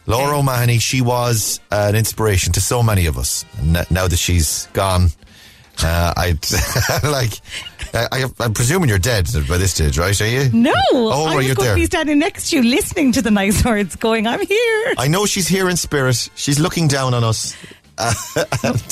Laura 0.07 0.39
O'Mahony, 0.39 0.79
she 0.79 1.03
was 1.03 1.61
uh, 1.71 1.89
an 1.91 1.95
inspiration 1.95 2.55
to 2.55 2.61
so 2.63 2.83
many 2.83 3.05
of 3.05 3.19
us. 3.19 3.45
And 3.59 3.85
now 3.91 4.09
that 4.09 4.19
she's 4.19 4.67
gone, 4.73 5.09
uh, 5.85 6.15
I'd 6.17 6.39
like. 7.05 7.35
I, 8.01 8.07
I, 8.23 8.25
I'm 8.41 8.55
presuming 8.55 8.89
you're 8.89 8.99
dead 8.99 9.29
by 9.49 9.59
this 9.59 9.73
stage, 9.73 9.99
right? 9.99 10.19
Are 10.21 10.27
you? 10.29 10.51
No, 10.53 10.73
Oh, 10.93 11.35
right, 11.37 11.45
you're 11.47 11.55
going 11.55 11.67
there. 11.67 11.75
to 11.75 11.81
be 11.81 11.87
standing 11.87 12.19
next 12.19 12.51
to 12.51 12.57
you, 12.57 12.63
listening 12.63 13.13
to 13.13 13.23
the 13.23 13.31
nice 13.31 13.65
words, 13.65 13.97
going, 13.97 14.27
"I'm 14.27 14.45
here." 14.47 14.95
I 14.99 15.09
know 15.09 15.27
she's 15.27 15.49
here 15.49 15.69
in 15.69 15.77
spirit. 15.77 16.29
She's 16.35 16.59
looking 16.59 16.89
down 16.89 17.15
on 17.15 17.25
us. 17.25 17.57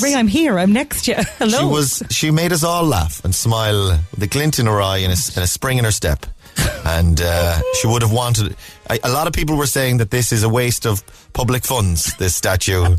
Ray, 0.02 0.14
I'm 0.14 0.28
here. 0.28 0.58
I'm 0.58 0.72
next 0.72 1.04
to 1.06 1.12
you. 1.12 1.16
Hello. 1.38 1.58
She 1.58 1.64
was. 1.64 2.02
She 2.10 2.30
made 2.30 2.52
us 2.52 2.62
all 2.64 2.84
laugh 2.84 3.24
and 3.24 3.34
smile 3.34 3.98
with 4.10 4.22
a 4.22 4.26
glint 4.26 4.58
in 4.58 4.66
her 4.66 4.80
eye 4.82 4.98
and 4.98 5.12
a, 5.12 5.16
and 5.34 5.44
a 5.44 5.46
spring 5.46 5.78
in 5.78 5.84
her 5.84 5.90
step. 5.92 6.26
And 6.84 7.20
uh, 7.20 7.60
she 7.80 7.86
would 7.86 8.02
have 8.02 8.12
wanted. 8.12 8.56
I, 8.90 8.98
a 9.04 9.10
lot 9.10 9.26
of 9.26 9.32
people 9.32 9.56
were 9.56 9.66
saying 9.66 9.98
that 9.98 10.10
this 10.10 10.32
is 10.32 10.42
a 10.42 10.48
waste 10.48 10.86
of 10.86 11.02
public 11.32 11.64
funds. 11.64 12.14
This 12.16 12.34
statue, 12.34 12.96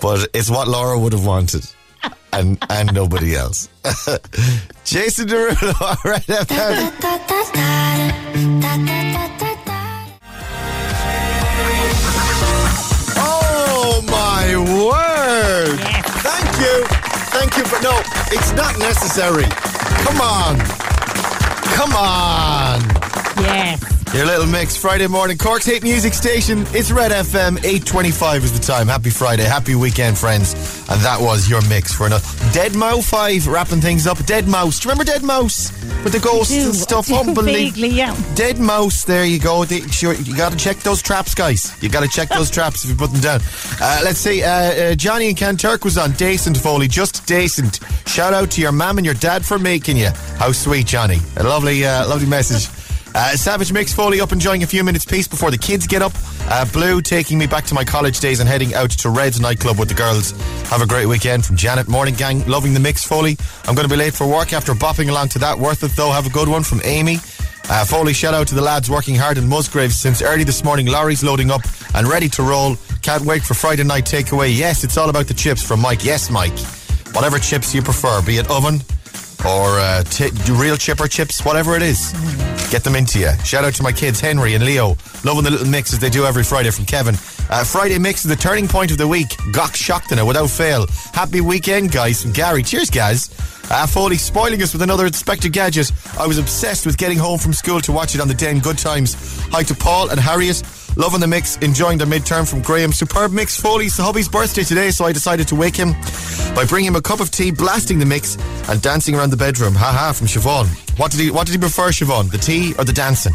but 0.00 0.28
it's 0.34 0.48
what 0.50 0.68
Laura 0.68 0.98
would 0.98 1.12
have 1.12 1.26
wanted, 1.26 1.64
and 2.32 2.58
and 2.70 2.92
nobody 2.92 3.34
else. 3.36 3.68
Jason 4.84 5.28
Derulo, 5.28 6.04
Red 6.04 6.22
FM. 6.22 7.92
Oh 13.16 14.02
my 14.08 14.56
word! 14.86 15.78
Thank 16.22 16.60
you, 16.60 16.84
thank 17.30 17.56
you, 17.56 17.64
but 17.64 17.82
no, 17.82 17.98
it's 18.30 18.52
not 18.52 18.78
necessary. 18.78 19.44
Come 20.04 20.20
on, 20.20 20.58
come 21.76 21.92
on. 21.94 22.80
Yes. 23.42 23.91
Your 24.14 24.26
little 24.26 24.46
mix 24.46 24.76
Friday 24.76 25.06
morning. 25.06 25.38
Cork's 25.38 25.64
hit 25.64 25.82
music 25.82 26.12
station. 26.12 26.66
It's 26.74 26.90
Red 26.92 27.12
FM. 27.12 27.56
8.25 27.56 28.42
is 28.42 28.52
the 28.52 28.58
time. 28.58 28.86
Happy 28.86 29.08
Friday. 29.08 29.44
Happy 29.44 29.74
weekend, 29.74 30.18
friends. 30.18 30.52
And 30.90 31.00
that 31.00 31.18
was 31.18 31.48
your 31.48 31.66
mix 31.66 31.94
for 31.94 32.06
another. 32.08 32.22
Dead 32.52 32.74
Mouse 32.76 33.08
5 33.08 33.46
wrapping 33.46 33.80
things 33.80 34.06
up. 34.06 34.22
Dead 34.26 34.46
Mouse. 34.46 34.80
Do 34.80 34.88
you 34.88 34.92
remember 34.92 35.10
Dead 35.10 35.22
Mouse? 35.22 35.72
With 36.04 36.12
the 36.12 36.20
ghosts 36.20 36.52
do. 36.52 36.62
and 36.66 36.74
stuff. 36.74 37.10
Unbelievable. 37.26 37.86
yeah. 37.86 38.14
Dead 38.34 38.58
Mouse. 38.58 39.02
There 39.06 39.24
you 39.24 39.38
go. 39.40 39.64
The- 39.64 39.88
sure, 39.88 40.12
you 40.12 40.36
got 40.36 40.52
to 40.52 40.58
check 40.58 40.76
those 40.80 41.00
traps, 41.00 41.34
guys. 41.34 41.74
You 41.82 41.88
got 41.88 42.02
to 42.02 42.08
check 42.08 42.28
those 42.28 42.50
traps 42.56 42.84
if 42.84 42.90
you 42.90 42.96
put 42.96 43.12
them 43.12 43.22
down. 43.22 43.40
Uh, 43.80 44.00
let's 44.04 44.18
see. 44.18 44.42
Uh, 44.42 44.50
uh, 44.50 44.94
Johnny 44.94 45.28
and 45.28 45.38
Kanturk 45.38 45.84
was 45.84 45.96
on. 45.96 46.12
Decent, 46.12 46.58
Foley. 46.58 46.86
Just 46.86 47.26
decent. 47.26 47.80
Shout 48.06 48.34
out 48.34 48.50
to 48.50 48.60
your 48.60 48.72
mum 48.72 48.98
and 48.98 49.06
your 49.06 49.14
dad 49.14 49.42
for 49.42 49.58
making 49.58 49.96
you. 49.96 50.10
How 50.36 50.52
sweet, 50.52 50.86
Johnny. 50.86 51.16
A 51.38 51.42
lovely, 51.44 51.86
uh, 51.86 52.06
lovely 52.06 52.28
message. 52.28 52.68
Uh, 53.14 53.36
Savage 53.36 53.72
Mix 53.72 53.92
Foley 53.92 54.20
up 54.20 54.32
enjoying 54.32 54.62
a 54.62 54.66
few 54.66 54.82
minutes 54.82 55.04
peace 55.04 55.28
before 55.28 55.50
the 55.50 55.58
kids 55.58 55.86
get 55.86 56.00
up. 56.00 56.12
Uh, 56.48 56.64
Blue 56.72 57.02
taking 57.02 57.38
me 57.38 57.46
back 57.46 57.64
to 57.66 57.74
my 57.74 57.84
college 57.84 58.20
days 58.20 58.40
and 58.40 58.48
heading 58.48 58.72
out 58.74 58.90
to 58.90 59.10
Red's 59.10 59.38
nightclub 59.38 59.78
with 59.78 59.88
the 59.88 59.94
girls. 59.94 60.30
Have 60.70 60.80
a 60.80 60.86
great 60.86 61.06
weekend 61.06 61.44
from 61.44 61.56
Janet 61.56 61.88
Morning 61.88 62.14
Gang. 62.14 62.46
Loving 62.46 62.72
the 62.72 62.80
mix 62.80 63.04
Foley. 63.04 63.36
I'm 63.66 63.74
going 63.74 63.86
to 63.86 63.92
be 63.92 63.98
late 63.98 64.14
for 64.14 64.26
work 64.26 64.52
after 64.52 64.72
bopping 64.72 65.10
along 65.10 65.28
to 65.30 65.38
that. 65.40 65.58
Worth 65.58 65.82
it 65.84 65.92
though. 65.94 66.10
Have 66.10 66.26
a 66.26 66.30
good 66.30 66.48
one 66.48 66.62
from 66.62 66.80
Amy. 66.84 67.16
Uh, 67.68 67.84
Foley, 67.84 68.12
shout 68.14 68.34
out 68.34 68.48
to 68.48 68.54
the 68.54 68.62
lads 68.62 68.90
working 68.90 69.14
hard 69.14 69.36
in 69.38 69.46
Musgraves 69.46 69.94
since 69.94 70.22
early 70.22 70.44
this 70.44 70.64
morning. 70.64 70.86
Lorry's 70.86 71.22
loading 71.22 71.50
up 71.50 71.62
and 71.94 72.08
ready 72.08 72.28
to 72.30 72.42
roll. 72.42 72.76
Can't 73.02 73.24
wait 73.24 73.42
for 73.42 73.54
Friday 73.54 73.84
night 73.84 74.04
takeaway. 74.04 74.56
Yes, 74.56 74.84
it's 74.84 74.96
all 74.96 75.10
about 75.10 75.26
the 75.26 75.34
chips 75.34 75.62
from 75.62 75.80
Mike. 75.80 76.04
Yes, 76.04 76.30
Mike. 76.30 76.58
Whatever 77.14 77.38
chips 77.38 77.74
you 77.74 77.82
prefer, 77.82 78.22
be 78.22 78.38
it 78.38 78.50
oven 78.50 78.80
or 79.44 79.78
uh, 79.78 80.02
t- 80.04 80.30
real 80.52 80.76
chipper 80.76 81.08
chips, 81.08 81.44
whatever 81.44 81.76
it 81.76 81.82
is. 81.82 82.12
Get 82.70 82.84
them 82.84 82.96
into 82.96 83.18
you. 83.18 83.30
Shout 83.44 83.64
out 83.64 83.74
to 83.74 83.82
my 83.82 83.92
kids, 83.92 84.20
Henry 84.20 84.54
and 84.54 84.64
Leo. 84.64 84.96
Loving 85.24 85.44
the 85.44 85.50
little 85.50 85.66
mixes 85.66 85.98
they 85.98 86.10
do 86.10 86.24
every 86.24 86.42
Friday 86.42 86.70
from 86.70 86.86
Kevin. 86.86 87.14
Uh, 87.50 87.64
Friday 87.64 87.98
mix 87.98 88.24
is 88.24 88.30
the 88.30 88.36
turning 88.36 88.66
point 88.66 88.90
of 88.90 88.98
the 88.98 89.06
week. 89.06 89.28
Gok 89.52 89.74
Shockton 89.74 90.26
without 90.26 90.48
fail. 90.48 90.86
Happy 91.12 91.40
weekend, 91.40 91.92
guys. 91.92 92.22
From 92.22 92.32
Gary. 92.32 92.62
Cheers, 92.62 92.88
guys. 92.88 93.28
Uh, 93.70 93.86
Foley 93.86 94.16
spoiling 94.16 94.62
us 94.62 94.72
with 94.72 94.82
another 94.82 95.06
Inspector 95.06 95.48
Gadget. 95.48 95.92
I 96.18 96.26
was 96.26 96.38
obsessed 96.38 96.86
with 96.86 96.96
getting 96.96 97.18
home 97.18 97.38
from 97.38 97.52
school 97.52 97.80
to 97.82 97.92
watch 97.92 98.14
it 98.14 98.20
on 98.20 98.28
the 98.28 98.34
den. 98.34 98.58
Good 98.60 98.78
times. 98.78 99.16
Hi 99.50 99.62
to 99.64 99.74
Paul 99.74 100.10
and 100.10 100.18
Harriet. 100.18 100.62
Loving 100.96 101.20
the 101.20 101.26
mix, 101.26 101.56
enjoying 101.58 101.98
the 101.98 102.04
midterm 102.04 102.48
from 102.48 102.60
Graham. 102.60 102.92
Superb 102.92 103.32
mix. 103.32 103.58
Foley's 103.58 103.96
hubby's 103.96 104.28
birthday 104.28 104.62
today, 104.62 104.90
so 104.90 105.04
I 105.04 105.12
decided 105.12 105.48
to 105.48 105.54
wake 105.54 105.74
him 105.74 105.92
by 106.54 106.64
bringing 106.68 106.88
him 106.88 106.96
a 106.96 107.00
cup 107.00 107.20
of 107.20 107.30
tea, 107.30 107.50
blasting 107.50 107.98
the 107.98 108.06
mix, 108.06 108.36
and 108.68 108.82
dancing 108.82 109.14
around 109.14 109.30
the 109.30 109.36
bedroom. 109.36 109.74
Haha, 109.74 110.12
from 110.12 110.26
Siobhan. 110.26 110.66
What 110.98 111.10
did 111.10 111.20
he 111.20 111.30
What 111.30 111.46
did 111.46 111.52
he 111.52 111.58
prefer, 111.58 111.88
Siobhan? 111.88 112.30
The 112.30 112.38
tea 112.38 112.74
or 112.78 112.84
the 112.84 112.92
dancing? 112.92 113.32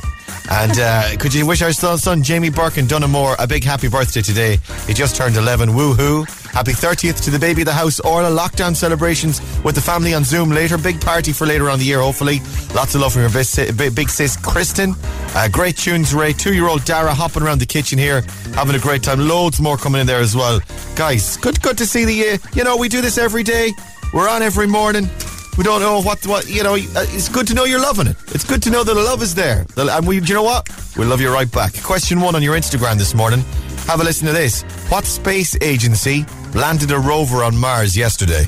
And 0.50 0.80
uh, 0.80 1.18
could 1.18 1.34
you 1.34 1.46
wish 1.46 1.62
our 1.62 1.74
son, 1.74 2.24
Jamie 2.24 2.50
Burke 2.50 2.78
and 2.78 2.88
Dunamore 2.88 3.36
a 3.38 3.46
big 3.48 3.64
happy 3.64 3.90
birthday 3.90 4.22
today? 4.22 4.60
He 4.88 4.94
just 4.94 5.16
turned 5.16 5.36
11. 5.36 5.70
Woohoo! 5.70 6.26
Happy 6.52 6.72
30th 6.72 7.24
to 7.26 7.32
the 7.32 7.38
baby 7.38 7.62
of 7.62 7.66
the 7.66 7.74
house. 7.74 8.00
Orla 8.00 8.30
lockdown 8.30 8.76
celebrations 8.76 9.42
with 9.64 9.76
the 9.76 9.82
family 9.82 10.14
on 10.14 10.24
Zoom 10.24 10.50
later. 10.50 10.78
Big 10.78 11.02
party 11.02 11.34
for 11.34 11.46
later 11.46 11.70
on 11.70 11.80
the 11.80 11.86
year, 11.86 12.00
hopefully. 12.00 12.40
Lots 12.74 12.96
of 12.96 13.02
love 13.02 13.14
from 13.14 13.24
your 13.24 13.74
big, 13.74 13.94
big 13.94 14.10
sis, 14.10 14.38
Kristen. 14.38 14.96
Uh, 15.36 15.48
great 15.52 15.76
tunes, 15.78 16.14
Ray. 16.14 16.34
Two 16.34 16.54
year 16.54 16.68
old 16.68 16.84
Dara 16.86 17.14
hopping 17.14 17.44
around 17.44 17.60
the 17.60 17.66
kitchen 17.66 18.00
here, 18.00 18.22
having 18.56 18.76
a 18.76 18.80
great 18.80 19.04
time. 19.04 19.28
Loads 19.28 19.60
more 19.60 19.78
coming 19.78 20.02
in 20.02 20.08
there 20.08 20.22
as 20.22 20.36
well. 20.36 20.60
Guys, 20.96 21.38
good, 21.38 21.62
good 21.62 21.78
to 21.78 21.86
see 21.86 22.06
the. 22.06 22.30
Uh, 22.30 22.38
you 22.54 22.64
know, 22.64 22.78
we 22.78 22.90
do 22.90 23.02
this 23.02 23.18
every 23.18 23.44
day. 23.44 23.72
We're 24.14 24.30
on 24.30 24.42
every 24.42 24.68
morning. 24.68 25.10
We 25.58 25.64
don't 25.64 25.82
know 25.82 26.02
what 26.02 26.26
what 26.28 26.48
you 26.48 26.62
know. 26.64 26.74
uh, 26.76 27.06
It's 27.16 27.30
good 27.30 27.48
to 27.48 27.54
know 27.56 27.66
you're 27.66 27.82
loving 27.82 28.08
it. 28.08 28.16
It's 28.36 28.44
good 28.46 28.62
to 28.64 28.70
know 28.70 28.84
that 28.84 28.94
the 28.94 29.02
love 29.02 29.22
is 29.24 29.34
there. 29.34 29.66
And 29.76 30.08
we, 30.08 30.20
you 30.22 30.34
know 30.34 30.44
what? 30.44 30.70
We'll 30.96 31.08
love 31.08 31.20
you 31.22 31.32
right 31.34 31.52
back. 31.52 31.74
Question 31.82 32.22
one 32.22 32.36
on 32.36 32.44
your 32.44 32.56
Instagram 32.56 32.98
this 32.98 33.14
morning. 33.16 33.40
Have 33.88 34.00
a 34.00 34.04
listen 34.04 34.28
to 34.28 34.34
this. 34.34 34.62
What 34.90 35.06
space 35.06 35.58
agency 35.62 36.26
landed 36.54 36.92
a 36.92 37.00
rover 37.00 37.44
on 37.44 37.58
Mars 37.58 37.96
yesterday? 37.98 38.44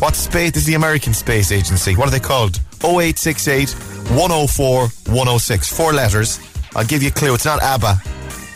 What 0.00 0.14
space? 0.16 0.52
This 0.52 0.62
is 0.62 0.66
the 0.66 0.74
American 0.74 1.14
Space 1.14 1.52
Agency. 1.52 1.94
What 1.96 2.08
are 2.08 2.10
they 2.10 2.20
called? 2.20 2.56
0868 2.82 3.70
104 4.10 4.88
106. 4.88 5.72
Four 5.76 5.92
letters. 5.92 6.40
I'll 6.74 6.84
give 6.86 7.02
you 7.02 7.08
a 7.08 7.12
clue. 7.12 7.34
It's 7.34 7.44
not 7.44 7.62
ABBA. 7.62 8.00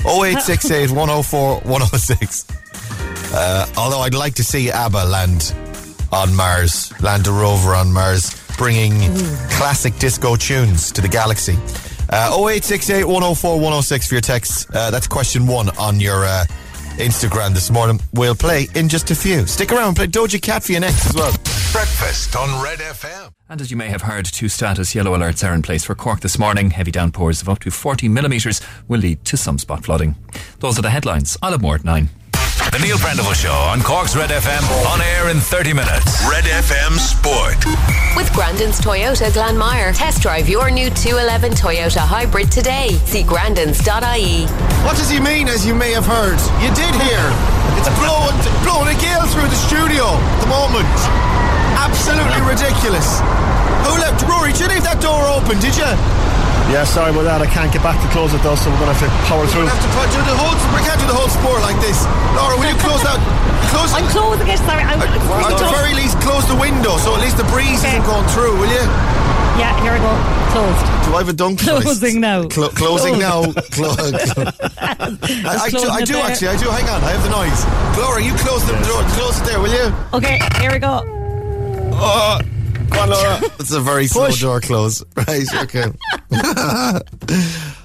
0868 0.07 0.90
104 0.90 1.61
106. 1.61 2.47
Uh, 3.35 3.67
although 3.77 4.01
I'd 4.01 4.14
like 4.14 4.35
to 4.35 4.45
see 4.45 4.71
ABBA 4.71 5.05
land 5.07 5.55
on 6.12 6.35
Mars, 6.35 6.93
land 7.01 7.27
a 7.27 7.31
rover 7.31 7.75
on 7.75 7.93
Mars, 7.93 8.35
bringing 8.57 8.93
classic 9.51 9.97
disco 9.99 10.37
tunes 10.37 10.93
to 10.93 11.01
the 11.01 11.09
galaxy. 11.09 11.55
Uh, 12.11 12.31
0868 12.37 13.05
104 13.05 13.55
106 13.57 14.09
for 14.09 14.14
your 14.14 14.21
texts. 14.21 14.67
Uh, 14.75 14.90
that's 14.90 15.07
question 15.07 15.47
one 15.47 15.71
on 15.79 16.01
your 16.01 16.25
uh, 16.25 16.45
Instagram 16.97 17.55
this 17.55 17.71
morning. 17.71 18.01
We'll 18.12 18.35
play 18.35 18.69
in 18.75 18.88
just 18.88 19.11
a 19.11 19.14
few. 19.14 19.47
Stick 19.47 19.73
around, 19.73 19.95
play 19.97 20.07
Doja 20.07 20.40
Cat 20.40 20.62
for 20.62 20.73
you 20.73 20.81
next 20.81 21.07
as 21.07 21.14
well. 21.14 21.33
Breakfast 21.73 22.37
on 22.37 22.62
Red 22.62 22.79
FM. 22.79 23.33
And 23.49 23.61
as 23.61 23.71
you 23.71 23.77
may 23.77 23.88
have 23.88 24.03
heard, 24.03 24.27
two 24.27 24.49
status 24.49 24.95
yellow 24.95 25.17
alerts 25.17 25.49
are 25.49 25.55
in 25.55 25.62
place 25.62 25.85
for 25.85 25.95
Cork 25.95 26.21
this 26.21 26.38
morning. 26.38 26.71
Heavy 26.71 26.93
downpours 26.93 27.43
of 27.43 27.49
up 27.49 27.59
to 27.61 27.71
40 27.71 28.09
millimetres 28.09 28.61
will 28.87 29.01
lead 29.01 29.25
to 29.25 29.37
some 29.37 29.59
spot 29.59 29.85
flooding. 29.85 30.14
Those 30.61 30.79
are 30.79 30.83
the 30.83 30.90
headlines. 30.90 31.37
I'll 31.43 31.51
have 31.53 31.62
more 31.62 31.75
at 31.75 31.85
9. 31.85 32.09
The 32.74 32.82
Neil 32.82 32.98
Prendeville 32.98 33.38
Show 33.38 33.54
on 33.54 33.78
Cork's 33.87 34.18
Red 34.18 34.34
FM. 34.34 34.58
On 34.90 34.98
air 35.14 35.30
in 35.30 35.38
30 35.38 35.72
minutes. 35.72 36.26
Red 36.26 36.42
FM 36.42 36.98
Sport. 36.98 37.54
With 38.18 38.26
Grandin's 38.34 38.82
Toyota 38.82 39.30
Glanmire. 39.30 39.94
Test 39.94 40.20
drive 40.20 40.48
your 40.48 40.72
new 40.72 40.90
211 40.90 41.52
Toyota 41.54 42.02
Hybrid 42.02 42.50
today. 42.50 42.98
See 43.06 43.22
grandins.ie. 43.22 44.50
What 44.82 44.98
does 44.98 45.08
he 45.08 45.20
mean, 45.22 45.46
as 45.46 45.64
you 45.64 45.70
may 45.70 45.94
have 45.94 46.02
heard? 46.02 46.34
You 46.58 46.74
did 46.74 46.90
hear. 46.98 47.22
It's 47.78 47.87
blowing, 48.02 48.34
blowing 48.66 48.90
a 48.90 48.98
gale 48.98 49.22
through 49.30 49.46
the 49.46 49.60
studio 49.70 50.10
at 50.10 50.38
the 50.42 50.50
moment. 50.50 50.98
Absolutely 51.78 52.42
ridiculous. 52.42 53.22
Who 53.87 54.02
left? 54.02 54.26
Rory, 54.26 54.50
did 54.50 54.66
you 54.66 54.68
leave 54.74 54.82
that 54.82 54.98
door 54.98 55.22
open, 55.30 55.62
did 55.62 55.78
you? 55.78 55.87
Yeah, 56.72 56.83
sorry 56.85 57.12
about 57.12 57.29
that. 57.29 57.40
I 57.44 57.46
can't 57.46 57.70
get 57.70 57.83
back 57.85 58.00
to 58.00 58.09
close 58.09 58.33
it 58.33 58.40
though, 58.42 58.57
so 58.57 58.70
we're 58.72 58.81
going 58.81 58.90
to 58.90 58.96
have 58.98 59.05
to 59.05 59.12
power 59.29 59.44
through. 59.46 59.68
We 59.68 59.72
have 59.72 59.85
to 59.85 59.92
put- 59.94 60.11
do 60.11 60.20
the 60.24 60.37
whole. 60.37 60.57
We 60.74 60.81
can't 60.83 60.98
do 60.98 61.07
the 61.07 61.14
whole 61.16 61.29
sport 61.29 61.61
like 61.62 61.77
this. 61.85 62.03
Laura, 62.35 62.57
will 62.57 62.66
you 62.66 62.79
close 62.81 63.03
that? 63.05 63.20
Close. 63.70 63.92
I'm 63.92 64.09
closing 64.09 64.48
it. 64.48 64.59
Sorry, 64.64 64.83
I'm. 64.83 64.98
At 65.00 65.12
the 65.61 65.68
very 65.70 65.94
least, 65.94 66.18
close 66.24 66.46
the 66.48 66.57
window 66.57 66.96
so 66.98 67.14
at 67.14 67.20
least 67.20 67.37
the 67.37 67.44
breeze 67.53 67.85
isn't 67.85 68.03
going 68.09 68.27
through, 68.33 68.57
will 68.59 68.70
you? 68.72 68.85
Yeah, 69.61 69.70
here 69.85 69.92
we 69.94 70.00
go. 70.03 70.11
Closed. 70.50 70.83
Do 71.07 71.14
I 71.14 71.18
have 71.18 71.29
a 71.29 71.33
dunk 71.33 71.61
Closing 71.61 72.20
now. 72.20 72.48
Clo- 72.48 72.70
closing 72.74 73.18
now. 73.18 73.44
Closed. 73.70 74.35
Clo- 74.35 74.50
I, 74.81 75.68
I, 75.68 75.70
do, 75.70 75.79
I 75.87 76.03
do 76.03 76.16
actually. 76.18 76.48
I 76.48 76.57
do. 76.57 76.70
Hang 76.70 76.88
on. 76.88 77.05
I 77.05 77.11
have 77.12 77.22
the 77.22 77.31
noise. 77.31 77.61
Laura, 77.98 78.22
you 78.22 78.33
close 78.40 78.64
the 78.66 78.72
door. 78.88 79.03
Close 79.14 79.38
it 79.40 79.44
there, 79.46 79.61
will 79.61 79.70
you? 79.70 79.94
Okay, 80.12 80.40
here 80.61 80.72
we 80.72 80.79
go. 80.79 81.03
Oh, 81.96 82.38
go 82.90 83.01
on, 83.01 83.40
That's 83.59 83.73
a 83.73 83.81
very 83.81 84.07
slow 84.07 84.27
Push. 84.27 84.40
door 84.40 84.61
close. 84.61 85.03
Right, 85.16 85.47
okay. 85.62 85.85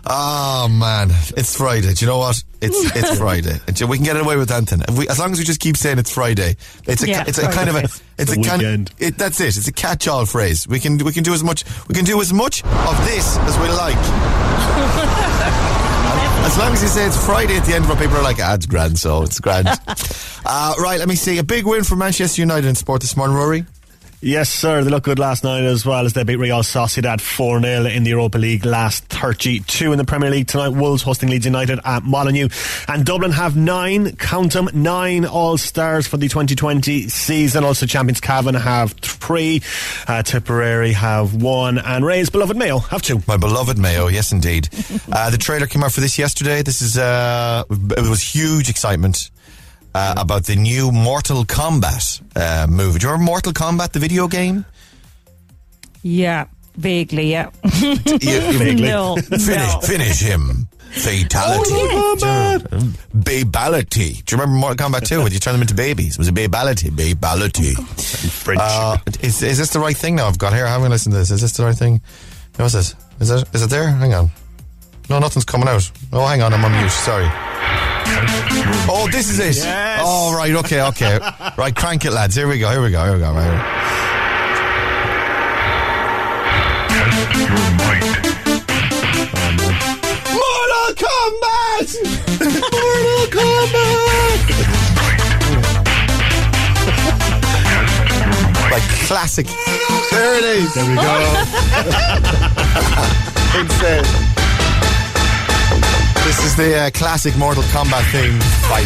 oh, 0.06 0.68
man. 0.70 1.10
It's 1.38 1.56
Friday. 1.56 1.94
Do 1.94 2.06
you 2.06 2.12
know 2.12 2.18
what? 2.18 2.44
It's 2.62 2.96
it's 2.96 3.18
Friday. 3.20 3.58
We 3.88 3.98
can 3.98 4.04
get 4.06 4.18
away 4.18 4.36
with 4.36 4.52
anything. 4.52 4.82
If 4.88 4.98
we, 4.98 5.08
as 5.08 5.20
long 5.20 5.32
as 5.32 5.40
we 5.40 5.46
just 5.46 5.60
keep 5.62 5.78
saying 5.78 6.00
it's 6.00 6.12
Friday. 6.14 6.56
It's 6.86 7.04
a, 7.04 7.08
Yeah, 7.08 7.24
it's 7.28 7.38
a 7.38 7.50
kind 7.52 7.70
of 7.70 7.76
a, 7.76 7.88
Friday. 7.88 8.04
it's 8.18 8.34
The 8.36 8.42
a 8.42 8.44
kind 8.44 8.62
weekend. 8.62 8.92
it, 9.00 9.18
that's 9.18 9.40
it. 9.40 9.56
It's 9.58 9.68
a 9.68 9.72
catch-all 9.74 10.26
phrase. 10.26 10.68
We 10.68 10.80
can, 10.80 10.98
we 10.98 11.12
can 11.14 11.24
do 11.24 11.34
as 11.34 11.44
much, 11.44 11.64
we 11.88 11.96
can 11.96 12.04
do 12.06 12.20
as 12.22 12.34
much 12.34 12.64
of 12.66 13.06
this 13.06 13.38
as 13.38 13.58
we 13.60 13.68
like. 13.70 13.98
As 16.46 16.58
long 16.58 16.74
as 16.74 16.82
you 16.82 16.88
say 16.88 17.06
it's 17.06 17.26
Friday 17.26 17.56
at 17.58 17.66
the 17.66 17.74
end 17.76 17.86
of 17.86 17.92
it, 17.92 18.00
people 18.00 18.18
are 18.18 18.24
like, 18.24 18.38
ah, 18.42 18.56
it's 18.56 18.66
grand, 18.66 18.98
so 18.98 19.22
it's 19.24 19.40
grand. 19.40 19.68
uh, 20.46 20.74
right, 20.80 20.98
let 21.00 21.08
me 21.08 21.16
see. 21.16 21.38
A 21.38 21.44
big 21.44 21.66
win 21.66 21.84
for 21.84 21.96
Manchester 21.96 22.42
United 22.42 22.68
in 22.68 22.76
sport 22.76 23.02
this 23.02 23.16
morning, 23.16 23.36
Rory. 23.38 23.66
Yes, 24.22 24.50
sir. 24.50 24.84
They 24.84 24.90
look 24.90 25.04
good 25.04 25.18
last 25.18 25.46
night 25.46 25.64
as 25.64 25.86
well 25.86 26.06
as 26.06 26.12
they 26.12 26.26
beat 26.26 26.36
Real 26.36 26.60
Sociedad 26.60 27.22
4 27.22 27.62
0 27.62 27.86
in 27.86 28.04
the 28.04 28.10
Europa 28.10 28.38
League 28.38 28.66
last 28.66 29.06
32 29.06 29.94
in 29.94 29.98
the 29.98 30.04
Premier 30.04 30.30
League 30.30 30.48
tonight. 30.48 30.70
Wolves 30.70 31.02
hosting 31.04 31.30
Leeds 31.30 31.46
United 31.46 31.80
at 31.86 32.04
Molineux. 32.04 32.50
And 32.90 33.06
Dublin 33.06 33.32
have 33.32 33.56
nine, 33.56 34.18
count 34.18 34.52
them, 34.52 34.68
nine 34.74 35.26
All 35.26 35.58
Stars 35.58 36.06
for 36.06 36.18
the 36.18 36.28
2020 36.28 37.08
season. 37.08 37.64
Also, 37.64 37.86
champions 37.86 38.20
Cavan 38.20 38.56
have 38.56 38.92
three, 38.92 39.62
uh, 40.06 40.22
Tipperary 40.22 40.92
have 40.92 41.42
one, 41.42 41.78
and 41.78 42.06
Ray's 42.06 42.30
beloved 42.30 42.58
Mayo 42.58 42.80
have 42.80 43.02
two. 43.02 43.24
My 43.26 43.38
beloved 43.38 43.78
Mayo, 43.78 44.08
yes, 44.10 44.34
indeed. 44.34 44.68
uh, 45.14 45.30
the 45.30 45.38
trailer 45.38 45.66
came 45.66 45.82
out 45.82 45.94
for 45.94 46.02
this 46.02 46.20
yesterday. 46.20 46.62
This 46.62 46.82
is 46.82 46.98
uh, 46.98 47.64
it 47.70 48.10
was 48.10 48.22
huge 48.22 48.70
excitement 48.70 49.30
uh, 49.96 50.14
about 50.18 50.46
the 50.46 50.56
new 50.56 50.92
Mortal 50.92 51.44
Kombat 51.46 52.22
uh, 52.36 52.68
movie. 52.68 53.00
Do 53.00 53.08
you 53.08 53.12
remember 53.12 53.32
Mortal 53.32 53.54
Kombat, 53.54 53.92
the 53.92 54.00
video 54.00 54.28
game? 54.28 54.66
Yeah, 56.04 56.46
vaguely, 56.78 57.32
yeah. 57.32 57.50
You- 57.82 58.76
No, 58.76 59.16
finish, 59.18 59.48
no. 59.48 59.80
finish 59.82 60.20
him. 60.22 60.68
Fatality. 60.92 61.72
Babality. 63.14 64.24
Do 64.26 64.36
you 64.36 64.42
remember 64.42 64.56
Mortal 64.60 64.88
Kombat 64.90 65.06
2 65.08 65.22
when 65.24 65.32
you 65.32 65.40
turn 65.40 65.54
them 65.54 65.62
into 65.62 65.76
babies? 65.76 66.14
It 66.14 66.18
was 66.18 66.28
a 66.30 66.32
babality. 66.32 66.90
Babality. 66.90 67.74
French. 68.32 68.60
Uh, 68.64 68.98
is, 69.22 69.42
is 69.44 69.58
this 69.58 69.70
the 69.72 69.80
right 69.80 69.96
thing 69.96 70.16
now 70.16 70.28
I've 70.28 70.38
got 70.40 70.54
here? 70.54 70.66
I 70.66 70.70
haven't 70.70 70.90
listened 70.90 71.14
to 71.14 71.20
this. 71.20 71.30
Is 71.32 71.42
this 71.42 71.54
the 71.58 71.64
right 71.64 71.76
thing? 71.76 72.02
No, 72.58 72.66
what's 72.66 72.74
this? 72.74 72.96
Is 73.20 73.30
it, 73.30 73.48
is 73.54 73.62
it 73.64 73.70
there? 73.70 73.88
Hang 73.90 74.14
on. 74.14 74.32
No, 75.10 75.20
nothing's 75.20 75.46
coming 75.46 75.68
out. 75.68 75.92
Oh, 76.12 76.26
hang 76.26 76.42
on. 76.42 76.54
I'm 76.54 76.64
on 76.66 76.72
mute. 76.72 76.90
Sorry. 76.92 77.26
Oh, 78.92 79.08
this 79.12 79.30
is 79.30 79.40
it. 79.40 79.56
Yes. 79.58 80.02
Oh, 80.04 80.34
right. 80.36 80.52
Okay, 80.52 80.82
okay. 80.82 81.20
right, 81.58 81.76
crank 81.76 82.06
it, 82.06 82.12
lads. 82.12 82.36
Here 82.36 82.48
we 82.48 82.60
go. 82.60 82.70
Here 82.72 82.82
we 82.82 82.92
go. 82.92 83.04
Here 83.04 83.14
we 83.14 83.20
go. 83.20 83.32
Right. 83.34 83.80
Mortal 90.34 90.94
Kombat! 90.96 91.90
Mortal 92.40 93.26
Kombat! 93.32 94.20
like 98.72 98.84
classic. 99.08 99.48
There 100.12 100.36
it 100.38 100.44
is. 100.44 100.74
there 100.74 100.90
we 100.90 100.96
go. 100.96 101.02
Insane. 103.60 104.29
This 106.30 106.46
is 106.46 106.56
the 106.56 106.78
uh, 106.78 106.92
classic 106.92 107.36
Mortal 107.38 107.64
Kombat 107.64 108.04
theme 108.12 108.40
fight. 108.70 108.86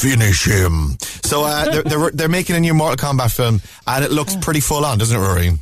Finish 0.00 0.48
him. 0.48 0.98
So 1.22 1.44
uh, 1.44 1.64
they're, 1.70 1.82
they're 1.84 2.10
they're 2.10 2.28
making 2.28 2.56
a 2.56 2.60
new 2.60 2.74
Mortal 2.74 2.96
Kombat 2.96 3.32
film, 3.32 3.60
and 3.86 4.04
it 4.04 4.10
looks 4.10 4.34
pretty 4.34 4.58
full 4.58 4.84
on, 4.84 4.98
doesn't 4.98 5.16
it, 5.16 5.20
Rory? 5.20 5.52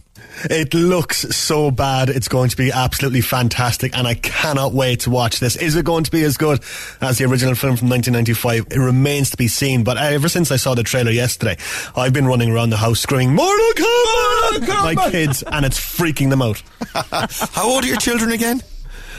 It 0.45 0.73
looks 0.73 1.37
so 1.37 1.71
bad. 1.71 2.09
It's 2.09 2.27
going 2.27 2.49
to 2.49 2.57
be 2.57 2.73
absolutely 2.73 3.21
fantastic, 3.21 3.95
and 3.95 4.09
I 4.09 4.15
cannot 4.15 4.73
wait 4.73 5.01
to 5.01 5.11
watch 5.11 5.41
this. 5.41 5.57
Is 5.57 5.77
it 5.77 5.85
going 5.85 6.05
to 6.05 6.11
be 6.11 6.23
as 6.25 6.39
good 6.39 6.63
as 7.03 7.19
the 7.19 7.27
original 7.27 7.55
film 7.55 7.77
from 7.77 7.91
1995? 7.91 8.69
It 8.75 8.83
remains 8.83 9.29
to 9.33 9.37
be 9.37 9.49
seen. 9.49 9.85
But 9.85 9.99
ever 9.99 10.31
since 10.31 10.51
I 10.51 10.57
saw 10.57 10.75
the 10.75 10.85
trailer 10.85 11.11
yesterday, 11.11 11.59
I've 11.95 12.15
been 12.15 12.27
running 12.27 12.51
around 12.51 12.71
the 12.71 12.79
house 12.79 13.01
screaming 13.01 13.35
"Mortal 13.35 13.73
Kombat!" 13.75 14.69
at 14.71 14.97
my 14.97 15.11
kids, 15.11 15.43
and 15.43 15.67
it's 15.67 15.79
freaking 15.79 16.31
them 16.31 16.41
out. 16.41 16.63
How 17.53 17.69
old 17.69 17.85
are 17.85 17.89
your 17.89 17.99
children 17.99 18.33
again? 18.33 18.63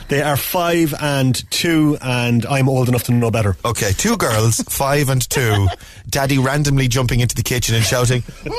They 0.10 0.22
are 0.22 0.36
five 0.38 0.94
and 1.00 1.50
two, 1.52 1.98
and 2.02 2.46
I'm 2.46 2.68
old 2.68 2.90
enough 2.90 3.04
to 3.04 3.14
know 3.14 3.32
better. 3.32 3.56
Okay, 3.64 3.92
two 3.94 4.18
girls, 4.18 4.58
five 4.70 5.10
and 5.10 5.28
two. 5.30 5.68
Daddy 6.10 6.38
randomly 6.38 6.88
jumping 6.90 7.22
into 7.22 7.36
the 7.36 7.44
kitchen 7.44 7.76
and 7.76 7.84
shouting, 7.86 8.24
Mortal 8.46 8.58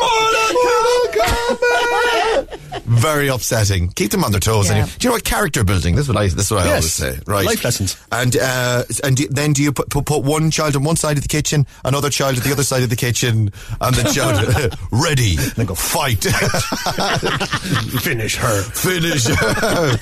Kombat! 1.12 2.58
Very 2.84 3.28
upsetting. 3.28 3.88
Keep 3.90 4.10
them 4.12 4.24
on 4.24 4.32
their 4.32 4.40
toes. 4.40 4.66
Yeah. 4.68 4.72
Anyway. 4.76 4.90
Do 4.98 5.04
you 5.04 5.08
know 5.10 5.14
what 5.14 5.24
character 5.24 5.62
building? 5.64 5.94
This 5.94 6.04
is 6.04 6.08
what 6.08 6.16
I. 6.16 6.26
This 6.28 6.46
is 6.46 6.50
what 6.50 6.62
I 6.62 6.64
Yes. 6.66 7.00
always 7.00 7.16
say. 7.16 7.20
Right. 7.26 7.44
Life 7.46 7.64
lessons. 7.64 7.96
And 8.10 8.36
uh, 8.36 8.84
and 9.04 9.16
do- 9.16 9.28
then 9.28 9.52
do 9.52 9.62
you 9.62 9.72
put, 9.72 9.90
put 9.90 10.06
put 10.06 10.24
one 10.24 10.50
child 10.50 10.74
on 10.76 10.82
one 10.84 10.96
side 10.96 11.16
of 11.16 11.22
the 11.22 11.28
kitchen, 11.28 11.66
another 11.84 12.08
child 12.10 12.38
at 12.38 12.44
the 12.44 12.50
other 12.52 12.64
side 12.64 12.82
of 12.82 12.88
the 12.90 12.96
kitchen, 12.96 13.52
and 13.80 13.94
the 13.94 14.10
child 14.12 14.76
"Ready, 14.90 15.36
then 15.36 15.66
go 15.66 15.74
fight, 15.74 16.24
Finish 18.02 18.36
her. 18.36 18.62
finish." 18.62 19.26
Her. 19.26 19.98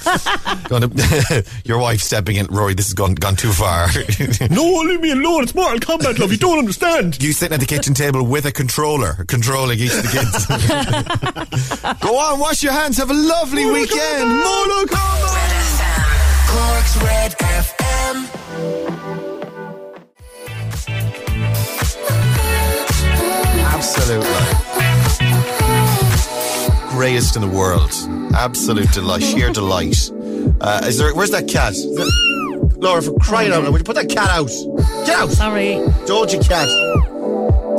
Gonna- 0.68 0.88
Your 1.64 1.78
wife 1.78 2.00
stepping 2.00 2.36
in, 2.36 2.46
Rory. 2.46 2.74
This 2.74 2.86
has 2.86 2.94
gone 2.94 3.14
gone 3.14 3.36
too 3.36 3.52
far. 3.52 3.88
No, 4.50 4.64
leave 4.82 5.00
me 5.00 5.10
alone. 5.12 5.44
It's 5.44 5.54
Mortal 5.54 5.78
Kombat, 5.78 6.18
love. 6.18 6.32
You 6.32 6.38
don't 6.38 6.58
understand. 6.58 7.22
You 7.22 7.32
sitting 7.32 7.54
at 7.54 7.60
the 7.60 7.66
kitchen 7.66 7.94
table 7.94 8.24
with 8.26 8.46
a 8.46 8.52
controller, 8.52 9.24
controlling 9.28 9.78
each 9.78 9.92
of 9.94 10.02
the 10.02 10.08
kids. 10.08 10.46
Go 12.00 12.16
on, 12.18 12.38
wash 12.40 12.62
your 12.62 12.72
hands. 12.72 12.96
Have 12.98 13.10
a 13.10 13.14
lovely 13.14 13.66
weekend. 13.66 14.28
Mortal 14.28 14.86
Kombat. 14.86 15.70
Cork's 16.48 16.96
Red 17.02 17.32
FM. 17.38 19.30
Absolutely. 23.72 24.26
Greatest 26.90 27.36
in 27.36 27.42
the 27.42 27.48
world. 27.48 27.92
Absolute 28.34 28.90
delight. 28.92 29.22
Sheer 29.22 29.50
delight. 29.52 30.10
Uh, 30.60 30.80
is 30.84 30.98
there? 30.98 31.14
Where's 31.14 31.30
that 31.30 31.48
cat? 31.48 31.72
That- 31.74 32.76
Laura, 32.78 33.02
for 33.02 33.12
crying 33.18 33.52
out 33.52 33.62
loud, 33.62 33.72
would 33.72 33.78
you 33.80 33.84
put 33.84 33.96
that 33.96 34.08
cat 34.08 34.30
out? 34.30 34.48
Get 35.06 35.14
out! 35.18 35.30
Sorry. 35.30 35.74
Doja 36.08 36.40
cat. 36.46 36.66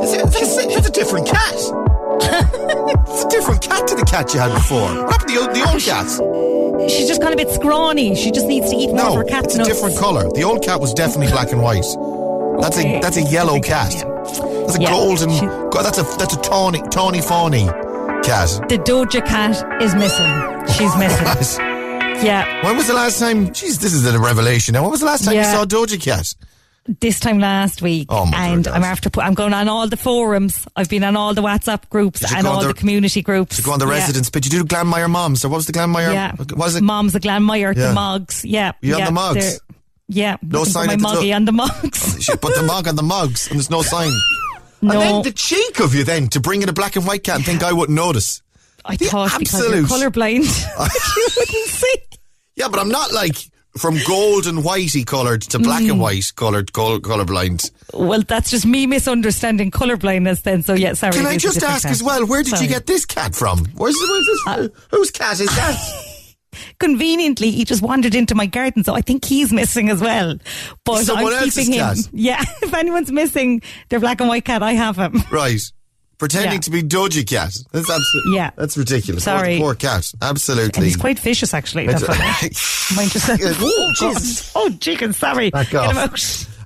It's 0.03 0.13
a, 0.13 0.21
it's 0.43 0.57
it's 0.77 0.87
a 0.87 0.91
different 0.91 1.27
cat. 1.27 1.53
it's 2.21 3.23
a 3.25 3.29
different 3.29 3.61
cat 3.63 3.87
to 3.87 3.95
the 3.95 4.05
cat 4.05 4.31
you 4.33 4.39
had 4.39 4.53
before. 4.53 4.81
What 4.81 5.11
happened 5.11 5.29
to 5.29 5.35
the, 5.35 5.41
old- 5.41 5.55
the 5.55 5.71
old 5.71 5.81
cat? 5.81 6.89
She's 6.89 7.07
just 7.07 7.21
kind 7.21 7.33
of 7.33 7.39
a 7.39 7.45
bit 7.45 7.53
scrawny. 7.53 8.15
She 8.15 8.31
just 8.31 8.47
needs 8.47 8.69
to 8.69 8.75
eat 8.75 8.87
more 8.89 8.99
of 8.99 9.05
No, 9.13 9.15
her 9.17 9.23
cat 9.23 9.45
it's 9.45 9.55
a 9.55 9.63
different 9.63 9.97
colour. 9.97 10.29
The 10.33 10.43
old 10.43 10.63
cat 10.63 10.79
was 10.79 10.93
definitely 10.93 11.31
black 11.31 11.51
and 11.51 11.61
white. 11.61 11.85
That's 12.61 12.77
a 12.77 12.99
that's 13.01 13.17
a 13.17 13.23
yellow 13.23 13.59
cat. 13.59 13.91
That's 13.91 14.77
a 14.77 14.81
Yeah. 14.81 14.89
golden. 14.91 15.31
She- 15.31 15.45
God, 15.45 15.81
that's 15.83 15.97
a 15.97 16.03
that's 16.17 16.35
a 16.35 16.41
tawny 16.41 16.81
tawny 16.91 17.21
fawny 17.21 17.65
cat. 18.23 18.49
The 18.69 18.77
Doja 18.77 19.25
cat 19.25 19.81
is 19.81 19.95
missing. 19.95 20.31
She's 20.77 20.95
missing. 20.97 21.65
Yeah. 22.23 22.63
When 22.65 22.77
was 22.77 22.87
the 22.87 22.93
last 22.93 23.19
time? 23.19 23.47
Jeez, 23.49 23.79
this 23.79 23.93
is 23.93 24.05
a 24.05 24.19
revelation. 24.19 24.73
Now, 24.73 24.81
when 24.83 24.91
was 24.91 24.99
the 24.99 25.05
last 25.05 25.25
time 25.25 25.33
Yeah. 25.35 25.49
you 25.51 25.57
saw 25.57 25.65
Doja 25.65 25.99
Cat? 26.01 26.33
this 26.99 27.19
time 27.19 27.37
last 27.37 27.83
week, 27.83 28.07
Oh, 28.09 28.25
my 28.25 28.47
and 28.47 28.67
I'm 28.67 28.83
after. 28.83 29.09
I'm 29.21 29.35
going 29.35 29.53
on 29.53 29.69
all 29.69 29.87
the 29.87 29.95
forums. 29.97 30.67
I've 30.75 30.89
been 30.89 31.03
on 31.03 31.15
all 31.15 31.33
the 31.35 31.41
WhatsApp 31.43 31.87
groups 31.89 32.23
and 32.33 32.47
all 32.47 32.59
the- 32.61 32.69
the, 32.69 32.73
community 32.73 33.21
groups. 33.21 33.57
To 33.57 33.61
go 33.61 33.71
on 33.73 33.79
the 33.79 33.85
Yeah. 33.85 33.93
residence, 33.99 34.31
but 34.31 34.45
you 34.45 34.51
do 34.51 34.63
Glanmire 34.63 35.07
Moms, 35.09 35.45
or 35.45 35.49
what 35.49 35.57
was 35.57 35.67
the 35.67 35.73
Glanmire? 35.73 36.11
Yeah, 36.11 36.31
What 36.35 36.51
was 36.57 36.75
it? 36.75 36.81
Moms, 36.83 37.13
the 37.13 37.19
Glanmire, 37.19 37.75
Yeah. 37.77 37.89
the 37.89 37.93
mugs. 37.93 38.43
Yeah, 38.43 38.71
You 38.81 38.95
on 38.95 39.05
the 39.05 39.11
mugs? 39.11 39.59
Yeah, 40.09 40.37
No 40.41 40.63
sign 40.63 40.87
my 40.87 40.95
the 40.95 41.01
muggy 41.03 41.29
top. 41.29 41.35
on 41.35 41.45
the 41.45 41.51
mugs. 41.51 42.17
Shit, 42.23 42.41
put 42.41 42.55
the 42.55 42.63
mug 42.63 42.87
on 42.87 42.95
the 42.95 43.03
mugs, 43.03 43.47
and 43.47 43.57
there's 43.59 43.69
no 43.69 43.83
sign. 43.83 44.11
No. 44.83 44.93
And 44.93 45.01
then 45.01 45.21
the 45.21 45.31
cheek 45.31 45.79
of 45.79 45.93
you 45.93 46.03
then 46.03 46.27
to 46.29 46.39
bring 46.39 46.63
in 46.63 46.67
a 46.69 46.73
black 46.73 46.95
and 46.95 47.05
white 47.05 47.23
cat 47.23 47.35
and 47.35 47.45
think 47.45 47.61
I 47.61 47.71
wouldn't 47.71 47.95
notice. 47.95 48.41
I 48.83 48.95
thought 48.97 49.37
because 49.37 49.59
you're 49.61 49.75
absolute- 49.77 50.11
colourblind, 50.11 50.41
you 51.17 51.27
wouldn't 51.37 51.69
see. 51.69 51.95
Yeah, 52.61 52.67
but 52.69 52.79
I'm 52.79 52.89
not 52.89 53.11
like 53.11 53.35
from 53.77 53.97
gold 54.07 54.45
and 54.47 54.59
whitey 54.59 55.05
coloured 55.05 55.41
to 55.43 55.57
black 55.59 55.81
Mm. 55.83 55.91
and 55.91 55.99
white 55.99 56.31
coloured 56.35 56.73
col- 56.73 56.99
colourblind. 56.99 57.71
Well, 57.93 58.21
that's 58.21 58.51
just 58.51 58.65
me 58.65 58.85
misunderstanding 58.85 59.71
colourblindness. 59.71 60.43
Then, 60.43 60.61
so 60.61 60.73
yeah, 60.73 60.93
sorry. 60.93 61.13
Can 61.13 61.25
I 61.25 61.33
it 61.33 61.43
is 61.43 61.55
a 61.57 61.59
just 61.59 61.63
ask 61.65 61.83
cat. 61.83 61.91
as 61.91 62.03
well, 62.03 62.25
where 62.27 62.43
did 62.43 62.49
Sorry. 62.51 62.59
Uh, 62.59 62.63
you 62.63 62.69
get 62.69 62.85
this 62.87 63.05
cat 63.05 63.33
from? 63.35 63.59
Where's, 63.75 63.95
where's 63.99 64.27
this? 64.27 64.69
whose 64.91 65.11
cat 65.11 65.39
is 65.39 65.47
that? 65.55 65.77
Conveniently, 66.79 67.49
he 67.51 67.63
just 67.63 67.81
wandered 67.81 68.13
into 68.13 68.35
my 68.35 68.45
garden, 68.45 68.83
so 68.83 68.93
I 68.93 69.01
think 69.01 69.23
he's 69.23 69.53
missing 69.53 69.89
as 69.89 70.01
well. 70.01 70.35
But 70.83 71.05
Someone 71.05 71.33
I'm 71.33 71.49
keeping 71.49 71.71
him. 71.73 71.79
cat? 71.79 71.97
Yeah, 72.11 72.41
if 72.61 72.73
anyone's 72.73 73.11
missing 73.11 73.61
their 73.89 73.99
black 74.01 74.19
and 74.19 74.27
white 74.29 74.43
cat, 74.45 74.61
I 74.61 74.73
have 74.73 74.97
him. 74.97 75.23
right. 75.31 75.61
Pretending 76.21 76.51
Yeah. 76.53 76.59
to 76.59 76.69
be 76.69 76.83
Doja 76.83 77.25
Cat. 77.27 77.57
That's 77.71 77.89
absolutely, 77.89 78.35
Yeah. 78.35 78.51
that's 78.55 78.77
ridiculous. 78.77 79.23
Sorry. 79.23 79.57
Poor, 79.57 79.69
poor 79.69 79.75
cat. 79.75 80.11
Absolutely. 80.21 80.83
He's 80.85 80.95
quite 80.95 81.17
vicious, 81.17 81.51
actually. 81.51 81.87
Mind 81.87 81.99
yourself. 82.03 83.39
Oh, 83.59 83.93
Jesus. 83.97 84.51
Oh, 84.55 84.69
chicken, 84.79 85.13
sorry. 85.13 85.49
Back 85.49 85.73
off. 85.73 85.95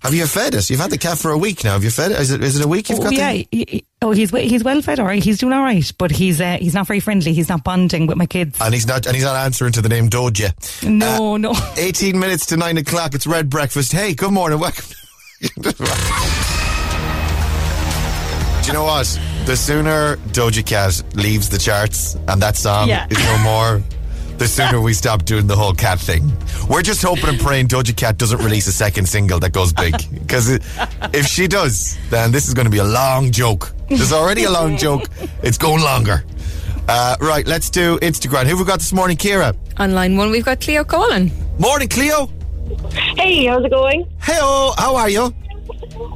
Have 0.04 0.14
you 0.14 0.28
fed 0.28 0.56
it? 0.56 0.70
You've 0.70 0.82
had 0.82 0.92
the 0.92 0.98
cat 0.98 1.18
for 1.18 1.32
a 1.32 1.38
week 1.38 1.64
now. 1.64 1.72
Have 1.72 1.86
you 1.86 1.90
fed 1.90 2.12
it? 2.12 2.20
Is 2.20 2.32
it, 2.32 2.44
is 2.44 2.60
it 2.60 2.66
a 2.66 2.68
week 2.68 2.90
you've 2.90 3.00
Oh, 3.00 3.04
got 3.04 3.14
yeah. 3.14 3.32
the... 3.32 3.48
he- 3.50 3.66
he- 3.70 3.86
oh, 4.02 4.12
he's 4.12 4.30
he's 4.32 4.62
well 4.66 4.82
fed, 4.82 5.00
all 5.00 5.06
right. 5.06 5.24
He's 5.24 5.38
doing 5.38 5.54
all 5.54 5.64
right, 5.64 5.90
but 5.98 6.12
he's 6.12 6.42
uh, 6.42 6.58
he's 6.60 6.74
not 6.74 6.86
very 6.86 7.00
friendly. 7.00 7.32
He's 7.34 7.48
not 7.48 7.64
bonding 7.64 8.08
with 8.08 8.18
my 8.18 8.26
kids. 8.26 8.58
And 8.60 8.74
he's 8.74 8.86
not, 8.86 9.06
and 9.06 9.16
he's 9.16 9.24
not 9.24 9.38
answering 9.38 9.72
to 9.72 9.82
the 9.82 9.88
name 9.90 10.10
Doja. 10.10 10.52
No, 10.84 11.38
no. 11.38 11.54
18 11.78 12.20
minutes 12.20 12.46
to 12.48 12.58
9 12.58 12.78
o'clock. 12.78 13.16
It's 13.16 13.26
Red 13.26 13.50
Breakfast. 13.50 13.94
Hey, 13.94 14.14
good 14.14 14.32
morning. 14.34 14.60
Welcome. 14.60 14.84
Do 18.62 18.72
you 18.72 18.74
know 18.74 18.84
what? 18.84 19.20
The 19.46 19.56
sooner 19.56 20.16
Doja 20.34 20.66
Cat 20.66 21.04
leaves 21.16 21.50
the 21.50 21.58
charts 21.60 22.16
and 22.28 22.42
that 22.42 22.56
song 22.56 22.88
Yeah. 22.90 23.06
is 23.10 23.20
no 23.20 23.38
more, 23.40 23.84
the 24.38 24.48
sooner 24.48 24.82
we 24.82 24.94
stop 24.94 25.24
doing 25.24 25.46
the 25.46 25.56
whole 25.56 25.74
cat 25.74 26.00
thing. 26.00 26.32
We're 26.68 26.82
just 26.82 27.02
hoping 27.04 27.30
and 27.30 27.40
praying 27.40 27.68
Doja 27.68 27.96
Cat 27.96 28.18
doesn't 28.18 28.40
release 28.40 28.66
a 28.68 28.72
second 28.72 29.08
single 29.08 29.40
that 29.42 29.52
goes 29.54 29.72
big. 29.72 29.94
Because 30.12 30.50
if 30.50 31.28
she 31.28 31.48
does, 31.48 31.96
then 32.10 32.32
this 32.32 32.48
is 32.48 32.54
going 32.56 32.66
to 32.66 32.72
be 32.72 32.80
a 32.80 32.84
long 32.84 33.32
joke. 33.32 33.72
There's 33.88 34.12
already 34.12 34.46
a 34.46 34.52
long 34.52 34.78
joke. 34.86 35.04
It's 35.44 35.60
going 35.60 35.84
longer. 35.84 36.24
Uh, 36.88 37.16
right, 37.22 37.46
let's 37.48 37.70
do 37.70 37.98
Instagram. 38.00 38.44
Who 38.44 38.50
have 38.50 38.60
we 38.60 38.66
got 38.66 38.80
this 38.80 38.94
morning, 38.94 39.16
Kira? 39.18 39.56
On 39.78 39.94
line 39.94 40.18
one, 40.18 40.32
we've 40.32 40.46
got 40.46 40.60
Cleo 40.60 40.84
Colin. 40.84 41.32
Morning, 41.60 41.88
Cleo. 41.88 42.30
Hey, 43.16 43.46
how's 43.46 43.64
it 43.64 43.70
going? 43.70 44.08
Hey, 44.22 44.34
how 44.40 44.96
are 44.96 45.10
you? 45.10 45.34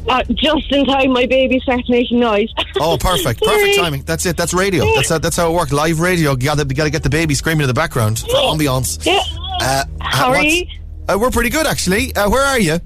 Uh, 0.07 0.23
just 0.33 0.71
in 0.71 0.85
time, 0.85 1.11
my 1.11 1.25
baby 1.25 1.59
starts 1.59 1.87
making 1.89 2.19
noise. 2.19 2.49
Oh, 2.81 2.97
perfect, 2.97 3.41
perfect 3.41 3.75
timing. 3.77 4.03
That's 4.03 4.25
it. 4.25 4.37
That's 4.37 4.53
radio. 4.53 4.85
That's 4.95 5.09
how, 5.09 5.17
that's 5.17 5.35
how 5.35 5.51
it 5.51 5.53
works. 5.53 5.73
Live 5.73 5.99
radio. 5.99 6.31
You 6.31 6.37
gotta, 6.37 6.61
you 6.63 6.73
gotta 6.75 6.89
get 6.89 7.03
the 7.03 7.09
baby 7.09 7.33
screaming 7.35 7.63
in 7.63 7.67
the 7.67 7.73
background 7.73 8.19
for 8.19 8.27
ambiance. 8.27 9.05
Yeah. 9.05 9.19
Uh, 9.59 9.83
How 9.99 10.29
are 10.29 10.41
you? 10.43 10.65
Uh, 11.09 11.17
we're 11.19 11.29
pretty 11.29 11.49
good, 11.49 11.67
actually. 11.67 12.15
Uh, 12.15 12.29
where 12.29 12.43
are 12.45 12.59
you? 12.59 12.79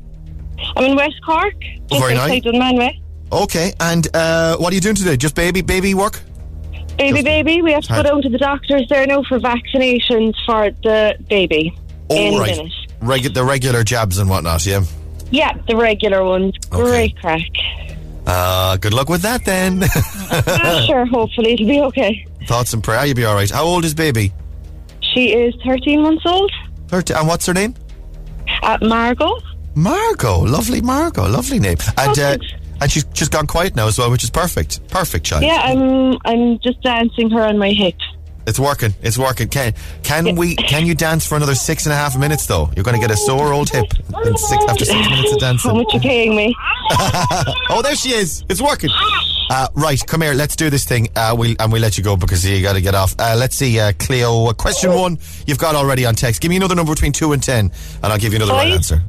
I'm 0.75 0.85
in 0.85 0.95
West 0.95 1.21
Cork, 1.23 1.53
just 1.89 2.01
Very 2.01 2.15
nice. 2.15 2.41
Dunmanway. 2.41 2.99
Okay, 3.31 3.73
and 3.79 4.07
uh, 4.15 4.57
what 4.57 4.71
are 4.71 4.75
you 4.75 4.81
doing 4.81 4.95
today? 4.95 5.15
Just 5.17 5.35
baby, 5.35 5.61
baby 5.61 5.93
work? 5.93 6.19
Baby, 6.97 7.21
baby, 7.21 7.61
we 7.61 7.71
have 7.73 7.83
to 7.83 7.93
go 7.93 8.03
down 8.03 8.21
to 8.23 8.29
the 8.29 8.37
doctors 8.37 8.87
there 8.89 9.05
now 9.05 9.21
for 9.23 9.39
vaccinations 9.39 10.33
for 10.45 10.71
the 10.83 11.15
baby. 11.29 11.75
All 12.09 12.39
right. 12.39 12.59
Regu- 13.01 13.33
the 13.33 13.43
regular 13.43 13.83
jabs 13.83 14.17
and 14.17 14.29
whatnot. 14.29 14.65
Yeah. 14.65 14.83
Yeah, 15.33 15.51
the 15.67 15.75
regular 15.75 16.23
ones. 16.23 16.55
Great 16.69 17.17
crack. 17.17 17.41
Uh, 18.27 18.77
good 18.77 18.93
luck 18.93 19.09
with 19.09 19.23
that 19.23 19.43
then. 19.43 19.81
Ah, 19.83 20.83
sure, 20.87 21.05
hopefully 21.07 21.53
it'll 21.53 21.65
be 21.65 21.81
okay. 21.81 22.25
Thoughts 22.45 22.71
and 22.73 22.83
prayer. 22.83 23.03
You'll 23.05 23.15
be 23.15 23.25
all 23.25 23.33
right. 23.33 23.49
How 23.49 23.63
old 23.63 23.83
is 23.83 23.95
baby? 23.95 24.31
She 25.01 25.33
is 25.33 25.55
13 25.65 26.03
months 26.03 26.23
old. 26.25 26.51
Thirty. 26.87 27.15
And 27.15 27.27
what's 27.27 27.47
her 27.47 27.53
name? 27.53 27.73
At 28.61 28.83
Margot. 28.83 29.39
Margot. 29.73 30.39
Lovely 30.41 30.81
Margot. 30.81 31.27
Lovely 31.27 31.57
name. 31.59 31.77
And 31.97 32.19
uh, 32.19 32.37
and 32.79 32.91
she's 32.91 33.03
just 33.05 33.31
gone 33.31 33.47
quiet 33.47 33.75
now 33.75 33.87
as 33.87 33.97
well, 33.97 34.11
which 34.11 34.23
is 34.23 34.29
perfect. 34.29 34.87
Perfect 34.89 35.25
child. 35.25 35.43
Yeah, 35.43 35.61
I'm 35.63 36.15
I'm 36.25 36.59
just 36.59 36.79
dancing 36.81 37.31
her 37.31 37.41
on 37.41 37.57
my 37.57 37.71
hip. 37.71 37.95
It's 38.45 38.59
working. 38.59 38.93
It's 39.01 39.17
working. 39.17 39.47
Can 39.47 39.73
can 40.03 40.35
we? 40.35 40.55
Can 40.55 40.85
you 40.85 40.95
dance 40.95 41.25
for 41.25 41.35
another 41.35 41.55
six 41.55 41.85
and 41.85 41.93
a 41.93 41.95
half 41.95 42.17
minutes 42.17 42.45
though? 42.45 42.69
You're 42.75 42.83
going 42.83 42.99
to 42.99 43.01
get 43.01 43.11
a 43.11 43.17
sore 43.17 43.53
old 43.53 43.69
hip 43.69 43.85
in 44.25 44.37
six, 44.37 44.63
after 44.67 44.85
six 44.85 45.09
minutes 45.09 45.31
of 45.33 45.39
dancing. 45.39 45.71
How 45.71 45.77
much 45.77 45.93
you 45.93 45.99
paying 45.99 46.35
me? 46.35 46.53
oh, 47.69 47.81
there 47.83 47.95
she 47.95 48.09
is. 48.09 48.43
It's 48.49 48.61
working. 48.61 48.89
Uh, 49.49 49.67
right, 49.75 50.01
come 50.07 50.21
here. 50.21 50.33
Let's 50.33 50.55
do 50.55 50.69
this 50.69 50.85
thing. 50.85 51.09
Uh, 51.15 51.35
we'll, 51.37 51.55
and 51.59 51.71
we'll 51.71 51.81
let 51.81 51.97
you 51.97 52.03
go 52.03 52.15
because 52.17 52.45
you 52.45 52.61
got 52.61 52.73
to 52.73 52.81
get 52.81 52.95
off. 52.95 53.15
Uh, 53.19 53.35
let's 53.37 53.55
see, 53.55 53.79
uh, 53.79 53.91
Cleo. 53.99 54.47
uh, 54.47 54.53
Question 54.53 54.93
one, 54.93 55.19
you've 55.45 55.57
got 55.59 55.75
already 55.75 56.05
on 56.05 56.15
text. 56.15 56.41
Give 56.41 56.49
me 56.49 56.55
another 56.55 56.75
number 56.75 56.93
between 56.93 57.11
two 57.11 57.33
and 57.33 57.43
ten, 57.43 57.71
and 58.01 58.05
I'll 58.11 58.17
give 58.17 58.33
you 58.33 58.37
another 58.37 58.53
right 58.53 58.71
answer. 58.71 59.01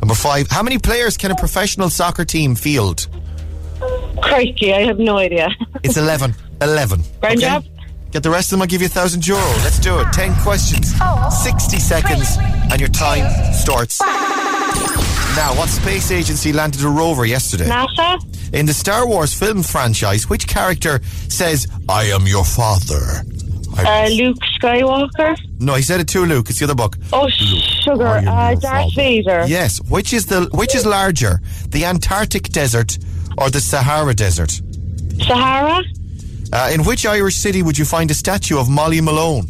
Number 0.00 0.14
five. 0.14 0.48
How 0.48 0.62
many 0.62 0.78
players 0.78 1.16
can 1.16 1.30
a 1.30 1.36
professional 1.36 1.88
soccer 1.88 2.24
team 2.24 2.54
field? 2.56 3.06
Crikey, 4.20 4.72
I 4.72 4.82
have 4.82 4.98
no 4.98 5.18
idea. 5.18 5.48
It's 5.82 5.96
eleven. 5.96 6.34
Eleven. 6.60 7.02
Grand 7.20 7.40
job. 7.40 7.64
Get 8.12 8.22
the 8.22 8.30
rest 8.30 8.52
of 8.52 8.58
them. 8.58 8.62
I'll 8.62 8.68
give 8.68 8.82
you 8.82 8.88
a 8.88 8.90
thousand 8.90 9.26
euro. 9.26 9.40
Let's 9.64 9.78
do 9.78 9.98
it. 9.98 10.06
Ten 10.12 10.34
questions, 10.42 10.94
sixty 11.42 11.78
seconds, 11.78 12.36
and 12.70 12.78
your 12.78 12.90
time 12.90 13.24
starts 13.54 14.00
now. 14.00 15.54
What 15.56 15.70
space 15.70 16.10
agency 16.10 16.52
landed 16.52 16.84
a 16.84 16.88
rover 16.88 17.24
yesterday? 17.24 17.64
NASA. 17.64 18.22
In 18.52 18.66
the 18.66 18.74
Star 18.74 19.08
Wars 19.08 19.32
film 19.32 19.62
franchise, 19.62 20.28
which 20.28 20.46
character 20.46 21.00
says, 21.28 21.66
I 21.88 22.04
am 22.04 22.26
your 22.26 22.44
father? 22.44 23.22
Uh, 23.78 24.08
Luke 24.08 24.36
Skywalker. 24.60 25.34
No, 25.58 25.74
he 25.74 25.82
said 25.82 26.00
it 26.00 26.08
to 26.08 26.26
Luke. 26.26 26.50
It's 26.50 26.58
the 26.58 26.66
other 26.66 26.74
book. 26.74 26.98
Oh, 27.14 27.22
Luke, 27.22 27.64
sugar. 27.82 28.06
Uh, 28.06 28.54
Darth 28.56 28.94
Vader. 28.94 29.46
Yes. 29.46 29.80
Which 29.88 30.12
is 30.12 30.26
the 30.26 30.50
which 30.52 30.74
is 30.74 30.84
larger, 30.84 31.40
the 31.68 31.86
Antarctic 31.86 32.50
desert 32.50 32.98
or 33.38 33.48
the 33.48 33.60
Sahara 33.60 34.12
desert? 34.14 34.60
Sahara. 35.26 35.82
Uh, 36.52 36.70
in 36.72 36.84
which 36.84 37.06
Irish 37.06 37.36
city 37.36 37.62
would 37.62 37.78
you 37.78 37.84
find 37.84 38.10
a 38.10 38.14
statue 38.14 38.58
of 38.58 38.68
Molly 38.68 39.00
Malone? 39.00 39.46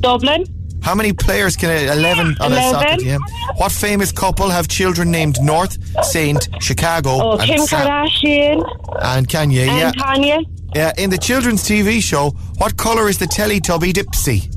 Dublin. 0.00 0.44
How 0.82 0.94
many 0.96 1.12
players 1.12 1.56
can 1.56 1.70
a, 1.70 1.92
11 1.92 2.36
on 2.40 2.52
a 2.52 2.62
soccer 2.70 2.96
team? 2.96 3.20
What 3.56 3.70
famous 3.70 4.10
couple 4.10 4.48
have 4.50 4.66
children 4.66 5.10
named 5.12 5.36
North, 5.40 5.76
Saint, 6.04 6.48
Chicago, 6.60 7.10
Oh, 7.22 7.32
and, 7.32 7.42
Kim 7.42 7.60
Sam- 7.66 7.86
Kardashian. 7.86 8.64
and 9.02 9.28
Kanye? 9.28 9.68
And 9.68 9.78
yeah. 9.78 9.92
Kanye. 9.92 10.44
Yeah, 10.74 10.92
in 10.98 11.10
the 11.10 11.18
children's 11.18 11.62
TV 11.62 12.02
show, 12.02 12.30
what 12.56 12.76
colour 12.78 13.08
is 13.08 13.18
the 13.18 13.26
Teletubby 13.26 13.92
Dipsy? 13.92 14.48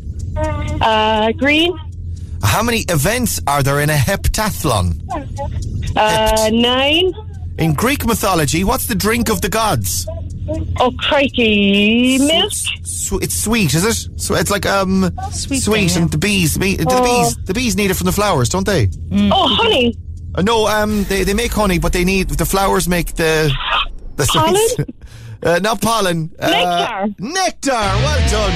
Uh, 0.82 1.32
green. 1.34 1.78
How 2.41 2.63
many 2.63 2.80
events 2.89 3.39
are 3.47 3.61
there 3.61 3.82
in 3.82 3.89
a 3.89 3.95
heptathlon? 3.95 5.01
Uh, 5.95 6.49
nine. 6.51 7.11
In 7.59 7.73
Greek 7.73 8.05
mythology, 8.05 8.63
what's 8.63 8.88
the 8.88 8.95
drink 8.95 9.30
of 9.30 9.41
the 9.41 9.49
gods? 9.49 10.07
Oh, 10.80 10.91
crikey. 11.00 12.18
Milk. 12.20 12.52
Sw- 12.54 13.14
it's 13.22 13.36
sweet, 13.36 13.74
is 13.74 13.84
it? 13.86 14.20
So 14.22 14.36
it's 14.36 14.52
like 14.52 14.66
um 14.66 15.12
sweet, 15.32 15.62
thing, 15.64 15.88
yeah. 15.89 15.98
and 16.04 16.12
the 16.12 16.18
bees, 16.18 16.54
the, 16.54 16.60
bee, 16.60 16.76
the 16.76 16.86
Oh. 16.89 17.04
bees, 17.04 17.36
the 17.46 17.54
bees 17.54 17.76
need 17.76 17.89
it 17.91 17.96
from 17.96 18.06
the 18.06 18.12
flowers, 18.12 18.50
don't 18.50 18.66
they? 18.66 18.89
Oh, 19.12 19.48
honey. 19.56 19.96
Uh, 20.36 20.41
no, 20.41 20.68
um, 20.68 21.04
they, 21.06 21.24
they 21.24 21.34
make 21.34 21.52
honey, 21.52 21.80
but 21.80 21.93
they 21.93 22.04
need 22.04 22.30
the 22.30 22.46
flowers 22.46 22.88
make 22.88 23.16
the 23.16 23.52
the 24.18 24.26
Pollen? 24.26 24.56
sweets. 24.70 24.91
uh, 25.43 25.60
not 25.62 25.82
pollen. 25.82 26.30
Uh, 26.39 26.50
Nectar. 26.50 27.16
nectar. 27.20 27.72
Well 27.72 28.30
done. 28.30 28.54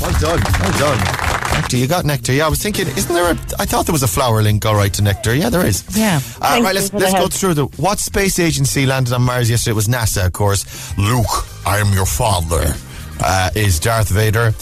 Well 0.00 0.20
done. 0.20 0.42
Well 0.60 0.78
done. 0.78 1.29
Nectar. 1.60 1.76
You 1.76 1.86
got 1.86 2.04
nectar. 2.06 2.32
Yeah, 2.32 2.46
I 2.46 2.48
was 2.48 2.62
thinking, 2.62 2.88
isn't 2.88 3.14
there 3.14 3.26
a? 3.26 3.36
I 3.58 3.66
thought 3.66 3.84
there 3.84 3.92
was 3.92 4.02
a 4.02 4.08
flower 4.08 4.42
link, 4.42 4.64
all 4.64 4.74
right, 4.74 4.92
to 4.94 5.02
nectar. 5.02 5.34
Yeah, 5.34 5.50
there 5.50 5.66
is. 5.66 5.84
Yeah. 5.96 6.20
Uh, 6.40 6.60
right, 6.62 6.74
let's 6.74 6.92
let's 6.92 7.12
go 7.12 7.18
help. 7.18 7.32
through 7.32 7.54
the. 7.54 7.66
What 7.76 7.98
space 7.98 8.38
agency 8.38 8.86
landed 8.86 9.12
on 9.12 9.22
Mars 9.22 9.50
yesterday? 9.50 9.72
It 9.72 9.76
was 9.76 9.88
NASA, 9.88 10.26
of 10.26 10.32
course. 10.32 10.64
Luke, 10.96 11.26
I 11.66 11.78
am 11.78 11.92
your 11.92 12.06
father. 12.06 12.74
Uh, 13.22 13.50
is 13.54 13.78
Darth 13.78 14.08
Vader. 14.08 14.54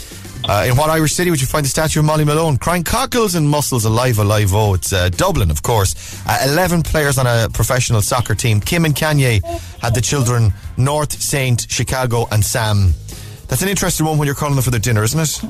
Uh, 0.49 0.67
in 0.69 0.77
what 0.77 0.91
Irish 0.91 1.13
city 1.13 1.31
would 1.31 1.41
you 1.41 1.47
find 1.47 1.65
the 1.65 1.69
statue 1.69 2.01
of 2.01 2.07
Molly 2.07 2.25
Malone? 2.25 2.57
Crying 2.57 2.83
cockles 2.83 3.35
and 3.35 3.49
mussels 3.49 3.85
alive, 3.85 4.19
alive. 4.19 4.53
Oh, 4.55 4.75
it's 4.75 4.93
uh, 4.93 5.09
Dublin, 5.11 5.51
of 5.51 5.63
course. 5.63 6.21
Uh, 6.27 6.47
11 6.49 6.83
players 6.83 7.19
on 7.19 7.27
a 7.27 7.49
professional 7.51 8.01
soccer 8.03 8.35
team. 8.35 8.61
Kim 8.61 8.85
and 8.85 8.95
Kanye 8.95 9.43
had 9.81 9.95
the 9.95 10.01
children 10.01 10.53
North, 10.77 11.13
Saint, 11.21 11.67
Chicago, 11.69 12.27
and 12.33 12.45
Sam. 12.45 12.95
That's 13.49 13.63
an 13.63 13.69
interesting 13.69 14.05
one 14.07 14.19
when 14.19 14.27
you're 14.27 14.35
calling 14.35 14.55
them 14.55 14.63
for 14.63 14.71
their 14.71 14.79
dinner, 14.81 15.03
isn't 15.03 15.21
it? 15.21 15.43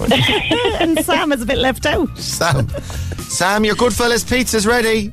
and 0.80 0.98
Sam 1.04 1.32
is 1.32 1.40
a 1.42 1.46
bit 1.46 1.58
left 1.58 1.86
out. 1.86 2.16
Sam. 2.18 2.68
Sam, 3.28 3.64
your 3.64 3.76
Goodfellas 3.76 4.28
pizza's 4.28 4.66
ready. 4.66 5.12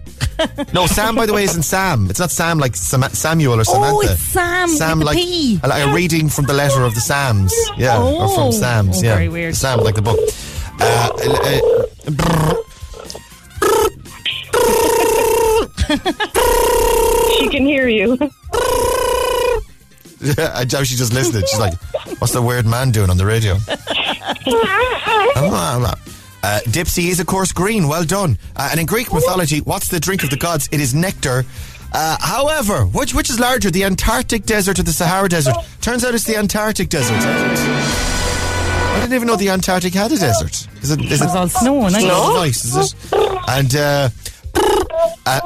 No, 0.73 0.87
Sam, 0.87 1.13
by 1.15 1.27
the 1.27 1.33
way, 1.33 1.43
isn't 1.43 1.61
Sam. 1.63 2.07
It's 2.09 2.19
not 2.19 2.31
Sam 2.31 2.57
like 2.57 2.75
Sam- 2.75 3.03
Samuel 3.09 3.59
or 3.59 3.63
Samantha. 3.63 3.93
Oh, 3.95 4.01
it's 4.01 4.19
Sam 4.19 4.69
Sam 4.69 4.97
with 4.97 5.07
the 5.09 5.13
like, 5.13 5.17
P. 5.17 5.59
like 5.63 5.87
a 5.87 5.93
reading 5.93 6.29
from 6.29 6.45
the 6.45 6.53
letter 6.53 6.81
of 6.83 6.95
the 6.95 7.01
Psalms. 7.01 7.53
Yeah, 7.77 7.97
or 8.01 8.23
Oh. 8.23 8.35
from 8.35 8.51
Sam's. 8.51 8.97
Oh, 9.03 9.05
yeah, 9.05 9.13
very 9.15 9.29
weird. 9.29 9.55
Sam, 9.55 9.79
like 9.81 9.93
the 9.95 10.01
book. 10.01 10.19
Uh, 10.79 11.09
uh, 11.13 11.59
brrr. 12.09 12.57
She 17.37 17.49
can 17.49 17.65
hear 17.65 17.87
you. 17.87 18.17
I 20.37 20.65
doubt 20.65 20.87
she 20.87 20.95
just 20.95 21.13
listened. 21.13 21.43
She's 21.47 21.59
like, 21.59 21.73
"What's 22.19 22.33
the 22.33 22.41
weird 22.41 22.65
man 22.65 22.91
doing 22.91 23.09
on 23.09 23.17
the 23.17 23.25
radio?" 23.25 23.57
Uh, 26.43 26.59
Dipsy 26.65 27.09
is, 27.09 27.19
of 27.19 27.27
course, 27.27 27.51
green. 27.51 27.87
Well 27.87 28.03
done. 28.03 28.37
Uh, 28.55 28.69
and 28.71 28.79
in 28.79 28.85
Greek 28.87 29.13
mythology, 29.13 29.59
what's 29.59 29.87
the 29.89 29.99
drink 29.99 30.23
of 30.23 30.29
the 30.31 30.37
gods? 30.37 30.67
It 30.71 30.79
is 30.81 30.93
nectar. 30.95 31.45
Uh, 31.93 32.17
however, 32.19 32.85
which 32.85 33.13
which 33.13 33.29
is 33.29 33.39
larger, 33.39 33.69
the 33.69 33.83
Antarctic 33.83 34.45
desert 34.45 34.79
or 34.79 34.83
the 34.83 34.93
Sahara 34.93 35.29
desert? 35.29 35.55
Turns 35.81 36.03
out 36.03 36.15
it's 36.15 36.23
the 36.23 36.37
Antarctic 36.37 36.89
desert. 36.89 37.17
I 37.17 38.99
didn't 39.01 39.13
even 39.13 39.27
know 39.27 39.35
the 39.35 39.49
Antarctic 39.49 39.93
had 39.93 40.11
a 40.11 40.17
desert. 40.17 40.67
Is 40.81 40.91
it? 40.91 41.01
Is 41.01 41.21
It 41.21 41.25
was 41.25 41.35
all 41.35 41.49
snow 41.49 41.85
and 41.85 41.95
ice. 41.95 42.03
Snow 42.03 42.29
and 42.29 42.39
ice, 42.39 42.65
is 42.65 42.75
it? 42.75 42.95
And 43.47 44.11
uh, 45.25 45.41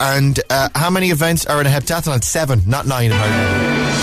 and 0.00 0.40
uh, 0.50 0.68
how 0.74 0.90
many 0.90 1.10
events 1.10 1.46
are 1.46 1.60
in 1.60 1.66
a 1.66 1.70
heptathlon? 1.70 2.22
Seven, 2.24 2.62
not 2.66 2.86
nine. 2.86 3.10
apparently. 3.12 3.98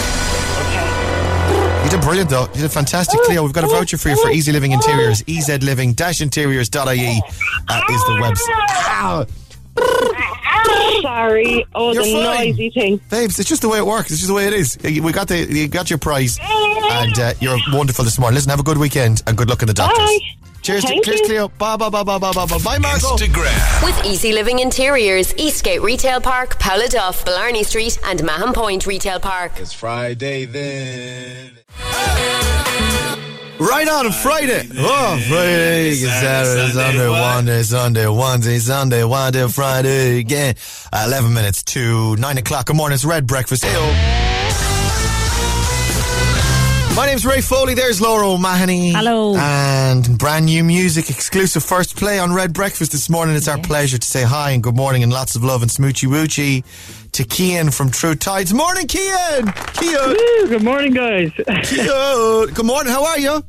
You 1.85 1.89
did 1.91 2.01
brilliant 2.01 2.29
though. 2.31 2.47
You 2.55 2.61
did 2.61 2.71
fantastic, 2.71 3.19
Cleo. 3.21 3.43
We've 3.43 3.53
got 3.53 3.63
a 3.63 3.67
voucher 3.67 3.97
for 3.97 4.09
you 4.09 4.15
for 4.21 4.31
Easy 4.31 4.51
Living 4.51 4.71
Interiors. 4.71 5.21
ezliving-interiors.ie 5.23 7.21
uh, 7.69 7.81
is 7.91 8.01
the 8.05 8.17
website. 8.21 8.69
Ow. 8.89 9.25
Sorry. 11.01 11.65
Oh, 11.75 11.93
You're 11.93 12.03
the 12.03 12.13
fine. 12.13 12.47
noisy 12.49 12.69
thing. 12.71 12.99
Babes, 13.11 13.37
it's 13.39 13.47
just 13.47 13.61
the 13.61 13.69
way 13.69 13.77
it 13.77 13.85
works. 13.85 14.09
It's 14.09 14.19
just 14.19 14.29
the 14.29 14.33
way 14.33 14.47
it 14.47 14.53
is. 14.53 14.77
We 14.83 15.11
got 15.11 15.27
the 15.27 15.45
you 15.45 15.67
got 15.67 15.89
your 15.91 15.99
prize, 15.99 16.39
and 16.41 17.19
uh, 17.19 17.33
you're 17.39 17.57
wonderful 17.71 18.03
this 18.03 18.17
morning. 18.17 18.35
Listen, 18.35 18.49
have 18.49 18.59
a 18.59 18.63
good 18.63 18.77
weekend 18.79 19.21
and 19.27 19.37
good 19.37 19.49
luck 19.49 19.61
in 19.61 19.67
the 19.67 19.73
doctors. 19.73 19.97
Bye. 19.99 20.19
Cheers, 20.65 20.83
to, 20.85 20.99
cheers, 21.01 21.19
you. 21.19 21.25
Cleo. 21.27 21.47
Bye, 21.59 21.77
bye, 21.77 21.89
bye, 21.89 22.01
bye, 22.01 22.17
bye, 22.17 22.31
bye, 22.33 22.47
bye. 22.47 22.57
Bye, 22.57 22.79
Margot. 22.79 23.17
Instagram. 23.17 23.83
With 23.85 24.03
Easy 24.03 24.33
Living 24.33 24.57
Interiors, 24.57 25.31
Eastgate 25.37 25.83
Retail 25.83 26.19
Park, 26.19 26.57
Pouladuff, 26.59 27.23
Blarney 27.23 27.63
Street, 27.63 27.99
and 28.03 28.23
Mahon 28.23 28.51
Point 28.51 28.87
Retail 28.87 29.19
Park. 29.19 29.51
It's 29.59 29.73
Friday 29.73 30.45
then. 30.45 31.51
Right 33.59 33.87
on 33.87 34.11
Friday. 34.11 34.67
Oh, 34.75 35.19
Friday, 35.29 35.93
Saturday, 35.93 36.71
Sunday, 36.71 37.09
Monday, 37.09 37.61
Sunday, 37.61 38.07
Wednesday, 38.07 38.57
Sunday, 38.57 39.03
Wednesday, 39.03 39.47
Friday 39.47 40.17
again. 40.17 40.55
Uh, 40.91 41.05
11 41.07 41.31
minutes 41.31 41.61
to 41.61 42.15
9 42.15 42.37
o'clock. 42.39 42.65
Good 42.65 42.75
morning. 42.75 42.95
It's 42.95 43.05
Red 43.05 43.27
Breakfast. 43.27 43.63
Ayo. 43.63 44.24
My 46.95 47.07
name's 47.07 47.25
Ray 47.25 47.41
Foley. 47.41 47.73
There's 47.73 47.99
Laura 47.99 48.25
O'Mahony. 48.25 48.93
Hello. 48.93 49.35
And 49.35 50.17
brand 50.17 50.45
new 50.45 50.63
music, 50.63 51.09
exclusive 51.09 51.61
first 51.61 51.97
play 51.97 52.19
on 52.19 52.31
Red 52.31 52.53
Breakfast 52.53 52.93
this 52.93 53.09
morning. 53.09 53.35
It's 53.35 53.49
our 53.49 53.57
pleasure 53.57 53.97
to 53.97 54.07
say 54.07 54.23
hi 54.23 54.51
and 54.51 54.63
good 54.63 54.77
morning 54.77 55.03
and 55.03 55.11
lots 55.11 55.35
of 55.35 55.43
love 55.43 55.61
and 55.61 55.69
smoochy 55.69 56.07
woochy 56.07 56.63
to 57.11 57.23
Cian 57.25 57.69
from 57.71 57.91
True 57.91 58.15
Tides. 58.15 58.53
Morning, 58.53 58.87
Cian. 58.87 59.45
Cian. 59.73 60.47
Good 60.47 60.63
morning, 60.63 60.93
guys. 60.93 61.31
Cian. 61.63 62.53
Good 62.53 62.65
morning. 62.65 62.93
How 62.93 63.05
are 63.05 63.19
you? 63.19 63.43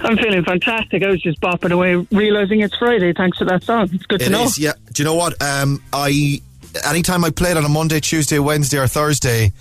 I'm 0.00 0.16
feeling 0.16 0.42
fantastic. 0.42 1.04
I 1.04 1.10
was 1.10 1.22
just 1.22 1.40
bopping 1.40 1.70
away, 1.70 1.94
realizing 2.10 2.60
it's 2.60 2.76
Friday. 2.76 3.12
Thanks 3.12 3.38
for 3.38 3.44
that 3.44 3.62
song. 3.62 3.90
It's 3.92 4.06
good 4.06 4.20
to 4.20 4.28
know. 4.28 4.42
is, 4.42 4.58
yeah. 4.58 4.72
Do 4.92 5.02
you 5.02 5.04
know 5.04 5.14
what? 5.14 5.40
Um, 5.40 5.80
I 5.92 6.42
anytime 6.84 7.24
I 7.24 7.30
play 7.30 7.52
it 7.52 7.56
on 7.56 7.64
a 7.64 7.68
Monday, 7.68 8.00
Tuesday, 8.00 8.40
Wednesday, 8.40 8.78
or 8.78 8.88
Thursday, 8.88 9.52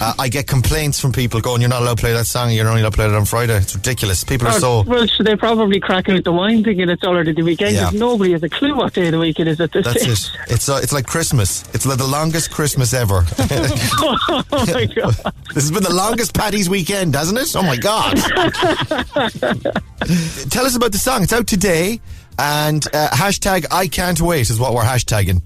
uh, 0.00 0.12
I 0.18 0.28
get 0.28 0.46
complaints 0.46 1.00
from 1.00 1.12
people 1.12 1.40
going, 1.40 1.60
"You're 1.60 1.70
not 1.70 1.82
allowed 1.82 1.98
to 1.98 2.02
play 2.02 2.12
that 2.12 2.26
song. 2.26 2.50
You're 2.50 2.68
only 2.68 2.80
allowed 2.80 2.90
to 2.90 2.96
play 2.96 3.06
it 3.06 3.14
on 3.14 3.24
Friday." 3.24 3.56
It's 3.56 3.74
ridiculous. 3.74 4.24
People 4.24 4.48
are 4.48 4.52
so. 4.52 4.82
well, 4.82 5.06
so 5.06 5.22
they're 5.22 5.36
probably 5.36 5.80
cracking 5.80 6.16
out 6.16 6.24
the 6.24 6.32
wine 6.32 6.64
thinking 6.64 6.88
it's 6.88 7.04
already 7.04 7.32
the 7.32 7.42
weekend. 7.42 7.74
Yeah. 7.74 7.90
Nobody 7.92 8.32
has 8.32 8.42
a 8.42 8.48
clue 8.48 8.74
what 8.74 8.92
day 8.94 9.06
of 9.06 9.12
the 9.12 9.18
week 9.18 9.38
it 9.40 9.48
is 9.48 9.60
at 9.60 9.72
this 9.72 9.84
That's 9.84 10.02
stage. 10.02 10.34
it. 10.34 10.40
It's 10.54 10.68
uh, 10.68 10.80
it's 10.82 10.92
like 10.92 11.06
Christmas. 11.06 11.64
It's 11.74 11.86
like 11.86 11.98
the 11.98 12.06
longest 12.06 12.50
Christmas 12.50 12.92
ever. 12.92 13.24
oh 13.38 14.44
my 14.50 14.86
god! 14.86 15.14
this 15.54 15.64
has 15.64 15.70
been 15.70 15.82
the 15.82 15.94
longest 15.94 16.34
Paddy's 16.34 16.68
weekend, 16.68 17.14
hasn't 17.14 17.38
it? 17.38 17.54
Oh 17.56 17.62
my 17.62 17.76
god! 17.76 18.16
Tell 20.50 20.66
us 20.66 20.76
about 20.76 20.92
the 20.92 20.98
song. 20.98 21.22
It's 21.22 21.32
out 21.32 21.46
today, 21.46 22.00
and 22.38 22.86
uh, 22.92 23.08
hashtag 23.10 23.66
I 23.70 23.88
can't 23.88 24.20
wait 24.20 24.50
is 24.50 24.60
what 24.60 24.74
we're 24.74 24.82
hashtagging. 24.82 25.40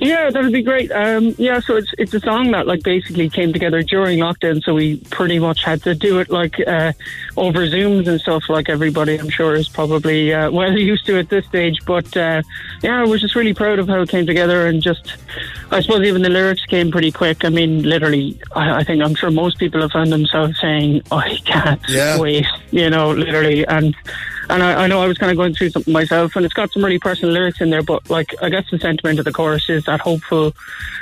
Yeah, 0.00 0.30
that 0.30 0.42
would 0.42 0.52
be 0.52 0.62
great. 0.62 0.90
Um, 0.90 1.34
yeah, 1.38 1.60
so 1.60 1.76
it's 1.76 1.90
it's 1.98 2.12
a 2.14 2.20
song 2.20 2.50
that 2.52 2.66
like 2.66 2.82
basically 2.82 3.28
came 3.28 3.52
together 3.52 3.82
during 3.82 4.18
lockdown, 4.18 4.62
so 4.62 4.74
we 4.74 4.96
pretty 5.10 5.38
much 5.38 5.62
had 5.64 5.82
to 5.84 5.94
do 5.94 6.18
it 6.18 6.30
like 6.30 6.56
uh, 6.66 6.92
over 7.36 7.66
Zooms 7.66 8.08
and 8.08 8.20
stuff. 8.20 8.48
Like 8.48 8.68
everybody, 8.68 9.16
I'm 9.18 9.28
sure, 9.28 9.54
is 9.54 9.68
probably 9.68 10.32
uh, 10.32 10.50
well 10.58 10.76
used 10.76 11.06
to 11.06 11.18
at 11.18 11.28
this 11.28 11.46
stage. 11.46 11.78
But 11.86 12.16
uh, 12.16 12.42
yeah, 12.82 13.00
I 13.00 13.04
was 13.04 13.20
just 13.20 13.34
really 13.34 13.54
proud 13.54 13.78
of 13.78 13.88
how 13.88 14.00
it 14.02 14.08
came 14.08 14.26
together, 14.26 14.66
and 14.66 14.82
just 14.82 15.14
I 15.70 15.80
suppose 15.80 16.02
even 16.06 16.22
the 16.22 16.30
lyrics 16.30 16.64
came 16.66 16.90
pretty 16.90 17.12
quick. 17.12 17.44
I 17.44 17.48
mean, 17.48 17.82
literally, 17.82 18.38
I, 18.56 18.78
I 18.80 18.84
think 18.84 19.02
I'm 19.02 19.14
sure 19.14 19.30
most 19.30 19.58
people 19.58 19.80
have 19.82 19.92
found 19.92 20.12
themselves 20.12 20.58
saying, 20.60 21.02
"I 21.12 21.36
can't 21.44 21.80
Yeah. 21.88 22.18
wait," 22.18 22.46
you 22.70 22.90
know, 22.90 23.12
literally, 23.12 23.66
and. 23.66 23.94
And 24.50 24.62
I, 24.62 24.84
I 24.84 24.86
know 24.86 25.00
I 25.00 25.06
was 25.06 25.18
kind 25.18 25.30
of 25.30 25.36
going 25.36 25.54
through 25.54 25.70
something 25.70 25.92
myself, 25.92 26.36
and 26.36 26.44
it's 26.44 26.54
got 26.54 26.72
some 26.72 26.84
really 26.84 26.98
personal 26.98 27.32
lyrics 27.32 27.60
in 27.60 27.70
there. 27.70 27.82
But 27.82 28.08
like, 28.10 28.34
I 28.42 28.48
guess 28.48 28.68
the 28.70 28.78
sentiment 28.78 29.18
of 29.18 29.24
the 29.24 29.32
chorus 29.32 29.68
is 29.68 29.84
that 29.84 30.00
hopeful 30.00 30.54